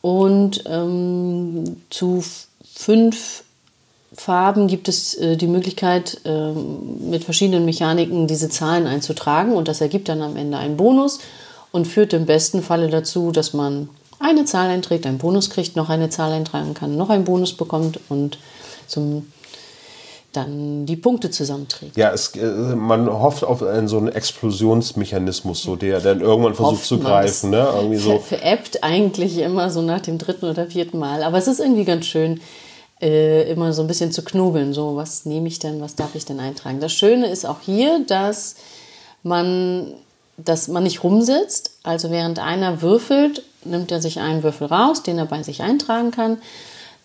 und 0.00 0.64
ähm, 0.66 1.82
zu 1.90 2.24
fünf 2.74 3.43
Farben 4.16 4.68
gibt 4.68 4.88
es 4.88 5.14
äh, 5.14 5.36
die 5.36 5.46
Möglichkeit, 5.46 6.20
ähm, 6.24 7.10
mit 7.10 7.24
verschiedenen 7.24 7.64
Mechaniken 7.64 8.26
diese 8.26 8.48
Zahlen 8.48 8.86
einzutragen 8.86 9.52
und 9.52 9.68
das 9.68 9.80
ergibt 9.80 10.08
dann 10.08 10.22
am 10.22 10.36
Ende 10.36 10.58
einen 10.58 10.76
Bonus 10.76 11.18
und 11.72 11.86
führt 11.86 12.12
im 12.12 12.26
besten 12.26 12.62
Falle 12.62 12.88
dazu, 12.88 13.32
dass 13.32 13.52
man 13.52 13.88
eine 14.20 14.44
Zahl 14.44 14.70
einträgt, 14.70 15.06
einen 15.06 15.18
Bonus 15.18 15.50
kriegt, 15.50 15.74
noch 15.76 15.90
eine 15.90 16.08
Zahl 16.10 16.32
eintragen 16.32 16.74
kann, 16.74 16.96
noch 16.96 17.10
einen 17.10 17.24
Bonus 17.24 17.54
bekommt 17.54 17.98
und 18.08 18.38
zum, 18.86 19.32
dann 20.32 20.86
die 20.86 20.96
Punkte 20.96 21.30
zusammenträgt. 21.30 21.96
Ja, 21.96 22.12
es, 22.12 22.36
äh, 22.36 22.46
man 22.76 23.08
hofft 23.12 23.42
auf 23.42 23.62
einen, 23.62 23.88
so 23.88 23.98
einen 23.98 24.08
Explosionsmechanismus, 24.08 25.62
so 25.62 25.74
der 25.74 26.00
dann 26.00 26.20
irgendwann 26.20 26.54
versucht 26.54 26.76
Hofft 26.76 26.86
zu 26.86 26.98
greifen. 27.00 27.50
Ne? 27.50 27.68
Irgendwie 27.74 27.96
so. 27.96 28.18
Ver 28.18 28.38
veräppt 28.38 28.84
eigentlich 28.84 29.38
immer 29.38 29.70
so 29.70 29.82
nach 29.82 30.00
dem 30.00 30.18
dritten 30.18 30.46
oder 30.46 30.66
vierten 30.66 30.98
Mal. 30.98 31.24
Aber 31.24 31.38
es 31.38 31.48
ist 31.48 31.58
irgendwie 31.58 31.84
ganz 31.84 32.06
schön, 32.06 32.40
äh, 33.04 33.50
immer 33.50 33.74
so 33.74 33.82
ein 33.82 33.86
bisschen 33.86 34.12
zu 34.12 34.24
knobeln. 34.24 34.72
So, 34.72 34.96
was 34.96 35.26
nehme 35.26 35.46
ich 35.46 35.58
denn, 35.58 35.80
was 35.80 35.94
darf 35.94 36.14
ich 36.14 36.24
denn 36.24 36.40
eintragen? 36.40 36.80
Das 36.80 36.92
Schöne 36.92 37.28
ist 37.28 37.44
auch 37.44 37.60
hier, 37.60 38.00
dass 38.06 38.56
man, 39.22 39.92
dass 40.38 40.68
man 40.68 40.84
nicht 40.84 41.04
rumsitzt. 41.04 41.72
Also 41.82 42.10
während 42.10 42.38
einer 42.38 42.80
würfelt, 42.80 43.42
nimmt 43.64 43.92
er 43.92 44.00
sich 44.00 44.20
einen 44.20 44.42
Würfel 44.42 44.68
raus, 44.68 45.02
den 45.02 45.18
er 45.18 45.26
bei 45.26 45.42
sich 45.42 45.62
eintragen 45.62 46.12
kann. 46.12 46.38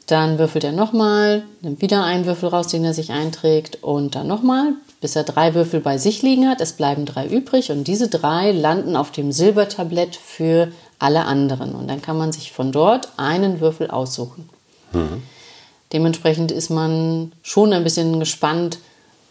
Dann 0.08 0.40
würfelt 0.40 0.64
er 0.64 0.72
nochmal, 0.72 1.44
nimmt 1.62 1.82
wieder 1.82 2.04
einen 2.04 2.26
Würfel 2.26 2.50
raus, 2.50 2.68
den 2.68 2.86
er 2.86 2.94
sich 2.94 3.12
einträgt 3.12 3.84
und 3.84 4.16
dann 4.16 4.26
nochmal, 4.26 4.74
bis 5.02 5.16
er 5.16 5.24
drei 5.24 5.54
Würfel 5.54 5.82
bei 5.82 5.98
sich 5.98 6.24
liegen 6.24 6.48
hat. 6.48 6.62
Es 6.62 6.74
bleiben 6.74 7.06
drei 7.06 7.28
übrig 7.28 7.72
und 7.72 7.88
diese 7.88 8.08
drei 8.08 8.52
landen 8.52 8.96
auf 8.96 9.12
dem 9.12 9.32
Silbertablett 9.32 10.16
für 10.16 10.72
alle 10.98 11.26
anderen. 11.26 11.76
Und 11.76 11.90
dann 11.90 12.02
kann 12.02 12.18
man 12.18 12.32
sich 12.32 12.54
von 12.54 12.72
dort 12.72 13.10
einen 13.18 13.60
Würfel 13.60 13.92
aussuchen. 13.92 14.50
Dementsprechend 15.92 16.52
ist 16.52 16.70
man 16.70 17.32
schon 17.42 17.74
ein 17.74 17.84
bisschen 17.84 18.20
gespannt, 18.20 18.80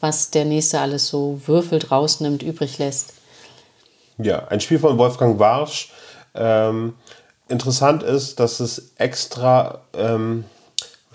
was 0.01 0.31
der 0.31 0.44
Nächste 0.44 0.81
alles 0.81 1.09
so 1.09 1.40
würfelt, 1.47 1.90
rausnimmt, 1.90 2.42
übrig 2.42 2.79
lässt. 2.79 3.14
Ja, 4.18 4.47
ein 4.49 4.61
Spiel 4.61 4.79
von 4.79 4.99
Wolfgang 4.99 5.38
Warsch. 5.38 5.92
Ähm, 6.35 6.94
interessant 7.49 8.03
ist, 8.03 8.40
dass 8.40 8.61
es 8.61 8.92
extra 8.97 9.81
ähm, 9.94 10.44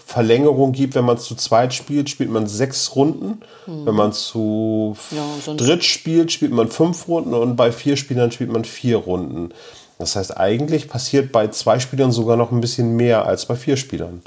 Verlängerung 0.05 0.73
gibt, 0.73 0.95
wenn 0.95 1.05
man 1.05 1.17
zu 1.17 1.35
zweit 1.35 1.73
spielt, 1.73 2.09
spielt 2.09 2.29
man 2.29 2.47
sechs 2.47 2.95
Runden. 2.95 3.41
Wenn 3.65 3.95
man 3.95 4.13
zu 4.13 4.95
Ja, 5.11 5.53
dritt 5.55 5.83
spielt, 5.83 6.31
spielt 6.31 6.51
man 6.51 6.69
fünf 6.69 7.07
Runden 7.07 7.33
und 7.33 7.55
bei 7.55 7.71
vier 7.71 7.97
Spielern 7.97 8.31
spielt 8.31 8.51
man 8.51 8.65
vier 8.65 8.97
Runden. 8.97 9.53
Das 9.97 10.15
heißt, 10.15 10.37
eigentlich 10.37 10.89
passiert 10.89 11.31
bei 11.31 11.47
zwei 11.47 11.79
Spielern 11.79 12.11
sogar 12.11 12.35
noch 12.35 12.51
ein 12.51 12.61
bisschen 12.61 12.95
mehr 12.95 13.25
als 13.25 13.45
bei 13.45 13.55
vier 13.55 13.77
Spielern. 13.77 14.21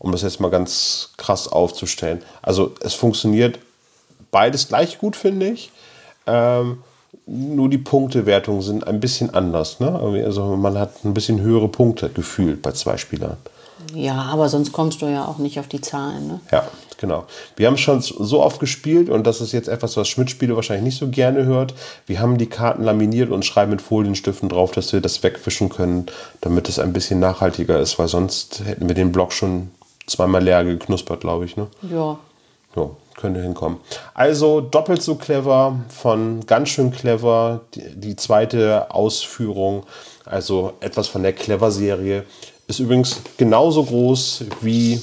Um 0.00 0.10
das 0.10 0.22
jetzt 0.22 0.40
mal 0.40 0.50
ganz 0.50 1.10
krass 1.16 1.46
aufzustellen. 1.46 2.22
Also 2.42 2.72
es 2.80 2.94
funktioniert 2.94 3.60
beides 4.32 4.66
gleich 4.66 4.98
gut, 4.98 5.14
finde 5.14 5.50
ich. 5.50 5.70
Ähm, 6.26 6.78
nur 7.26 7.68
die 7.68 7.78
Punktewertungen 7.78 8.62
sind 8.62 8.86
ein 8.86 8.98
bisschen 8.98 9.32
anders. 9.34 9.78
Ne? 9.78 9.92
Also 10.24 10.56
man 10.56 10.78
hat 10.78 11.04
ein 11.04 11.14
bisschen 11.14 11.40
höhere 11.40 11.68
Punkte 11.68 12.08
gefühlt 12.08 12.62
bei 12.62 12.72
zwei 12.72 12.96
Spielern. 12.96 13.36
Ja, 13.94 14.22
aber 14.22 14.48
sonst 14.48 14.72
kommst 14.72 15.02
du 15.02 15.06
ja 15.06 15.24
auch 15.26 15.38
nicht 15.38 15.58
auf 15.58 15.68
die 15.68 15.80
Zahlen. 15.80 16.26
Ne? 16.26 16.40
Ja, 16.50 16.64
genau. 16.98 17.24
Wir 17.56 17.66
haben 17.66 17.76
schon 17.76 18.00
so 18.00 18.42
oft 18.42 18.60
gespielt 18.60 19.08
und 19.08 19.26
das 19.26 19.40
ist 19.40 19.52
jetzt 19.52 19.68
etwas, 19.68 19.96
was 19.96 20.08
Schmidt-Spiele 20.08 20.56
wahrscheinlich 20.56 20.84
nicht 20.84 20.98
so 20.98 21.08
gerne 21.08 21.44
hört. 21.44 21.74
Wir 22.06 22.20
haben 22.20 22.38
die 22.38 22.46
Karten 22.46 22.84
laminiert 22.84 23.30
und 23.30 23.44
schreiben 23.44 23.70
mit 23.70 23.82
Folienstiften 23.82 24.48
drauf, 24.48 24.72
dass 24.72 24.92
wir 24.92 25.00
das 25.00 25.22
wegwischen 25.22 25.68
können, 25.68 26.06
damit 26.40 26.68
es 26.68 26.78
ein 26.78 26.92
bisschen 26.92 27.20
nachhaltiger 27.20 27.78
ist, 27.80 27.98
weil 27.98 28.08
sonst 28.08 28.62
hätten 28.64 28.88
wir 28.88 28.94
den 28.94 29.12
Block 29.12 29.32
schon 29.32 29.70
zweimal 30.10 30.42
leer 30.42 30.64
geknuspert, 30.64 31.20
glaube 31.20 31.44
ich. 31.44 31.56
Ne? 31.56 31.68
Ja. 31.90 32.18
Ja, 32.76 32.90
könnte 33.16 33.42
hinkommen. 33.42 33.78
Also 34.14 34.60
doppelt 34.60 35.02
so 35.02 35.16
clever 35.16 35.80
von 35.88 36.46
ganz 36.46 36.68
schön 36.68 36.92
clever. 36.92 37.62
Die, 37.74 37.82
die 37.96 38.16
zweite 38.16 38.92
Ausführung, 38.92 39.84
also 40.24 40.74
etwas 40.80 41.08
von 41.08 41.22
der 41.22 41.32
Clever-Serie, 41.32 42.24
ist 42.68 42.78
übrigens 42.78 43.20
genauso 43.36 43.84
groß 43.84 44.44
wie. 44.60 45.02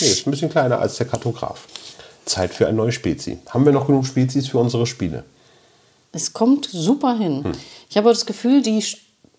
Nee, 0.00 0.06
ist 0.06 0.26
ein 0.26 0.30
bisschen 0.30 0.50
kleiner 0.50 0.78
als 0.78 0.96
der 0.96 1.06
Kartograf. 1.06 1.66
Zeit 2.24 2.54
für 2.54 2.68
eine 2.68 2.76
neue 2.76 2.92
Spezie. 2.92 3.38
Haben 3.50 3.64
wir 3.64 3.72
noch 3.72 3.86
genug 3.86 4.06
Spezies 4.06 4.46
für 4.48 4.58
unsere 4.58 4.86
Spiele? 4.86 5.24
Es 6.12 6.32
kommt 6.32 6.68
super 6.70 7.16
hin. 7.16 7.42
Hm. 7.42 7.52
Ich 7.90 7.96
habe 7.96 8.10
das 8.10 8.26
Gefühl, 8.26 8.62
die 8.62 8.84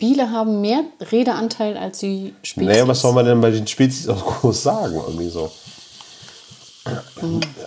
Spiele 0.04 0.30
haben 0.30 0.60
mehr 0.60 0.84
Redeanteil 1.00 1.76
als 1.78 1.98
die 2.00 2.34
Spiele. 2.42 2.66
Naja, 2.66 2.86
was 2.86 3.00
soll 3.00 3.12
man 3.14 3.24
denn 3.24 3.40
bei 3.40 3.50
den 3.50 3.66
Spezies 3.66 4.08
auch 4.08 4.40
groß 4.40 4.62
sagen? 4.62 4.94
Irgendwie 4.94 5.28
so. 5.30 5.50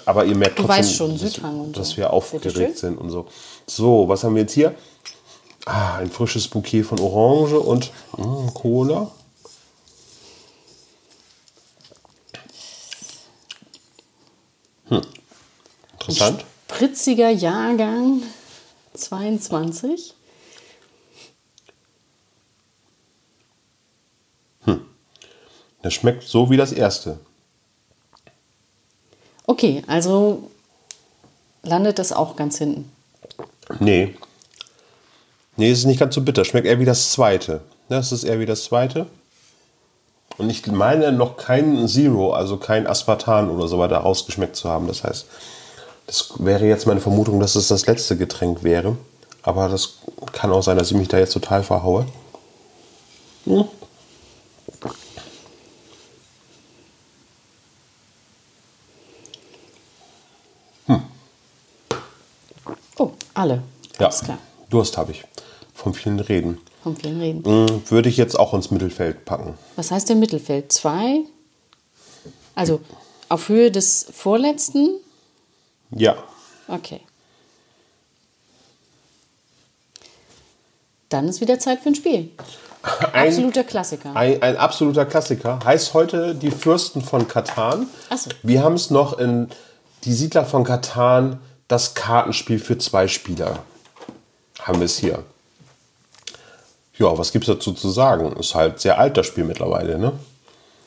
Aber 0.05 0.25
ihr 0.25 0.35
merkt 0.35 0.59
trotzdem, 0.59 0.83
schon, 0.85 1.11
dass- 1.17 1.33
Südhang 1.33 1.59
und 1.59 1.75
so. 1.75 1.81
dass 1.81 1.97
wir 1.97 2.13
aufgeregt 2.13 2.77
sind 2.77 2.97
und 2.97 3.09
so. 3.09 3.27
So, 3.65 4.07
was 4.07 4.23
haben 4.23 4.35
wir 4.35 4.43
jetzt 4.43 4.53
hier? 4.53 4.75
Ah, 5.65 5.97
ein 5.97 6.11
frisches 6.11 6.47
Bouquet 6.47 6.83
von 6.83 6.99
Orange 6.99 7.59
und 7.59 7.91
mm, 8.17 8.53
Cola. 8.53 9.11
Hm. 14.89 15.01
Interessant. 15.93 16.45
Spritziger 16.69 17.29
Jahrgang 17.29 18.21
22. 18.93 20.13
Das 25.87 25.93
schmeckt 25.93 26.23
so 26.23 26.49
wie 26.49 26.57
das 26.57 26.73
erste. 26.73 27.17
Okay, 29.45 29.85
also 29.87 30.51
landet 31.63 31.97
das 31.97 32.11
auch 32.11 32.35
ganz 32.35 32.57
hinten. 32.57 32.91
Nee. 33.79 34.13
Nee, 35.55 35.71
es 35.71 35.79
ist 35.79 35.85
nicht 35.85 36.01
ganz 36.01 36.13
so 36.13 36.19
bitter. 36.19 36.43
Schmeckt 36.43 36.67
eher 36.67 36.81
wie 36.81 36.83
das 36.83 37.13
zweite. 37.13 37.61
Das 37.87 38.11
ist 38.11 38.25
eher 38.25 38.41
wie 38.41 38.45
das 38.45 38.65
zweite. 38.65 39.07
Und 40.37 40.49
ich 40.49 40.67
meine 40.67 41.13
noch 41.13 41.37
kein 41.37 41.87
Zero, 41.87 42.33
also 42.33 42.57
kein 42.57 42.85
Aspartan 42.85 43.49
oder 43.49 43.69
so 43.69 43.79
weiter 43.79 43.99
rausgeschmeckt 43.99 44.57
zu 44.57 44.67
haben. 44.67 44.87
Das 44.87 45.05
heißt, 45.05 45.25
das 46.05 46.33
wäre 46.39 46.65
jetzt 46.65 46.85
meine 46.85 46.99
Vermutung, 46.99 47.39
dass 47.39 47.55
es 47.55 47.69
das 47.69 47.85
letzte 47.85 48.17
Getränk 48.17 48.61
wäre. 48.61 48.97
Aber 49.41 49.69
das 49.69 49.99
kann 50.33 50.51
auch 50.51 50.63
sein, 50.63 50.77
dass 50.77 50.91
ich 50.91 50.97
mich 50.97 51.07
da 51.07 51.17
jetzt 51.17 51.31
total 51.31 51.63
verhaue. 51.63 52.05
Hm. 53.45 53.69
Oh, 62.99 63.11
alle. 63.37 63.63
Ja, 63.99 64.07
Alles 64.07 64.21
klar. 64.21 64.37
Durst 64.69 64.97
habe 64.97 65.11
ich. 65.11 65.23
Vom 65.73 65.93
vielen 65.93 66.19
Reden. 66.19 66.57
Vom 66.83 66.95
vielen 66.95 67.19
Reden. 67.19 67.43
Hm, 67.45 67.83
Würde 67.89 68.09
ich 68.09 68.17
jetzt 68.17 68.37
auch 68.39 68.53
ins 68.53 68.71
Mittelfeld 68.71 69.25
packen. 69.25 69.53
Was 69.75 69.91
heißt 69.91 70.09
denn 70.09 70.19
Mittelfeld? 70.19 70.71
Zwei? 70.71 71.19
Also 72.55 72.81
auf 73.29 73.49
Höhe 73.49 73.71
des 73.71 74.07
vorletzten? 74.11 74.89
Ja. 75.91 76.15
Okay. 76.67 77.01
Dann 81.09 81.27
ist 81.27 81.39
wieder 81.41 81.59
Zeit 81.59 81.79
für 81.81 81.89
ein 81.89 81.95
Spiel. 81.95 82.31
Ein- 83.13 83.27
Absoluter 83.27 83.63
Klassiker. 83.63 84.15
Ein, 84.15 84.41
ein 84.41 84.57
absoluter 84.57 85.05
Klassiker. 85.05 85.59
Heißt 85.63 85.93
heute 85.93 86.35
die 86.35 86.51
Fürsten 86.51 87.01
von 87.01 87.27
Katan. 87.27 87.87
Ach 88.09 88.17
so. 88.17 88.29
Wir 88.43 88.63
haben 88.63 88.75
es 88.75 88.89
noch 88.89 89.17
in 89.17 89.49
Die 90.03 90.13
Siedler 90.13 90.45
von 90.45 90.63
Katan 90.63 91.39
das 91.67 91.93
Kartenspiel 91.93 92.59
für 92.59 92.77
zwei 92.77 93.07
Spieler. 93.07 93.59
Haben 94.59 94.79
wir 94.79 94.85
es 94.85 94.97
hier. 94.97 95.23
Ja, 96.97 97.17
was 97.17 97.31
gibt 97.31 97.47
es 97.47 97.53
dazu 97.55 97.73
zu 97.73 97.89
sagen? 97.89 98.35
Ist 98.37 98.55
halt 98.55 98.79
sehr 98.79 98.97
alt, 98.99 99.17
das 99.17 99.27
Spiel 99.27 99.43
mittlerweile, 99.43 99.97
ne? 99.99 100.13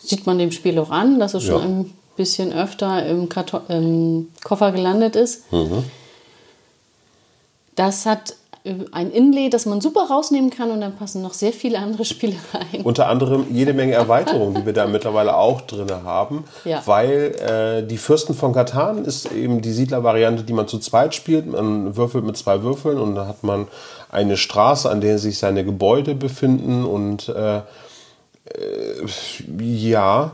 Sieht 0.02 0.26
man 0.26 0.38
dem 0.38 0.50
Spiel 0.50 0.78
auch 0.78 0.90
an, 0.90 1.20
dass 1.20 1.34
es 1.34 1.44
schon 1.44 1.60
Ja. 1.62 1.68
ein 1.68 1.94
bisschen 2.16 2.52
öfter 2.52 3.06
im, 3.06 3.28
Karton 3.28 3.60
im 3.68 4.28
Koffer 4.42 4.72
gelandet 4.72 5.14
ist. 5.16 5.50
Mhm. 5.52 5.84
Das 7.76 8.06
hat 8.06 8.34
ein 8.92 9.10
Inlay, 9.10 9.48
das 9.48 9.64
man 9.64 9.80
super 9.80 10.02
rausnehmen 10.10 10.50
kann 10.50 10.70
und 10.70 10.82
dann 10.82 10.94
passen 10.94 11.22
noch 11.22 11.32
sehr 11.32 11.52
viele 11.52 11.78
andere 11.78 12.04
Spiele 12.04 12.36
rein. 12.52 12.82
Unter 12.82 13.08
anderem 13.08 13.46
jede 13.50 13.72
Menge 13.72 13.94
Erweiterungen, 13.94 14.54
die 14.54 14.66
wir 14.66 14.74
da 14.74 14.86
mittlerweile 14.88 15.34
auch 15.36 15.62
drin 15.62 15.90
haben. 16.04 16.44
Ja. 16.64 16.82
Weil 16.84 17.34
äh, 17.82 17.86
die 17.86 17.96
Fürsten 17.96 18.34
von 18.34 18.52
Katan 18.52 19.04
ist 19.04 19.32
eben 19.32 19.62
die 19.62 19.72
Siedler-Variante, 19.72 20.42
die 20.42 20.52
man 20.52 20.68
zu 20.68 20.78
zweit 20.78 21.14
spielt. 21.14 21.46
Man 21.46 21.96
würfelt 21.96 22.24
mit 22.24 22.36
zwei 22.36 22.62
Würfeln 22.62 22.98
und 22.98 23.14
dann 23.14 23.28
hat 23.28 23.42
man 23.42 23.66
eine 24.10 24.36
Straße, 24.36 24.90
an 24.90 25.00
der 25.00 25.18
sich 25.18 25.38
seine 25.38 25.64
Gebäude 25.64 26.14
befinden. 26.14 26.84
Und 26.84 27.30
äh, 27.30 27.58
äh, 27.58 27.62
ja, 29.58 30.32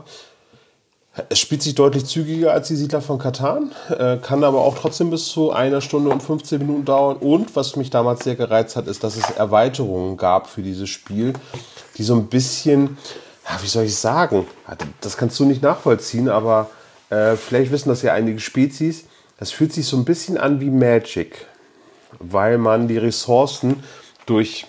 es 1.29 1.39
spielt 1.39 1.61
sich 1.61 1.75
deutlich 1.75 2.05
zügiger 2.05 2.53
als 2.53 2.67
die 2.67 2.75
Siedler 2.75 3.01
von 3.01 3.17
Katan, 3.17 3.71
äh, 3.89 4.17
kann 4.17 4.43
aber 4.43 4.61
auch 4.61 4.77
trotzdem 4.77 5.09
bis 5.09 5.27
zu 5.27 5.51
einer 5.51 5.81
Stunde 5.81 6.09
und 6.09 6.21
15 6.21 6.59
Minuten 6.59 6.85
dauern. 6.85 7.17
Und 7.17 7.55
was 7.55 7.75
mich 7.75 7.89
damals 7.89 8.23
sehr 8.23 8.35
gereizt 8.35 8.75
hat, 8.75 8.87
ist, 8.87 9.03
dass 9.03 9.17
es 9.17 9.29
Erweiterungen 9.31 10.17
gab 10.17 10.47
für 10.47 10.61
dieses 10.61 10.89
Spiel, 10.89 11.33
die 11.97 12.03
so 12.03 12.15
ein 12.15 12.27
bisschen, 12.27 12.97
ja, 13.45 13.61
wie 13.61 13.67
soll 13.67 13.85
ich 13.85 13.95
sagen, 13.95 14.45
das 15.01 15.17
kannst 15.17 15.39
du 15.39 15.45
nicht 15.45 15.61
nachvollziehen, 15.61 16.29
aber 16.29 16.69
äh, 17.09 17.35
vielleicht 17.35 17.71
wissen 17.71 17.89
das 17.89 18.01
ja 18.01 18.13
einige 18.13 18.39
Spezies. 18.39 19.05
Das 19.39 19.51
fühlt 19.51 19.73
sich 19.73 19.85
so 19.85 19.97
ein 19.97 20.05
bisschen 20.05 20.37
an 20.37 20.61
wie 20.61 20.69
Magic, 20.69 21.45
weil 22.19 22.57
man 22.57 22.87
die 22.87 22.97
Ressourcen 22.97 23.83
durch 24.25 24.65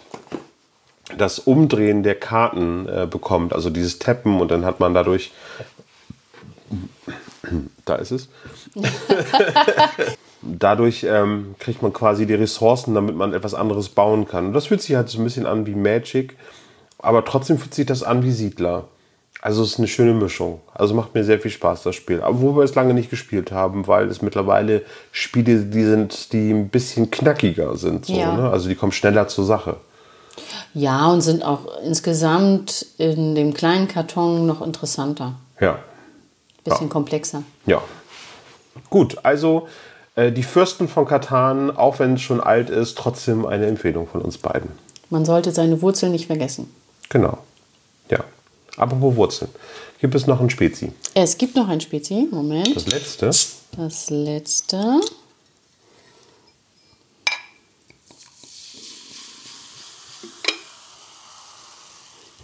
das 1.17 1.39
Umdrehen 1.39 2.03
der 2.03 2.15
Karten 2.15 2.87
äh, 2.87 3.07
bekommt, 3.07 3.55
also 3.55 3.71
dieses 3.71 3.99
Tappen 3.99 4.41
und 4.41 4.51
dann 4.51 4.65
hat 4.65 4.79
man 4.79 4.93
dadurch 4.93 5.33
da 7.85 7.97
ist 7.97 8.11
es. 8.11 8.29
Dadurch 10.43 11.05
ähm, 11.09 11.55
kriegt 11.59 11.83
man 11.83 11.93
quasi 11.93 12.27
die 12.27 12.35
Ressourcen, 12.35 12.95
damit 12.95 13.17
man 13.17 13.33
etwas 13.35 13.55
anderes 13.55 13.89
bauen 13.89 14.27
kann. 14.29 14.47
Und 14.49 14.53
das 14.53 14.67
fühlt 14.67 14.81
sich 14.83 14.95
halt 14.95 15.09
so 15.09 15.19
ein 15.19 15.25
bisschen 15.25 15.47
an 15.47 15.67
wie 15.67 15.75
Magic, 15.75 16.37
aber 16.99 17.25
trotzdem 17.25 17.59
fühlt 17.59 17.75
sich 17.75 17.87
das 17.87 18.03
an 18.03 18.23
wie 18.23 18.31
Siedler. 18.31 18.85
Also 19.41 19.63
es 19.63 19.71
ist 19.73 19.79
eine 19.79 19.87
schöne 19.89 20.15
Mischung. 20.15 20.61
Also 20.75 20.95
macht 20.95 21.15
mir 21.15 21.23
sehr 21.25 21.39
viel 21.39 21.51
Spaß, 21.51 21.85
das 21.85 21.95
Spiel. 21.95 22.21
Obwohl 22.25 22.57
wir 22.57 22.65
es 22.65 22.75
lange 22.75 22.93
nicht 22.95 23.09
gespielt 23.11 23.53
haben, 23.53 23.87
weil 23.87 24.09
es 24.09 24.21
mittlerweile 24.21 24.83
Spiele, 25.13 25.61
die 25.61 25.85
sind, 25.85 26.33
die 26.33 26.51
ein 26.51 26.69
bisschen 26.69 27.11
knackiger 27.11 27.77
sind. 27.77 28.07
So, 28.07 28.15
Ja. 28.15 28.37
ne? 28.37 28.51
Also 28.51 28.69
die 28.69 28.75
kommen 28.75 28.91
schneller 28.93 29.29
zur 29.29 29.45
Sache. 29.45 29.77
Ja, 30.75 31.07
und 31.09 31.21
sind 31.21 31.45
auch 31.45 31.67
insgesamt 31.85 32.87
in 32.99 33.35
dem 33.35 33.55
kleinen 33.55 33.87
Karton 33.89 34.47
noch 34.47 34.61
interessanter. 34.65 35.35
Ja. 35.61 35.79
Bisschen 36.69 36.89
komplexer. 36.89 37.43
Ja. 37.67 37.83
Gut, 38.91 39.19
also 39.23 39.69
äh, 40.15 40.33
die 40.33 40.43
Fürsten 40.43 40.89
von 40.89 41.07
Katan, 41.07 41.71
auch 41.71 41.99
wenn 41.99 42.15
es 42.15 42.23
schon 42.23 42.41
alt 42.41 42.71
ist, 42.71 42.99
trotzdem 42.99 43.47
eine 43.47 43.67
Empfehlung 43.67 44.07
von 44.07 44.23
uns 44.23 44.39
beiden. 44.39 44.71
Man 45.11 45.25
sollte 45.25 45.53
seine 45.53 45.81
Wurzeln 45.81 46.13
nicht 46.13 46.27
vergessen. 46.27 46.73
Genau. 47.09 47.39
Ja. 48.11 48.25
Apropos 48.77 49.17
Wurzeln. 49.17 49.51
Gibt 50.01 50.15
es 50.15 50.27
noch 50.27 50.41
ein 50.41 50.51
Spezi? 50.51 50.93
Es 51.15 51.39
gibt 51.39 51.57
noch 51.57 51.69
ein 51.69 51.81
Spezi. 51.81 52.29
Moment. 52.31 52.77
Das 52.77 52.87
letzte. 52.87 53.31
Das 53.77 54.11
letzte. 54.11 55.01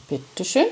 Bitteschön. 0.09 0.67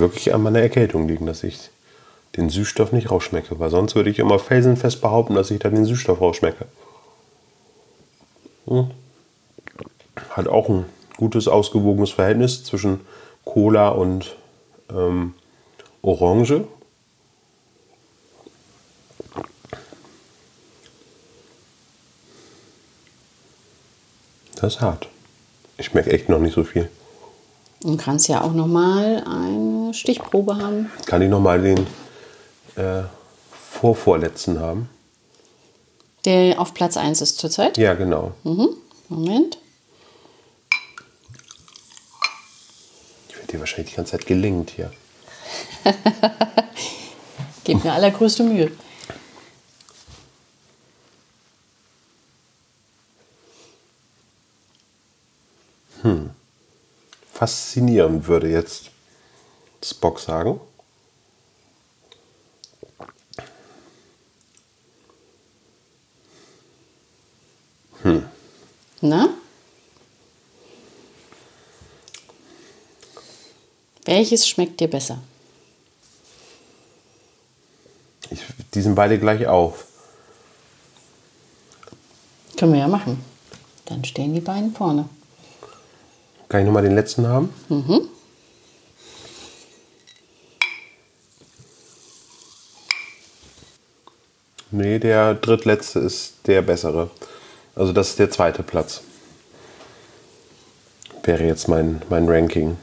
Wirklich 0.00 0.34
an 0.34 0.42
meiner 0.42 0.60
Erkältung 0.60 1.06
liegen, 1.06 1.26
dass 1.26 1.44
ich 1.44 1.70
den 2.36 2.48
Süßstoff 2.48 2.92
nicht 2.92 3.10
rausschmecke. 3.10 3.58
Weil 3.58 3.70
sonst 3.70 3.94
würde 3.94 4.10
ich 4.10 4.18
immer 4.18 4.38
felsenfest 4.38 5.00
behaupten, 5.00 5.34
dass 5.34 5.50
ich 5.50 5.58
da 5.58 5.68
den 5.68 5.84
Süßstoff 5.84 6.20
rausschmecke. 6.20 6.66
Hm. 8.66 8.90
Hat 10.30 10.48
auch 10.48 10.68
ein 10.68 10.86
gutes, 11.16 11.48
ausgewogenes 11.48 12.10
Verhältnis 12.10 12.64
zwischen 12.64 13.00
Cola 13.44 13.88
und 13.90 14.36
ähm, 14.90 15.34
Orange. 16.02 16.64
Das 24.56 24.74
ist 24.74 24.80
hart. 24.80 25.08
Ich 25.78 25.94
merke 25.94 26.12
echt 26.12 26.28
noch 26.28 26.38
nicht 26.38 26.54
so 26.54 26.64
viel. 26.64 26.90
Und 27.82 27.96
kannst 27.96 28.28
ja 28.28 28.42
auch 28.42 28.52
noch 28.52 28.66
mal 28.66 29.24
eine 29.90 29.94
Stichprobe 29.94 30.56
haben. 30.56 30.90
Kann 31.06 31.20
ich 31.22 31.28
nochmal 31.28 31.60
den 31.60 31.86
äh, 32.76 33.02
vorvorletzten 33.50 34.60
haben? 34.60 34.88
Der 36.24 36.60
auf 36.60 36.74
Platz 36.74 36.96
1 36.96 37.20
ist 37.20 37.38
zurzeit. 37.38 37.76
Ja, 37.76 37.94
genau. 37.94 38.32
Moment. 39.08 39.58
Ich 43.28 43.36
werde 43.36 43.48
dir 43.48 43.60
wahrscheinlich 43.60 43.90
die 43.90 43.96
ganze 43.96 44.12
Zeit 44.12 44.26
gelingt 44.26 44.70
hier. 44.70 44.92
Gebt 47.64 47.84
mir 47.84 47.92
allergrößte 47.92 48.44
Mühe. 48.44 48.70
Faszinierend 57.32 58.28
würde 58.28 58.48
jetzt 58.48 58.90
Spock 59.82 60.20
sagen. 60.20 60.60
Na? 69.00 69.30
Welches 74.04 74.46
schmeckt 74.48 74.80
dir 74.80 74.88
besser? 74.88 75.18
Ich, 78.30 78.40
die 78.74 78.82
sind 78.82 78.94
beide 78.94 79.18
gleich 79.18 79.46
auf. 79.46 79.86
Können 82.56 82.72
wir 82.72 82.80
ja 82.80 82.88
machen. 82.88 83.24
Dann 83.86 84.04
stehen 84.04 84.34
die 84.34 84.40
beiden 84.40 84.74
vorne. 84.74 85.08
Kann 86.48 86.60
ich 86.60 86.66
nochmal 86.66 86.82
den 86.82 86.94
letzten 86.94 87.26
haben? 87.26 87.54
Nee, 94.80 94.98
der 94.98 95.34
drittletzte 95.34 95.98
ist 95.98 96.34
der 96.46 96.62
bessere. 96.62 97.10
Also 97.76 97.92
das 97.92 98.10
ist 98.10 98.18
der 98.18 98.30
zweite 98.30 98.62
Platz. 98.62 99.02
Wäre 101.22 101.44
jetzt 101.44 101.68
mein, 101.68 102.00
mein 102.08 102.26
Ranking. 102.28 102.76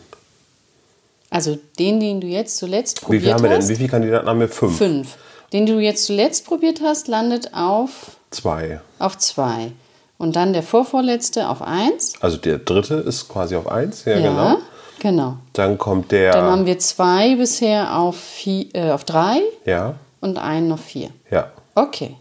Also 1.29 1.57
den, 1.79 1.99
den 1.99 2.21
du 2.21 2.27
jetzt 2.27 2.57
zuletzt 2.57 3.01
Wie 3.01 3.05
probiert 3.05 3.23
viel 3.23 3.33
haben 3.33 3.43
wir 3.43 3.49
denn? 3.49 3.57
hast. 3.59 3.69
Wie 3.69 3.75
viele 3.75 3.89
Kandidaten 3.89 4.27
haben 4.27 4.39
wir? 4.39 4.47
Fünf. 4.47 4.77
Fünf. 4.77 5.17
Den 5.53 5.65
du 5.65 5.79
jetzt 5.79 6.05
zuletzt 6.05 6.45
probiert 6.45 6.81
hast, 6.83 7.07
landet 7.07 7.53
auf, 7.53 8.17
Zwei. 8.31 8.79
auf 8.99 9.17
zwei. 9.17 9.71
Und 10.17 10.35
dann 10.35 10.53
der 10.53 10.63
vorvorletzte 10.63 11.47
auf 11.49 11.61
eins. 11.61 12.13
Also 12.21 12.37
der 12.37 12.57
dritte 12.59 12.95
ist 12.95 13.27
quasi 13.27 13.55
auf 13.55 13.67
eins. 13.67 14.05
Ja, 14.05 14.17
genau. 14.19 14.57
genau. 14.99 15.37
Dann 15.53 15.77
kommt 15.77 16.11
der. 16.11 16.31
Dann 16.33 16.43
haben 16.45 16.65
wir 16.65 16.77
zwei 16.79 17.35
bisher 17.35 17.97
auf, 17.97 18.17
vier, 18.17 18.67
äh, 18.73 18.91
auf 18.91 19.03
drei 19.03 19.41
ja, 19.65 19.95
und 20.21 20.37
einen 20.37 20.71
auf 20.71 20.81
vier. 20.81 21.09
ja. 21.31 21.51
Okay. 21.77 22.15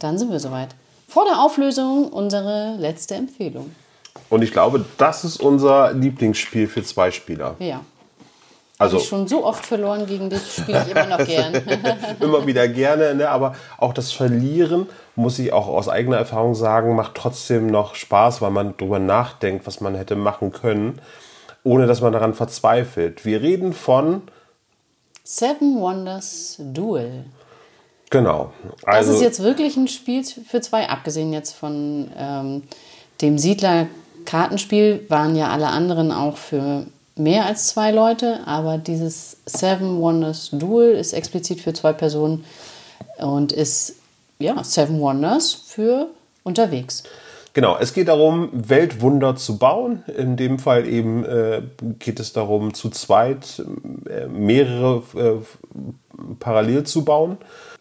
Dann 0.00 0.18
sind 0.18 0.32
wir 0.32 0.40
soweit. 0.40 0.70
Vor 1.06 1.24
der 1.24 1.40
Auflösung 1.40 2.08
unsere 2.08 2.74
letzte 2.78 3.14
Empfehlung. 3.14 3.70
Und 4.28 4.42
ich 4.42 4.50
glaube, 4.50 4.84
das 4.98 5.22
ist 5.22 5.40
unser 5.40 5.92
Lieblingsspiel 5.92 6.66
für 6.66 6.82
zwei 6.82 7.12
Spieler. 7.12 7.54
Ja. 7.60 7.84
Also 8.76 8.96
Ich 8.96 9.06
schon 9.06 9.28
so 9.28 9.44
oft 9.44 9.64
verloren 9.64 10.04
gegen 10.06 10.30
dich, 10.30 10.42
spiele 10.52 10.82
ich 10.84 10.90
immer 10.90 11.06
noch 11.06 11.24
gern. 11.24 11.54
immer 12.20 12.44
wieder 12.44 12.66
gerne, 12.66 13.14
ne? 13.14 13.28
aber 13.28 13.54
auch 13.78 13.92
das 13.92 14.10
Verlieren, 14.10 14.88
muss 15.14 15.38
ich 15.38 15.52
auch 15.52 15.68
aus 15.68 15.88
eigener 15.88 16.16
Erfahrung 16.16 16.56
sagen, 16.56 16.96
macht 16.96 17.14
trotzdem 17.14 17.68
noch 17.68 17.94
Spaß, 17.94 18.42
weil 18.42 18.50
man 18.50 18.74
darüber 18.76 18.98
nachdenkt, 18.98 19.64
was 19.68 19.80
man 19.80 19.94
hätte 19.94 20.16
machen 20.16 20.50
können, 20.50 21.00
ohne 21.62 21.86
dass 21.86 22.00
man 22.00 22.12
daran 22.12 22.34
verzweifelt. 22.34 23.24
Wir 23.24 23.42
reden 23.42 23.74
von, 23.74 24.22
Seven 25.22 25.80
Wonders 25.80 26.56
Duel. 26.58 27.26
Genau, 28.10 28.52
Das 28.84 28.96
also 28.96 29.12
ist 29.14 29.22
jetzt 29.22 29.42
wirklich 29.42 29.76
ein 29.76 29.88
Spiel 29.88 30.24
für 30.24 30.60
zwei, 30.60 30.88
abgesehen 30.88 31.32
jetzt 31.32 31.52
von 31.52 32.10
ähm, 32.16 32.62
dem 33.20 33.38
Siedler 33.38 33.86
Kartenspiel 34.24 35.06
waren 35.08 35.34
ja 35.34 35.48
alle 35.48 35.68
anderen 35.68 36.12
auch 36.12 36.36
für 36.36 36.86
mehr 37.16 37.46
als 37.46 37.68
zwei 37.68 37.90
Leute, 37.90 38.40
aber 38.46 38.78
dieses 38.78 39.38
Seven 39.46 40.00
Wonders 40.00 40.50
Duel 40.52 40.92
ist 40.92 41.12
explizit 41.12 41.60
für 41.60 41.72
zwei 41.72 41.92
Personen 41.92 42.44
und 43.18 43.52
ist 43.52 43.96
ja 44.38 44.62
Seven 44.64 45.00
Wonders 45.00 45.52
für 45.52 46.08
unterwegs. 46.42 47.04
Genau, 47.52 47.76
es 47.78 47.92
geht 47.92 48.08
darum, 48.08 48.48
Weltwunder 48.52 49.34
zu 49.34 49.58
bauen. 49.58 50.04
In 50.16 50.36
dem 50.36 50.60
Fall 50.60 50.86
eben 50.86 51.24
äh, 51.24 51.62
geht 51.98 52.20
es 52.20 52.32
darum, 52.32 52.74
zu 52.74 52.90
zweit 52.90 53.62
äh, 54.08 54.26
mehrere 54.28 55.02
äh, 55.16 56.32
parallel 56.38 56.84
zu 56.84 57.04
bauen. 57.04 57.38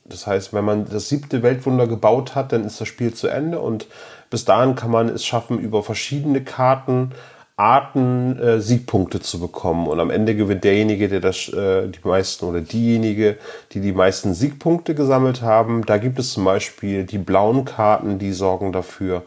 Das 0.10 0.28
heißt, 0.28 0.54
wenn 0.54 0.66
man 0.66 0.90
das 0.90 1.10
siebte 1.10 1.44
Weltwunder 1.44 1.88
gebaut 1.88 2.36
hat, 2.36 2.52
dann 2.52 2.66
ist 2.66 2.80
das 2.82 2.88
Spiel 2.88 3.14
zu 3.14 3.28
Ende 3.28 3.60
und 3.60 3.88
bis 4.30 4.46
dahin 4.46 4.76
kann 4.76 4.92
man 4.92 5.10
es 5.10 5.26
schaffen, 5.26 5.60
über 5.60 5.84
verschiedene 5.84 6.44
Karten 6.44 7.12
Arten 7.60 8.40
äh, 8.40 8.62
Siegpunkte 8.62 9.20
zu 9.20 9.38
bekommen. 9.38 9.88
Und 9.88 10.00
am 10.00 10.12
Ende 10.12 10.34
gewinnt 10.34 10.64
derjenige, 10.64 11.10
der 11.10 11.20
das, 11.20 11.50
äh, 11.50 11.90
die 11.90 12.00
meisten 12.08 12.46
oder 12.46 12.62
diejenige, 12.62 13.38
die 13.74 13.82
die 13.82 13.92
meisten 13.92 14.34
Siegpunkte 14.34 14.96
gesammelt 14.96 15.42
haben. 15.42 15.86
Da 15.86 15.98
gibt 15.98 16.20
es 16.20 16.32
zum 16.32 16.46
Beispiel 16.46 17.04
die 17.04 17.18
blauen 17.18 17.66
Karten, 17.66 18.18
die 18.18 18.32
sorgen 18.32 18.72
dafür, 18.72 19.24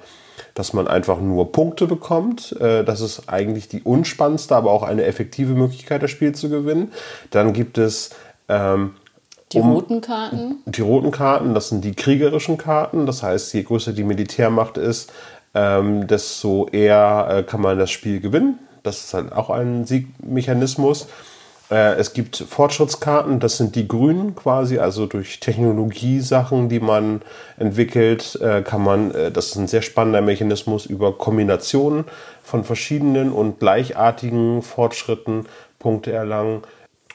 dass 0.54 0.72
man 0.72 0.88
einfach 0.88 1.20
nur 1.20 1.52
Punkte 1.52 1.86
bekommt. 1.86 2.56
Äh, 2.58 2.84
das 2.84 3.02
ist 3.02 3.28
eigentlich 3.28 3.68
die 3.68 3.82
unspannendste, 3.82 4.56
aber 4.56 4.70
auch 4.70 4.82
eine 4.82 5.04
effektive 5.04 5.52
Möglichkeit, 5.52 6.02
das 6.02 6.10
Spiel 6.10 6.34
zu 6.34 6.48
gewinnen. 6.48 6.90
Dann 7.32 7.52
gibt 7.52 7.76
es 7.76 8.14
ähm, 8.48 8.94
die 9.52 9.58
um, 9.58 9.72
roten 9.72 10.00
Karten. 10.00 10.56
Die 10.66 10.80
roten 10.80 11.10
Karten, 11.10 11.54
das 11.54 11.68
sind 11.68 11.84
die 11.84 11.94
kriegerischen 11.94 12.56
Karten. 12.56 13.06
Das 13.06 13.22
heißt, 13.22 13.52
je 13.54 13.62
größer 13.62 13.92
die 13.92 14.04
Militärmacht 14.04 14.78
ist, 14.78 15.12
ähm, 15.54 16.06
desto 16.06 16.68
eher 16.68 17.28
äh, 17.30 17.42
kann 17.42 17.60
man 17.60 17.78
das 17.78 17.90
Spiel 17.90 18.20
gewinnen. 18.20 18.58
Das 18.82 19.04
ist 19.04 19.14
halt 19.14 19.32
auch 19.32 19.50
ein 19.50 19.84
Siegmechanismus. 19.84 21.06
Äh, 21.70 21.94
es 21.94 22.12
gibt 22.12 22.36
Fortschrittskarten, 22.36 23.40
das 23.40 23.56
sind 23.56 23.76
die 23.76 23.88
grünen 23.88 24.34
quasi, 24.34 24.78
also 24.78 25.06
durch 25.06 25.40
Technologiesachen, 25.40 26.68
die 26.68 26.80
man 26.80 27.22
entwickelt, 27.56 28.38
äh, 28.42 28.62
kann 28.62 28.82
man, 28.82 29.10
äh, 29.12 29.30
das 29.30 29.48
ist 29.48 29.56
ein 29.56 29.68
sehr 29.68 29.82
spannender 29.82 30.20
Mechanismus, 30.20 30.84
über 30.84 31.16
Kombinationen 31.16 32.04
von 32.42 32.64
verschiedenen 32.64 33.32
und 33.32 33.58
gleichartigen 33.58 34.62
Fortschritten 34.62 35.46
Punkte 35.78 36.12
erlangen. 36.12 36.62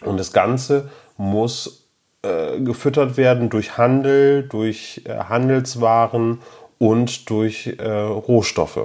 Und 0.04 0.20
das 0.20 0.34
Ganze 0.34 0.90
muss 1.18 1.87
äh, 2.28 2.60
gefüttert 2.60 3.18
werden 3.18 3.50
durch 3.50 3.78
Handel, 3.78 4.44
durch 4.44 5.02
äh, 5.06 5.16
Handelswaren 5.16 6.40
und 6.78 7.30
durch 7.30 7.76
äh, 7.80 7.90
Rohstoffe. 7.90 8.80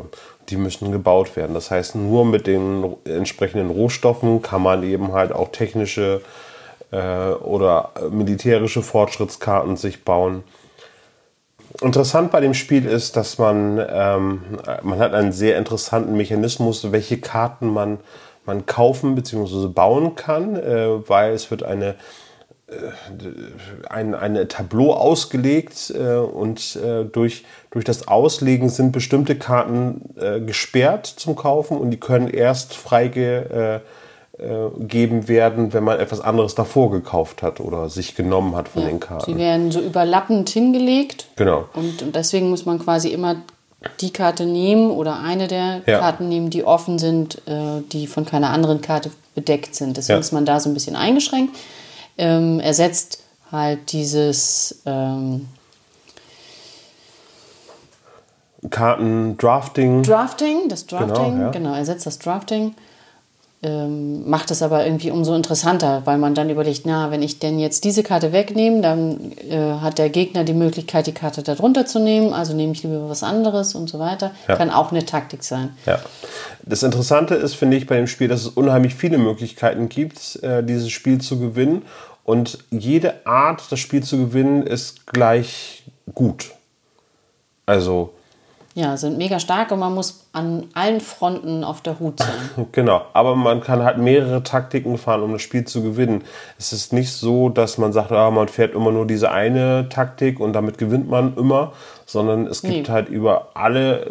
Die 0.49 0.57
müssen 0.57 0.93
gebaut 0.93 1.37
werden. 1.37 1.55
Das 1.55 1.71
heißt, 1.71 1.95
nur 1.95 2.25
mit 2.25 2.47
den 2.47 2.97
entsprechenden 3.05 3.71
Rohstoffen 3.71 4.43
kann 4.43 4.63
man 4.63 4.83
eben 4.83 5.13
halt 5.13 5.33
auch 5.33 5.51
technische 5.51 6.21
äh, 6.91 7.31
oder 7.31 7.91
militärische 8.11 8.83
Fortschrittskarten 8.83 9.77
sich 9.77 10.05
bauen. 10.05 10.45
Interessant 11.81 12.31
bei 12.31 12.41
dem 12.41 12.55
Spiel 12.55 12.87
ist, 12.87 13.17
dass 13.17 13.39
man, 13.39 13.83
ähm, 13.91 14.43
man 14.83 14.99
hat 14.99 15.15
einen 15.15 15.33
sehr 15.33 15.57
interessanten 15.57 16.17
Mechanismus, 16.17 16.93
welche 16.93 17.19
Karten 17.19 17.69
man, 17.69 17.99
man 18.45 18.67
kaufen 18.67 19.15
bzw. 19.15 19.69
bauen 19.69 20.15
kann, 20.15 20.57
äh, 20.57 21.09
weil 21.09 21.33
es 21.33 21.51
wird 21.51 21.63
eine 21.63 21.91
äh, 21.91 21.95
ein, 23.89 24.15
ein 24.15 24.49
Tableau 24.49 24.93
ausgelegt 24.93 25.93
äh, 25.97 26.17
und 26.17 26.77
äh, 26.77 27.05
durch, 27.05 27.45
durch 27.71 27.85
das 27.85 28.09
Auslegen 28.09 28.69
sind 28.69 28.93
bestimmte 28.93 29.37
Karten 29.37 30.15
äh, 30.19 30.41
gesperrt 30.41 31.07
zum 31.07 31.37
Kaufen 31.37 31.77
und 31.77 31.91
die 31.91 32.01
können 32.01 32.29
erst 32.29 32.75
freigegeben 32.75 33.83
äh, 34.39 35.25
äh, 35.25 35.29
werden, 35.29 35.73
wenn 35.73 35.85
man 35.85 36.01
etwas 36.01 36.21
anderes 36.21 36.55
davor 36.55 36.91
gekauft 36.91 37.43
hat 37.43 37.61
oder 37.61 37.89
sich 37.89 38.15
genommen 38.15 38.55
hat 38.55 38.69
von 38.69 38.83
ja, 38.83 38.89
den 38.89 39.01
Karten. 39.01 39.33
Sie 39.33 39.39
werden 39.39 39.71
so 39.71 39.81
überlappend 39.81 40.49
hingelegt. 40.49 41.27
Genau. 41.37 41.67
Und, 41.75 42.03
und 42.03 42.17
deswegen 42.17 42.51
muss 42.51 42.65
man 42.65 42.79
quasi 42.79 43.09
immer 43.09 43.37
die 44.01 44.13
Karte 44.13 44.47
nehmen 44.47 44.91
oder 44.93 45.19
eine 45.21 45.49
der 45.49 45.83
ja. 45.87 45.99
Karten 45.99 46.29
nehmen, 46.29 46.51
die 46.51 46.63
offen 46.63 47.01
sind, 47.01 47.43
die 47.93 48.07
von 48.07 48.25
keiner 48.25 48.51
anderen 48.51 48.81
Karte 48.81 49.11
bedeckt 49.35 49.75
sind. 49.75 49.97
Deswegen 49.97 50.19
ja. 50.19 50.21
ist 50.21 50.31
man 50.31 50.45
da 50.45 50.61
so 50.61 50.71
ein 50.71 50.75
bisschen 50.75 50.95
eingeschränkt 50.95 51.57
ähm, 52.23 52.61
ersetzt 52.61 53.19
halt 53.51 53.93
dieses 53.93 54.81
ähm, 54.87 55.49
Karten-Drafting. 58.71 60.05
Drafting, 60.05 60.69
das 60.69 60.87
Drafting, 60.87 61.33
genau, 61.33 61.43
ja. 61.43 61.51
genau, 61.51 61.75
ersetzt 61.75 62.07
das 62.07 62.21
Drafting. 62.21 62.75
Ähm, 63.65 64.29
macht 64.29 64.51
es 64.51 64.61
aber 64.61 64.85
irgendwie 64.85 65.13
umso 65.13 65.37
interessanter, 65.37 66.03
weil 66.05 66.19
man 66.19 66.35
dann 66.35 66.51
überlegt, 66.51 66.83
na, 66.85 67.13
wenn 67.13 67.23
ich 67.23 67.39
denn 67.39 67.61
jetzt 67.61 67.85
diese 67.85 68.03
Karte 68.03 68.33
wegnehme, 68.33 68.81
dann 68.81 69.33
äh, 69.49 69.75
hat 69.81 69.99
der 69.99 70.11
Gegner 70.11 70.43
die 70.43 70.53
Möglichkeit, 70.53 71.07
die 71.07 71.13
Karte 71.13 71.45
darunter 71.45 71.87
zu 71.87 72.01
nehmen, 72.01 72.33
also 72.33 72.55
nehme 72.55 72.73
ich 72.73 72.83
lieber 72.83 73.09
was 73.09 73.23
anderes 73.23 73.77
und 73.77 73.89
so 73.89 74.01
weiter. 74.01 74.33
Ja. 74.49 74.57
Kann 74.57 74.71
auch 74.71 74.91
eine 74.91 75.05
Taktik 75.05 75.45
sein. 75.45 75.77
Ja. 75.87 76.01
Das 76.65 76.83
Interessante 76.83 77.37
ist, 77.37 77.55
finde 77.55 77.77
ich, 77.77 77.87
bei 77.87 77.97
dem 77.97 78.09
Spiel, 78.09 78.27
dass 78.27 78.41
es 78.41 78.49
unheimlich 78.49 78.97
viele 78.97 79.19
Möglichkeiten 79.19 79.89
gibt, 79.89 80.43
äh, 80.43 80.65
dieses 80.65 80.91
Spiel 80.91 81.21
zu 81.21 81.39
gewinnen. 81.39 81.83
Und 82.25 82.59
jede 82.71 83.27
Art, 83.27 83.71
das 83.71 83.81
Spiel 83.81 84.03
zu 84.03 84.19
gewinnen, 84.19 84.63
ist 84.63 85.07
gleich 85.07 85.85
gut. 86.15 86.53
Also 87.67 88.13
ja, 88.75 88.97
sind 88.97 89.19
mega 89.19 89.39
stark 89.39 89.71
und 89.71 89.81
man 89.81 89.95
muss 89.95 90.25
an 90.33 90.69
allen 90.73 91.03
Fronten 91.03 91.63
auf 91.63 91.83
der 91.83 91.99
Hut 91.99 92.21
sein. 92.21 92.67
genau, 92.73 93.03
aber 93.13 93.37
man 93.37 93.61
kann 93.61 93.83
halt 93.83 93.99
mehrere 93.99 94.43
Taktiken 94.43 94.97
fahren, 94.97 95.23
um 95.23 95.33
das 95.33 95.43
Spiel 95.43 95.67
zu 95.67 95.83
gewinnen. 95.83 96.25
Es 96.59 96.73
ist 96.73 96.91
nicht 96.91 97.13
so, 97.13 97.51
dass 97.51 97.77
man 97.77 97.93
sagt, 97.93 98.13
ah, 98.13 98.31
man 98.31 98.49
fährt 98.49 98.75
immer 98.75 98.91
nur 98.91 99.07
diese 99.07 99.31
eine 99.31 99.91
Taktik 99.91 100.41
und 100.41 100.55
damit 100.55 100.79
gewinnt 100.79 101.11
man 101.11 101.37
immer, 101.37 101.73
sondern 102.07 102.47
es 102.47 102.63
gibt 102.63 102.89
nee. 102.89 102.93
halt 102.93 103.11
über 103.11 103.51
alle, 103.53 104.11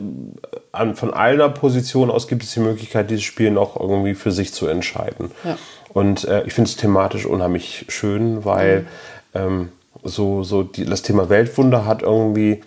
von 0.93 1.11
einer 1.11 1.49
Position 1.49 2.11
aus 2.11 2.27
gibt 2.27 2.43
es 2.43 2.53
die 2.53 2.59
Möglichkeit, 2.59 3.09
dieses 3.09 3.23
Spiel 3.23 3.49
noch 3.49 3.79
irgendwie 3.79 4.13
für 4.13 4.31
sich 4.31 4.53
zu 4.53 4.67
entscheiden. 4.67 5.31
Ja. 5.43 5.57
Und 5.93 6.23
äh, 6.25 6.43
ich 6.43 6.53
finde 6.53 6.69
es 6.69 6.77
thematisch 6.77 7.25
unheimlich 7.25 7.85
schön, 7.89 8.45
weil 8.45 8.81
mhm. 8.81 8.87
ähm, 9.33 9.69
so, 10.03 10.43
so 10.43 10.63
die, 10.63 10.85
das 10.85 11.01
Thema 11.01 11.29
Weltwunder 11.29 11.85
hat 11.85 12.01
irgendwie 12.01 12.61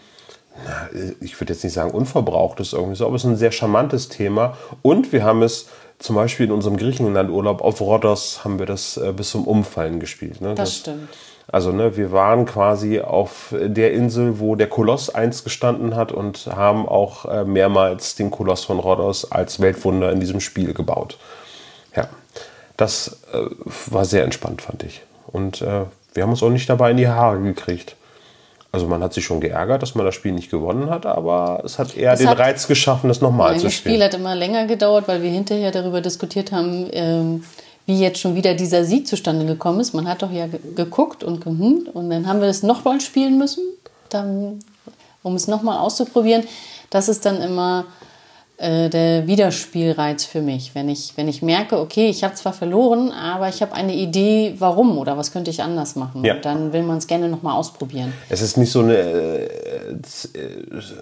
ich 1.21 1.41
würde 1.41 1.53
jetzt 1.53 1.65
nicht 1.65 1.73
sagen 1.73 1.91
unverbrauchtes 1.91 2.73
irgendwie 2.73 2.97
so, 2.97 3.07
aber 3.07 3.17
es 3.17 3.25
ist 3.25 3.31
ein 3.31 3.37
sehr 3.37 3.53
charmantes 3.53 4.09
Thema. 4.09 4.57
Und 4.83 5.13
wir 5.13 5.25
haben 5.25 5.43
es 5.43 5.69
zum 5.99 6.17
Beispiel 6.17 6.47
in 6.47 6.53
unserem 6.53 6.77
Griechenlandurlaub 6.77 7.63
auf 7.63 7.81
Rhodos 7.81 8.45
haben 8.45 8.59
wir 8.59 8.67
das 8.67 8.97
äh, 8.97 9.13
bis 9.13 9.31
zum 9.31 9.47
Umfallen 9.47 10.01
gespielt. 10.01 10.41
Ne? 10.41 10.55
Das, 10.55 10.71
das, 10.71 10.79
stimmt. 10.79 11.09
Also 11.47 11.73
ne, 11.73 11.97
wir 11.97 12.11
waren 12.11 12.47
quasi 12.47 13.01
auf 13.01 13.55
der 13.59 13.93
Insel, 13.93 14.41
wo 14.41 14.57
der 14.57 14.67
Koloss 14.67 15.15
einst 15.15 15.45
gestanden 15.45 15.95
hat 15.95 16.11
und 16.11 16.47
haben 16.47 16.89
auch 16.89 17.27
äh, 17.27 17.45
mehrmals 17.45 18.15
den 18.15 18.31
Koloss 18.31 18.65
von 18.65 18.79
Rhodos 18.79 19.31
als 19.31 19.61
Weltwunder 19.61 20.11
in 20.11 20.21
diesem 20.21 20.41
Spiel 20.41 20.73
gebaut. 20.73 21.19
Das 22.77 23.19
äh, 23.33 23.39
war 23.87 24.05
sehr 24.05 24.25
entspannt, 24.25 24.63
fand 24.63 24.83
ich. 24.83 25.03
Und 25.27 25.63
äh, 25.63 25.85
wir 26.15 26.23
haben 26.23 26.31
uns 26.31 26.43
auch 26.43 26.51
nicht 26.51 26.69
dabei 26.69 26.91
in 26.91 26.97
die 26.97 27.09
Haare 27.09 27.41
gekriegt. 27.41 27.97
Also 28.75 28.89
man 28.89 29.05
hat 29.05 29.15
sich 29.15 29.25
schon 29.25 29.41
geärgert, 29.41 29.83
dass 29.83 29.95
man 29.95 30.05
das 30.05 30.17
Spiel 30.17 30.33
nicht 30.33 30.51
gewonnen 30.51 30.91
hat, 30.91 31.07
aber 31.07 31.63
es 31.65 31.79
hat 31.79 31.97
eher 31.97 32.13
es 32.13 32.19
den 32.19 32.29
hat, 32.29 32.41
Reiz 32.41 32.67
geschaffen, 32.67 33.07
das 33.07 33.21
nochmal 33.21 33.53
zu 33.53 33.71
spielen. 33.71 33.71
Das 33.71 33.75
Spiel 33.75 34.03
hat 34.03 34.15
immer 34.15 34.35
länger 34.35 34.67
gedauert, 34.67 35.07
weil 35.07 35.23
wir 35.23 35.31
hinterher 35.31 35.71
darüber 35.71 36.01
diskutiert 36.01 36.51
haben, 36.51 36.89
ähm, 36.91 37.45
wie 37.87 38.01
jetzt 38.01 38.19
schon 38.19 38.35
wieder 38.35 38.55
dieser 38.55 38.85
Sieg 38.85 39.07
zustande 39.07 39.47
gekommen 39.47 39.79
ist. 39.79 39.95
Man 39.95 40.09
hat 40.09 40.23
doch 40.23 40.33
ja 40.33 40.49
geguckt 40.75 41.23
und 41.23 41.45
hm, 41.45 41.89
und 41.93 42.11
dann 42.11 42.27
haben 42.27 42.41
wir 42.41 42.49
es 42.49 42.65
nochmal 42.65 43.01
spielen 43.01 43.39
müssen, 43.39 43.63
dann, 44.09 44.59
um 45.23 45.37
es 45.37 45.47
nochmal 45.47 45.79
auszuprobieren. 45.79 46.43
Das 46.91 47.09
ist 47.09 47.25
dann 47.25 47.41
immer 47.41 47.85
äh, 48.57 48.89
der 48.89 49.27
Wiederspielreiz 49.27 50.25
für 50.25 50.41
mich. 50.41 50.77
Wenn 50.77 50.89
ich, 50.89 51.17
wenn 51.17 51.27
ich 51.27 51.43
merke, 51.43 51.77
okay, 51.77 52.09
ich 52.09 52.23
habe 52.23 52.35
zwar 52.35 52.53
verloren, 52.53 53.11
aber 53.11 53.49
ich 53.49 53.61
habe 53.63 53.73
eine 53.73 53.93
Idee, 53.93 54.55
warum 54.59 54.97
oder 54.97 55.19
was 55.19 55.33
könnte 55.33 55.51
ich 55.51 55.61
anders 55.61 55.97
machen. 55.97 56.25
Ja. 56.25 56.35
dann 56.35 56.73
will 56.73 56.85
man 56.85 56.99
es 56.99 57.09
gerne 57.09 57.29
nochmal 57.29 57.57
ausprobieren. 57.57 58.13
Es 58.29 58.43
ist 58.43 58.57
nicht 58.57 58.71
so 58.71 58.79
eine, 58.79 58.97
äh, 58.97 59.49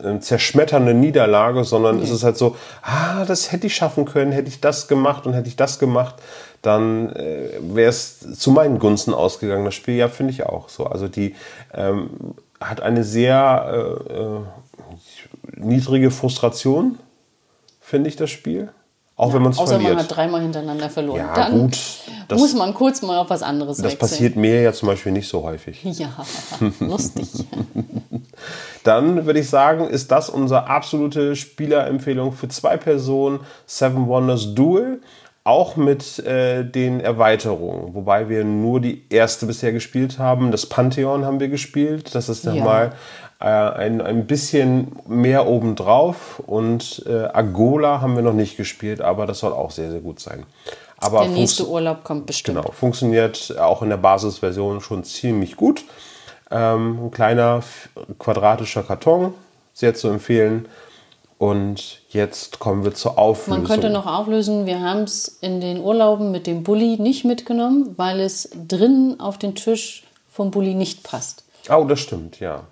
eine 0.03 0.21
zerschmetternde 0.21 0.95
Niederlage, 0.95 1.65
sondern 1.65 1.97
okay. 1.97 2.05
es 2.05 2.11
ist 2.11 2.25
halt 2.25 2.39
so, 2.39 2.57
ah, 2.81 3.27
das 3.27 3.53
hätte 3.53 3.67
ich 3.67 3.77
schaffen 3.77 4.07
können, 4.07 4.33
hätte 4.33 4.49
ich 4.49 4.63
das 4.63 4.89
gemacht 4.89 5.27
und 5.27 5.35
hätte 5.35 5.49
ich 5.49 5.57
das 5.57 5.79
gemacht, 5.79 6.15
dann 6.63 7.11
äh, 7.15 7.51
wäre 7.61 7.91
es 7.91 8.21
zu 8.39 8.51
meinen 8.51 8.79
Gunsten 8.79 9.13
ausgegangen. 9.13 9.67
Das 9.67 9.75
Spiel, 9.75 9.97
ja, 9.97 10.09
finde 10.09 10.33
ich 10.33 10.47
auch 10.47 10.71
so. 10.71 10.87
Also 10.87 11.07
die 11.07 11.35
ähm, 11.75 12.35
hat 12.61 12.81
eine 12.81 13.05
sehr 13.05 13.99
äh, 14.09 14.15
äh 14.15 14.41
niedrige 15.57 16.11
Frustration 16.11 16.99
finde 17.93 18.09
ich, 18.09 18.17
das 18.17 18.31
Spiel. 18.31 18.71
Auch 19.17 19.35
wenn 19.35 19.43
man 19.43 19.53
es 19.53 19.59
Außer 19.59 19.73
verliert. 19.75 19.95
man 19.95 20.03
hat 20.05 20.17
dreimal 20.17 20.41
hintereinander 20.41 20.89
verloren. 20.89 21.19
Ja, 21.19 21.35
Dann 21.35 21.53
gut, 21.61 21.79
das- 22.29 22.41
muss 22.41 22.55
man 22.55 22.73
kurz 22.73 23.03
mal 23.03 23.19
auf 23.19 23.29
was 23.29 23.43
anderes 23.43 23.77
das 23.77 23.85
wechseln. 23.85 23.99
passiert 23.99 24.37
mir 24.37 24.63
ja 24.63 24.73
zum 24.73 24.89
Beispiel 24.89 25.13
nicht 25.13 25.29
so 25.29 25.43
häufig. 25.43 25.85
Ja, 25.99 26.09
lustig. 26.81 27.29
Dann 28.85 29.27
würde 29.27 29.41
ich 29.41 29.49
sagen, 29.51 29.87
ist 29.89 30.11
das 30.11 30.29
unsere 30.31 30.67
absolute 30.67 31.37
Spielerempfehlung 31.37 32.33
für 32.33 32.49
zwei 32.49 32.77
Personen. 32.79 33.41
Seven 33.67 34.09
Wonders 34.09 34.55
Duel. 34.55 35.03
Auch 35.45 35.77
mit 35.77 36.21
äh, 36.21 36.65
den 36.65 37.01
Erweiterungen. 37.01 37.95
Wobei 37.95 38.29
wir 38.29 38.45
nur 38.45 38.81
die 38.81 39.03
erste 39.11 39.45
bisher 39.47 39.73
gespielt 39.73 40.19
haben. 40.19 40.53
Das 40.53 40.67
Pantheon 40.67 41.25
haben 41.25 41.39
wir 41.41 41.49
gespielt. 41.49 42.15
Das 42.15 42.29
ist 42.29 42.45
Ja. 42.45 42.93
Äh, 43.43 43.47
ein, 43.47 44.01
ein 44.01 44.27
bisschen 44.27 44.93
mehr 45.09 45.49
obendrauf. 45.49 46.41
Und 46.47 47.03
äh, 47.07 47.25
Agola 47.33 48.01
haben 48.01 48.15
wir 48.15 48.23
noch 48.23 48.33
nicht 48.33 48.57
gespielt, 48.57 49.01
aber 49.01 49.27
das 49.27 49.41
soll 49.41 49.53
auch 49.53 49.73
sehr, 49.73 49.91
sehr 49.91 50.01
gut 50.01 50.21
sein. 50.21 50.45
Aber 50.99 51.21
Der 51.23 51.31
nächste 51.31 51.69
Urlaub 51.69 52.05
kommt 52.05 52.27
bestimmt. 52.27 52.59
Genau, 52.59 52.71
funktioniert 52.71 53.59
auch 53.59 53.83
in 53.83 53.89
der 53.89 53.97
Basisversion 53.97 54.81
schon 54.81 55.03
ziemlich 55.03 55.57
gut. 55.57 55.85
Ähm, 56.53 57.07
ein 57.07 57.11
kleiner 57.11 57.63
quadratischer 58.21 58.85
Karton, 58.85 59.35
sehr 59.73 59.95
zu 59.95 60.09
empfehlen. 60.09 60.69
Und 61.39 62.03
jetzt 62.11 62.61
kommen 62.61 62.85
wir 62.85 62.95
zur 62.95 63.19
Auflösung. 63.19 63.65
Man 63.65 63.67
könnte 63.67 63.91
noch 63.91 64.07
auflösen, 64.07 64.65
wir 64.65 64.81
haben 64.81 65.03
es 65.03 65.27
in 65.41 65.61
den 65.61 65.81
Urlauben 65.81 66.31
mit 66.31 66.47
dem 66.47 66.63
Bulli 66.63 66.99
nicht 66.99 67.25
mitgenommen, 67.25 67.95
weil 67.97 68.21
es 68.21 68.51
drinnen 68.69 69.19
auf 69.19 69.39
den 69.39 69.57
Tisch 69.57 70.05
vom 70.31 70.53
Bulli 70.53 70.75
nicht 70.75 71.03
passt. 71.03 71.43
Oh, 71.69 71.83
das 71.83 71.99
stimmt, 71.99 72.39
ja. 72.39 72.63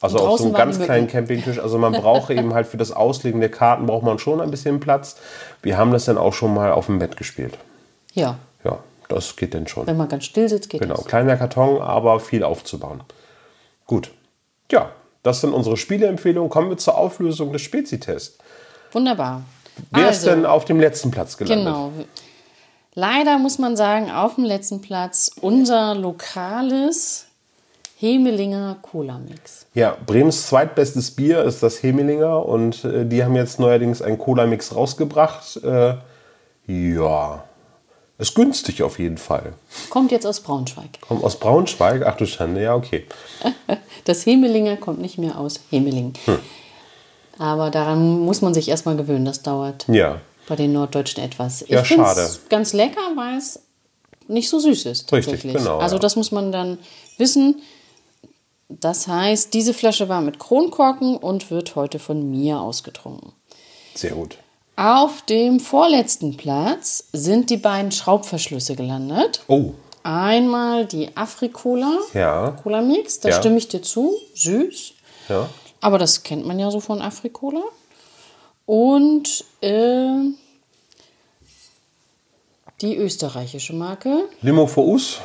Also 0.00 0.18
auf 0.18 0.38
so 0.38 0.44
einem 0.44 0.54
ganz 0.54 0.78
kleinen 0.80 1.04
Mücken. 1.04 1.12
Campingtisch. 1.12 1.58
Also 1.58 1.78
man 1.78 1.92
braucht 1.92 2.30
eben 2.30 2.52
halt 2.54 2.66
für 2.66 2.76
das 2.76 2.92
Auslegen 2.92 3.40
der 3.40 3.50
Karten 3.50 3.86
braucht 3.86 4.02
man 4.04 4.18
schon 4.18 4.40
ein 4.40 4.50
bisschen 4.50 4.80
Platz. 4.80 5.16
Wir 5.62 5.78
haben 5.78 5.92
das 5.92 6.04
dann 6.04 6.18
auch 6.18 6.32
schon 6.34 6.52
mal 6.52 6.72
auf 6.72 6.86
dem 6.86 6.98
Bett 6.98 7.16
gespielt. 7.16 7.56
Ja, 8.12 8.36
Ja, 8.64 8.78
das 9.08 9.36
geht 9.36 9.54
dann 9.54 9.66
schon. 9.66 9.86
wenn 9.86 9.96
man 9.96 10.08
ganz 10.08 10.24
still 10.24 10.48
sitzt, 10.48 10.68
geht 10.70 10.80
Genau, 10.82 10.96
das. 10.96 11.06
kleiner 11.06 11.36
Karton, 11.36 11.80
aber 11.80 12.20
viel 12.20 12.44
aufzubauen. 12.44 13.02
Gut. 13.86 14.10
Ja, 14.70 14.90
das 15.22 15.40
sind 15.40 15.52
unsere 15.52 15.76
Spieleempfehlungen. 15.76 16.50
Kommen 16.50 16.68
wir 16.70 16.76
zur 16.76 16.96
Auflösung 16.98 17.52
des 17.52 17.62
Spezitests. 17.62 18.38
Wunderbar. 18.92 19.42
Wer 19.90 20.10
ist 20.10 20.18
Also, 20.18 20.30
denn 20.30 20.46
auf 20.46 20.64
dem 20.64 20.78
letzten 20.80 21.10
Platz 21.10 21.36
gelandet? 21.36 21.66
Genau. 21.66 21.92
Leider 22.94 23.38
muss 23.38 23.58
man 23.58 23.76
sagen, 23.76 24.10
auf 24.10 24.36
dem 24.36 24.44
letzten 24.44 24.80
Platz 24.80 25.30
unser 25.40 25.94
lokales 25.96 27.26
Hemelinger 27.98 28.76
Cola-Mix. 28.82 29.66
Ja, 29.74 29.96
Bremens 30.06 30.46
zweitbestes 30.48 31.12
Bier 31.12 31.42
ist 31.44 31.62
das 31.62 31.82
Hemelinger 31.82 32.44
und 32.44 32.84
äh, 32.84 33.06
die 33.06 33.24
haben 33.24 33.36
jetzt 33.36 33.58
neuerdings 33.60 34.02
einen 34.02 34.18
Cola-Mix 34.18 34.74
rausgebracht. 34.74 35.60
Äh, 35.62 35.94
ja, 36.66 37.44
ist 38.18 38.34
günstig 38.34 38.82
auf 38.82 38.98
jeden 38.98 39.18
Fall. 39.18 39.54
Kommt 39.90 40.10
jetzt 40.12 40.26
aus 40.26 40.40
Braunschweig. 40.40 41.00
Kommt 41.00 41.24
aus 41.24 41.38
Braunschweig. 41.38 42.02
Ach 42.06 42.16
du 42.16 42.26
Schande, 42.26 42.62
ja, 42.62 42.74
okay. 42.74 43.06
Das 44.04 44.26
Hemelinger 44.26 44.76
kommt 44.76 45.00
nicht 45.00 45.16
mehr 45.16 45.38
aus 45.38 45.60
Hemeling. 45.70 46.12
Hm. 46.26 46.38
Aber 47.38 47.70
daran 47.70 48.20
muss 48.20 48.42
man 48.42 48.52
sich 48.52 48.68
erstmal 48.68 48.96
gewöhnen. 48.96 49.24
Das 49.24 49.40
dauert 49.42 49.86
Ja, 49.88 50.20
bei 50.46 50.56
den 50.56 50.74
Norddeutschen 50.74 51.24
etwas. 51.24 51.62
Ich 51.62 51.70
Ja, 51.70 51.84
schade. 51.84 52.28
ganz 52.50 52.74
lecker, 52.74 53.00
weil 53.16 53.38
es 53.38 53.60
nicht 54.28 54.50
so 54.50 54.58
süß 54.58 54.86
ist. 54.86 55.10
Richtig, 55.12 55.32
Tatsächlich. 55.34 55.54
genau, 55.56 55.78
Also 55.78 55.98
das 55.98 56.16
muss 56.16 56.32
man 56.32 56.52
dann 56.52 56.78
wissen. 57.18 57.62
Das 58.68 59.06
heißt, 59.08 59.52
diese 59.54 59.74
Flasche 59.74 60.08
war 60.08 60.20
mit 60.20 60.38
Kronkorken 60.38 61.16
und 61.16 61.50
wird 61.50 61.76
heute 61.76 61.98
von 61.98 62.30
mir 62.30 62.60
ausgetrunken. 62.60 63.32
sehr 63.94 64.12
gut. 64.12 64.38
Auf 64.76 65.22
dem 65.22 65.60
vorletzten 65.60 66.36
Platz 66.36 67.04
sind 67.12 67.48
die 67.50 67.58
beiden 67.58 67.92
Schraubverschlüsse 67.92 68.74
gelandet. 68.74 69.42
Oh, 69.46 69.72
Einmal 70.02 70.84
die 70.84 71.16
Afrikola 71.16 71.98
ja, 72.12 72.50
Cola 72.62 72.82
Mix, 72.82 73.20
da 73.20 73.28
Ja. 73.30 73.36
stimme 73.38 73.56
ich 73.58 73.68
dir 73.68 73.80
zu, 73.82 74.12
süß. 74.34 74.92
ja. 75.28 75.48
Aber 75.80 75.98
das 75.98 76.22
kennt 76.24 76.44
man 76.46 76.58
ja 76.58 76.70
so 76.70 76.80
von 76.80 77.00
Afrikola. 77.02 77.62
Und 78.66 79.44
äh, 79.60 80.30
die 82.80 82.96
österreichische 82.96 83.74
Marke, 83.74 84.28
Limo 84.42 84.66
vor 84.66 84.86
Us. 84.86 85.18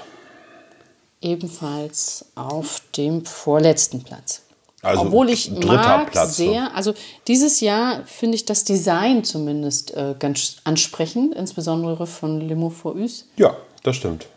Ebenfalls 1.21 2.25
auf 2.35 2.81
dem 2.97 3.25
vorletzten 3.25 4.03
Platz. 4.03 4.41
Also 4.81 5.01
Obwohl 5.01 5.29
ich 5.29 5.51
mag 5.51 6.11
Platz, 6.11 6.37
sehr, 6.37 6.73
also 6.73 6.93
dieses 7.27 7.59
Jahr 7.59 8.03
finde 8.05 8.35
ich 8.35 8.45
das 8.45 8.63
Design 8.63 9.25
zumindest 9.25 9.93
äh, 9.93 10.15
ganz 10.17 10.57
ansprechend, 10.63 11.35
insbesondere 11.35 12.07
von 12.07 12.39
Limo 12.39 12.69
for 12.69 12.95
Us. 12.95 13.25
Ja, 13.35 13.57
das 13.83 13.97
stimmt. 13.97 14.27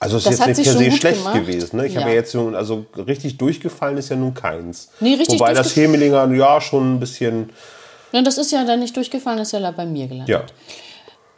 Also 0.00 0.16
es 0.16 0.24
Das 0.24 0.34
ist 0.34 0.46
jetzt 0.46 0.58
nicht 0.58 0.70
per 0.72 0.78
se 0.78 0.90
schlecht 0.92 1.18
gemacht. 1.18 1.34
gewesen. 1.34 1.76
Ne? 1.76 1.86
Ich 1.86 1.94
habe 1.96 2.06
Ja. 2.06 2.14
ja 2.14 2.14
jetzt 2.20 2.34
also 2.34 2.86
richtig 2.96 3.36
durchgefallen 3.36 3.98
ist 3.98 4.08
ja 4.08 4.16
nun 4.16 4.34
keins. 4.34 4.88
Nee, 4.98 5.14
richtig 5.14 5.38
Wobei 5.38 5.52
das 5.52 5.76
Hemelinger 5.76 6.32
ja 6.34 6.60
schon 6.60 6.94
ein 6.94 7.00
bisschen, 7.00 7.50
Ja, 8.10 8.22
das 8.22 8.38
ist 8.38 8.50
ja 8.50 8.64
dann 8.64 8.80
nicht 8.80 8.96
durchgefallen, 8.96 9.38
das 9.38 9.52
ist 9.52 9.60
ja 9.60 9.70
bei 9.70 9.84
mir 9.86 10.08
gelandet. 10.08 10.28
ja. 10.28 10.44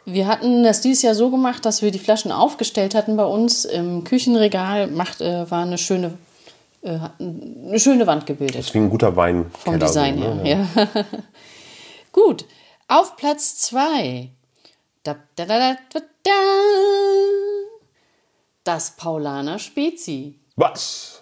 Wir 0.05 0.27
hatten 0.27 0.63
das 0.63 0.81
dieses 0.81 1.01
Jahr 1.01 1.15
so 1.15 1.29
gemacht, 1.29 1.65
dass 1.65 1.81
wir 1.81 1.91
die 1.91 1.99
Flaschen 1.99 2.31
aufgestellt 2.31 2.93
hatten 2.95 3.15
bei 3.15 3.25
uns 3.25 3.65
im 3.65 4.03
Küchenregal. 4.03 4.87
Macht, 4.87 5.21
äh, 5.21 5.49
war 5.49 5.63
eine 5.63 5.77
schöne, 5.77 6.17
äh, 6.81 6.99
eine 7.19 7.79
schöne 7.79 8.05
Wand 8.05 8.25
gebildet 8.25 8.59
Das 8.59 8.67
ist 8.67 8.73
wie 8.73 8.79
ein 8.79 8.89
guter 8.89 9.15
Wein. 9.15 9.49
vom 9.57 9.79
Design 9.79 10.17
her. 10.17 10.39
Ja. 10.43 10.87
Gut, 12.11 12.45
auf 12.87 13.15
Platz 13.15 13.57
2. 13.59 14.29
Da, 15.03 15.15
da, 15.35 15.45
da, 15.45 15.59
da, 15.59 15.75
da, 15.93 15.99
da. 16.23 16.31
Das 18.63 18.91
Paulaner 18.91 19.59
Spezi. 19.59 20.35
Was? 20.55 21.12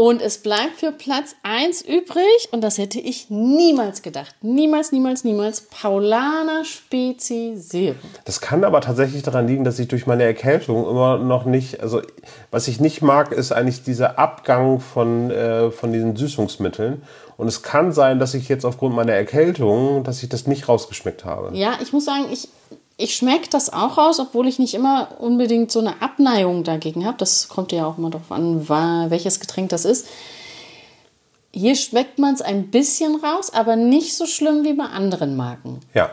Und 0.00 0.22
es 0.22 0.38
bleibt 0.38 0.76
für 0.78 0.92
Platz 0.92 1.36
1 1.42 1.82
übrig, 1.82 2.48
und 2.52 2.62
das 2.62 2.78
hätte 2.78 2.98
ich 2.98 3.28
niemals 3.28 4.00
gedacht. 4.00 4.34
Niemals, 4.40 4.92
niemals, 4.92 5.24
niemals. 5.24 5.60
Paulaner 5.60 6.64
Spezi 6.64 7.54
Zero. 7.58 7.96
Das 8.24 8.40
kann 8.40 8.64
aber 8.64 8.80
tatsächlich 8.80 9.22
daran 9.22 9.46
liegen, 9.46 9.62
dass 9.62 9.78
ich 9.78 9.88
durch 9.88 10.06
meine 10.06 10.22
Erkältung 10.22 10.88
immer 10.88 11.18
noch 11.18 11.44
nicht, 11.44 11.80
also 11.80 12.00
was 12.50 12.66
ich 12.66 12.80
nicht 12.80 13.02
mag, 13.02 13.30
ist 13.32 13.52
eigentlich 13.52 13.82
dieser 13.82 14.18
Abgang 14.18 14.80
von, 14.80 15.30
äh, 15.30 15.70
von 15.70 15.92
diesen 15.92 16.16
Süßungsmitteln. 16.16 17.02
Und 17.36 17.48
es 17.48 17.62
kann 17.62 17.92
sein, 17.92 18.18
dass 18.18 18.32
ich 18.32 18.48
jetzt 18.48 18.64
aufgrund 18.64 18.96
meiner 18.96 19.12
Erkältung, 19.12 20.02
dass 20.02 20.22
ich 20.22 20.30
das 20.30 20.46
nicht 20.46 20.66
rausgeschmeckt 20.66 21.26
habe. 21.26 21.54
Ja, 21.54 21.74
ich 21.82 21.92
muss 21.92 22.06
sagen, 22.06 22.24
ich, 22.32 22.48
ich 23.00 23.16
schmecke 23.16 23.48
das 23.50 23.72
auch 23.72 23.96
raus, 23.98 24.20
obwohl 24.20 24.46
ich 24.46 24.58
nicht 24.58 24.74
immer 24.74 25.08
unbedingt 25.18 25.72
so 25.72 25.80
eine 25.80 26.00
Abneigung 26.02 26.64
dagegen 26.64 27.06
habe. 27.06 27.16
Das 27.18 27.48
kommt 27.48 27.72
ja 27.72 27.86
auch 27.86 27.98
immer 27.98 28.10
darauf 28.10 28.30
an, 28.30 28.68
welches 28.68 29.40
Getränk 29.40 29.70
das 29.70 29.84
ist. 29.84 30.06
Hier 31.52 31.74
schmeckt 31.74 32.18
man 32.18 32.34
es 32.34 32.42
ein 32.42 32.68
bisschen 32.70 33.16
raus, 33.16 33.52
aber 33.52 33.74
nicht 33.76 34.16
so 34.16 34.26
schlimm 34.26 34.64
wie 34.64 34.74
bei 34.74 34.84
anderen 34.84 35.36
Marken, 35.36 35.80
Ja, 35.94 36.10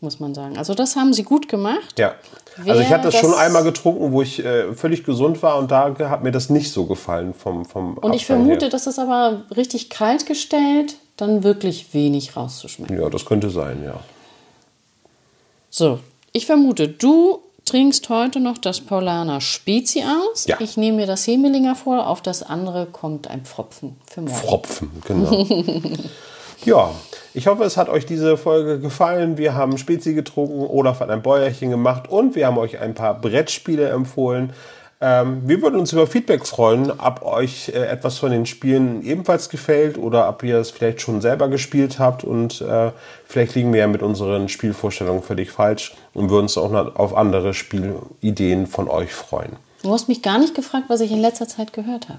muss 0.00 0.20
man 0.20 0.34
sagen. 0.34 0.56
Also 0.56 0.74
das 0.74 0.96
haben 0.96 1.12
sie 1.12 1.22
gut 1.24 1.48
gemacht. 1.48 1.98
ja. 1.98 2.14
Wer 2.60 2.72
Also 2.72 2.82
ich 2.84 2.92
habe 2.92 3.04
das, 3.04 3.14
schon 3.14 3.30
das- 3.30 3.38
einmal 3.38 3.62
getrunken, 3.62 4.10
wo 4.10 4.20
ich 4.20 4.44
äh, 4.44 4.74
völlig 4.74 5.04
gesund 5.04 5.42
war 5.44 5.58
und 5.58 5.70
da 5.70 5.94
hat 6.10 6.24
mir 6.24 6.32
das 6.32 6.50
nicht 6.50 6.72
so 6.72 6.86
gefallen 6.86 7.32
vom, 7.32 7.64
vom 7.64 7.96
Und 7.98 8.14
ich 8.14 8.22
Abgang 8.22 8.38
vermute, 8.44 8.64
her. 8.64 8.70
dass 8.70 8.88
es 8.88 8.98
aber 8.98 9.42
richtig 9.56 9.90
kalt 9.90 10.26
gestellt, 10.26 10.96
dann 11.16 11.44
wirklich 11.44 11.94
wenig 11.94 12.36
rauszuschmecken. 12.36 12.98
Ja, 13.00 13.08
das 13.10 13.24
könnte 13.26 13.48
sein, 13.50 13.82
ja. 13.84 14.00
So, 15.78 16.00
ich 16.32 16.46
vermute, 16.46 16.88
du 16.88 17.38
trinkst 17.64 18.08
heute 18.08 18.40
noch 18.40 18.58
das 18.58 18.80
Paulaner 18.80 19.40
Spezi 19.40 20.02
aus. 20.02 20.48
Ja. 20.48 20.56
Ich 20.58 20.76
nehme 20.76 20.96
mir 20.96 21.06
das 21.06 21.24
Hemelinger 21.24 21.76
vor. 21.76 22.08
Auf 22.08 22.20
das 22.20 22.42
andere 22.42 22.86
kommt 22.86 23.28
ein 23.28 23.44
Pfropfen 23.44 23.94
für 24.04 24.22
morgen. 24.22 24.34
Pfropfen, 24.34 24.90
genau. 25.06 25.46
ja, 26.64 26.90
ich 27.32 27.46
hoffe, 27.46 27.62
es 27.62 27.76
hat 27.76 27.90
euch 27.90 28.06
diese 28.06 28.36
Folge 28.36 28.80
gefallen. 28.80 29.38
Wir 29.38 29.54
haben 29.54 29.78
Spezi 29.78 30.14
getrunken, 30.14 30.66
Olaf 30.66 30.98
hat 30.98 31.10
ein 31.10 31.22
Bäuerchen 31.22 31.70
gemacht 31.70 32.08
und 32.08 32.34
wir 32.34 32.48
haben 32.48 32.58
euch 32.58 32.80
ein 32.80 32.94
paar 32.94 33.14
Brettspiele 33.14 33.88
empfohlen. 33.88 34.52
Ähm, 35.00 35.42
wir 35.44 35.62
würden 35.62 35.78
uns 35.78 35.92
über 35.92 36.08
Feedback 36.08 36.44
freuen, 36.44 36.90
ob 36.90 37.22
euch 37.22 37.68
äh, 37.68 37.86
etwas 37.86 38.18
von 38.18 38.32
den 38.32 38.46
Spielen 38.46 39.02
ebenfalls 39.02 39.48
gefällt 39.48 39.96
oder 39.96 40.28
ob 40.28 40.42
ihr 40.42 40.58
es 40.58 40.72
vielleicht 40.72 41.00
schon 41.00 41.20
selber 41.20 41.48
gespielt 41.48 42.00
habt 42.00 42.24
und 42.24 42.60
äh, 42.60 42.90
vielleicht 43.24 43.54
liegen 43.54 43.72
wir 43.72 43.80
ja 43.80 43.86
mit 43.86 44.02
unseren 44.02 44.48
Spielvorstellungen 44.48 45.22
völlig 45.22 45.52
falsch 45.52 45.94
und 46.14 46.30
würden 46.30 46.44
uns 46.44 46.58
auch 46.58 46.70
noch 46.70 46.96
auf 46.96 47.16
andere 47.16 47.54
Spielideen 47.54 48.66
von 48.66 48.88
euch 48.88 49.12
freuen. 49.12 49.52
Du 49.84 49.92
hast 49.92 50.08
mich 50.08 50.22
gar 50.22 50.38
nicht 50.40 50.56
gefragt, 50.56 50.86
was 50.88 51.00
ich 51.00 51.12
in 51.12 51.20
letzter 51.20 51.46
Zeit 51.46 51.72
gehört 51.72 52.08
habe. 52.08 52.18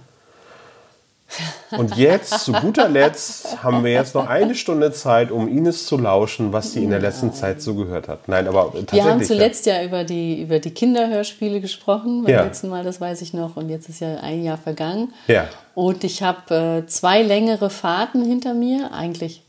Und 1.71 1.95
jetzt, 1.97 2.39
zu 2.39 2.51
guter 2.53 2.89
Letzt, 2.89 3.63
haben 3.63 3.84
wir 3.84 3.91
jetzt 3.91 4.15
noch 4.15 4.27
eine 4.27 4.55
Stunde 4.55 4.91
Zeit, 4.91 5.32
um 5.32 5.47
Ines 5.47 5.86
zu 5.86 5.97
lauschen, 5.97 6.51
was 6.51 6.73
sie 6.73 6.84
in 6.84 6.89
der 6.89 6.99
letzten 6.99 7.34
Zeit 7.34 7.61
so 7.61 7.75
gehört 7.75 8.07
hat. 8.07 8.27
Nein, 8.27 8.47
aber 8.47 8.65
tatsächlich. 8.65 8.91
Wir 8.91 9.03
haben 9.05 9.23
zuletzt 9.23 9.65
ja, 9.65 9.84
über, 9.84 10.03
die, 10.03 10.41
über 10.41 10.59
die 10.59 10.71
Kinderhörspiele 10.71 11.61
gesprochen. 11.61 12.23
Beim 12.23 12.34
Ja. 12.34 12.43
letzten 12.43 12.69
Mal, 12.69 12.84
das 12.84 12.99
weiß 12.99 13.21
ich 13.21 13.34
noch. 13.34 13.55
Und 13.57 13.69
jetzt 13.69 13.89
ist 13.89 14.01
ja 14.01 14.15
ein 14.17 14.43
Jahr 14.43 14.57
vergangen. 14.57 15.13
Ja. 15.27 15.47
Und 15.75 16.03
ich 16.03 16.23
habe 16.23 16.84
äh, 16.86 16.88
zwei 16.88 17.21
längere 17.21 17.69
Fahrten 17.69 18.25
hinter 18.25 18.53
mir. 18.53 18.91
Eigentlich 18.91 19.41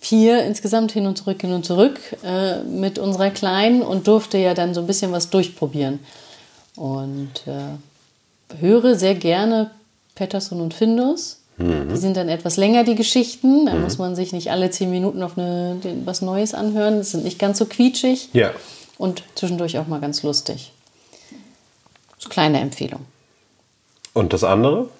vier 0.00 0.44
insgesamt 0.44 0.90
hin 0.90 1.06
und 1.06 1.16
zurück, 1.16 1.40
hin 1.40 1.52
und 1.52 1.64
zurück 1.64 2.00
äh, 2.24 2.62
mit 2.64 2.98
unserer 2.98 3.30
Kleinen 3.30 3.82
und 3.82 4.08
durfte 4.08 4.36
ja 4.36 4.52
dann 4.52 4.74
so 4.74 4.80
ein 4.80 4.86
bisschen 4.88 5.12
was 5.12 5.30
durchprobieren. 5.30 6.00
Und 6.74 7.30
äh, 7.46 8.58
höre 8.60 8.96
sehr 8.96 9.14
gerne 9.14 9.70
Patterson 10.22 10.60
und 10.60 10.72
Findus. 10.72 11.40
Mhm. 11.56 11.88
Die 11.88 11.96
sind 11.96 12.16
dann 12.16 12.28
etwas 12.28 12.56
länger, 12.56 12.84
die 12.84 12.94
Geschichten. 12.94 13.66
Da 13.66 13.74
mhm. 13.74 13.82
muss 13.82 13.98
man 13.98 14.14
sich 14.14 14.32
nicht 14.32 14.52
alle 14.52 14.70
zehn 14.70 14.88
Minuten 14.88 15.20
auf 15.22 15.36
eine, 15.36 15.78
was 16.04 16.22
Neues 16.22 16.54
anhören. 16.54 16.98
Das 16.98 17.10
sind 17.10 17.24
nicht 17.24 17.40
ganz 17.40 17.58
so 17.58 17.66
quietschig. 17.66 18.28
Ja. 18.32 18.52
Und 18.98 19.24
zwischendurch 19.34 19.78
auch 19.78 19.88
mal 19.88 20.00
ganz 20.00 20.22
lustig. 20.22 20.72
So 22.18 22.28
kleine 22.28 22.60
Empfehlung. 22.60 23.00
Und 24.14 24.32
das 24.32 24.44
andere? 24.44 24.90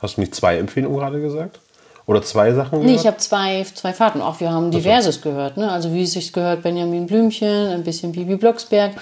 Hast 0.00 0.18
du 0.18 0.20
nicht 0.20 0.34
zwei 0.34 0.58
Empfehlungen 0.58 0.98
gerade 0.98 1.20
gesagt? 1.20 1.60
Oder 2.06 2.22
zwei 2.22 2.52
Sachen? 2.52 2.80
Nee, 2.80 2.96
ich 2.96 3.06
habe 3.06 3.16
zwei, 3.16 3.64
zwei 3.74 3.94
Fahrten. 3.94 4.20
Auch 4.20 4.40
wir 4.40 4.50
haben 4.50 4.70
diverses 4.70 5.16
also. 5.16 5.30
gehört. 5.30 5.56
Ne? 5.56 5.70
Also 5.70 5.94
wie 5.94 6.02
es 6.02 6.12
sich 6.12 6.34
gehört, 6.34 6.62
Benjamin 6.62 7.06
Blümchen, 7.06 7.68
ein 7.68 7.84
bisschen 7.84 8.12
Bibi 8.12 8.36
Blocksberg. 8.36 8.92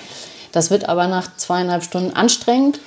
Das 0.53 0.71
wird 0.71 0.89
aber 0.89 1.09
nach 1.09 1.37
zweieinhalb 1.37 1.83
Stunden 1.83 2.15
anstrengend. 2.15 2.79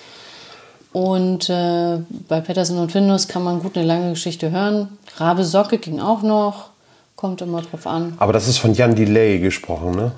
Und 0.93 1.49
äh, 1.49 1.99
bei 2.27 2.41
Peterson 2.41 2.77
und 2.77 2.91
Findus 2.91 3.27
kann 3.27 3.43
man 3.43 3.61
gut 3.61 3.77
eine 3.77 3.87
lange 3.87 4.09
Geschichte 4.11 4.51
hören. 4.51 4.97
Rabe 5.17 5.45
Socke 5.45 5.77
ging 5.77 5.99
auch 5.99 6.21
noch. 6.21 6.69
Kommt 7.15 7.41
immer 7.41 7.61
drauf 7.61 7.87
an. 7.87 8.15
Aber 8.17 8.33
das 8.33 8.47
ist 8.47 8.57
von 8.57 8.73
Jan 8.73 8.95
Delay 8.95 9.39
gesprochen, 9.39 9.91
ne? 9.91 10.11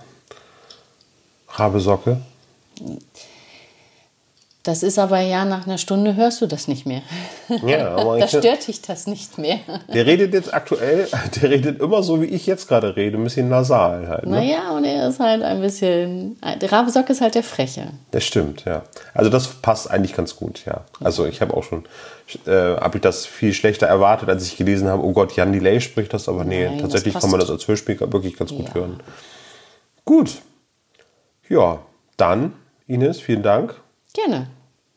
Rabe 1.49 1.79
Socke. 1.79 2.21
Das 4.63 4.81
ist 4.81 4.97
aber 4.97 5.19
ja, 5.19 5.43
nach 5.43 5.67
einer 5.67 5.77
Stunde 5.77 6.15
hörst 6.15 6.39
du 6.39 6.47
das 6.47 6.69
nicht 6.69 6.85
mehr. 6.85 7.01
Ja, 7.65 7.97
aber 7.97 8.17
da 8.19 8.29
stört 8.29 8.65
dich 8.65 8.81
das 8.81 9.07
nicht 9.07 9.37
mehr. 9.37 9.59
Der 9.93 10.05
redet 10.05 10.33
jetzt 10.33 10.53
aktuell, 10.53 11.09
der 11.41 11.49
redet 11.49 11.81
immer 11.81 12.01
so, 12.01 12.21
wie 12.21 12.27
ich 12.27 12.45
jetzt 12.45 12.69
gerade 12.69 12.95
rede, 12.95 13.17
ein 13.17 13.25
bisschen 13.25 13.49
nasal 13.49 14.07
halt. 14.07 14.25
Ne? 14.25 14.37
Naja, 14.37 14.71
und 14.71 14.85
er 14.85 15.09
ist 15.09 15.19
halt 15.19 15.43
ein 15.43 15.59
bisschen, 15.59 16.37
der 16.61 16.71
Rabesock 16.71 17.09
ist 17.09 17.19
halt 17.19 17.35
der 17.35 17.43
Freche. 17.43 17.89
Das 18.11 18.23
stimmt, 18.23 18.63
ja. 18.63 18.83
Also 19.13 19.29
das 19.29 19.49
passt 19.49 19.91
eigentlich 19.91 20.15
ganz 20.15 20.37
gut, 20.37 20.63
ja. 20.65 20.85
Also 21.01 21.25
ich 21.25 21.41
habe 21.41 21.57
auch 21.57 21.63
schon, 21.63 21.83
äh, 22.47 22.77
habe 22.77 22.99
ich 22.99 23.01
das 23.01 23.25
viel 23.25 23.53
schlechter 23.53 23.87
erwartet, 23.87 24.29
als 24.29 24.45
ich 24.47 24.55
gelesen 24.55 24.87
habe, 24.87 25.03
oh 25.03 25.11
Gott, 25.11 25.35
Jan 25.35 25.51
Delay 25.51 25.81
spricht 25.81 26.13
das, 26.13 26.29
aber 26.29 26.45
nee, 26.45 26.69
Nein, 26.69 26.79
tatsächlich 26.79 27.15
kann 27.15 27.29
man 27.31 27.41
das 27.41 27.49
als 27.49 27.67
Hörspiel 27.67 27.99
wirklich 27.99 28.37
ganz 28.37 28.51
gut 28.51 28.69
ja. 28.69 28.75
hören. 28.75 29.03
Gut. 30.05 30.37
Ja, 31.49 31.79
dann, 32.15 32.53
Ines, 32.87 33.19
vielen 33.19 33.43
Dank. 33.43 33.82
Gerne. 34.13 34.47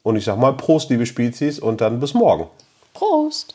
Und 0.03 0.17
ich 0.17 0.25
sag 0.25 0.39
mal 0.39 0.53
Prost, 0.53 0.91
liebe 0.91 1.07
Spezies, 1.07 1.59
und 1.59 1.81
dann 1.81 1.99
bis 1.99 2.15
morgen. 2.15 2.49
Prost. 2.95 3.55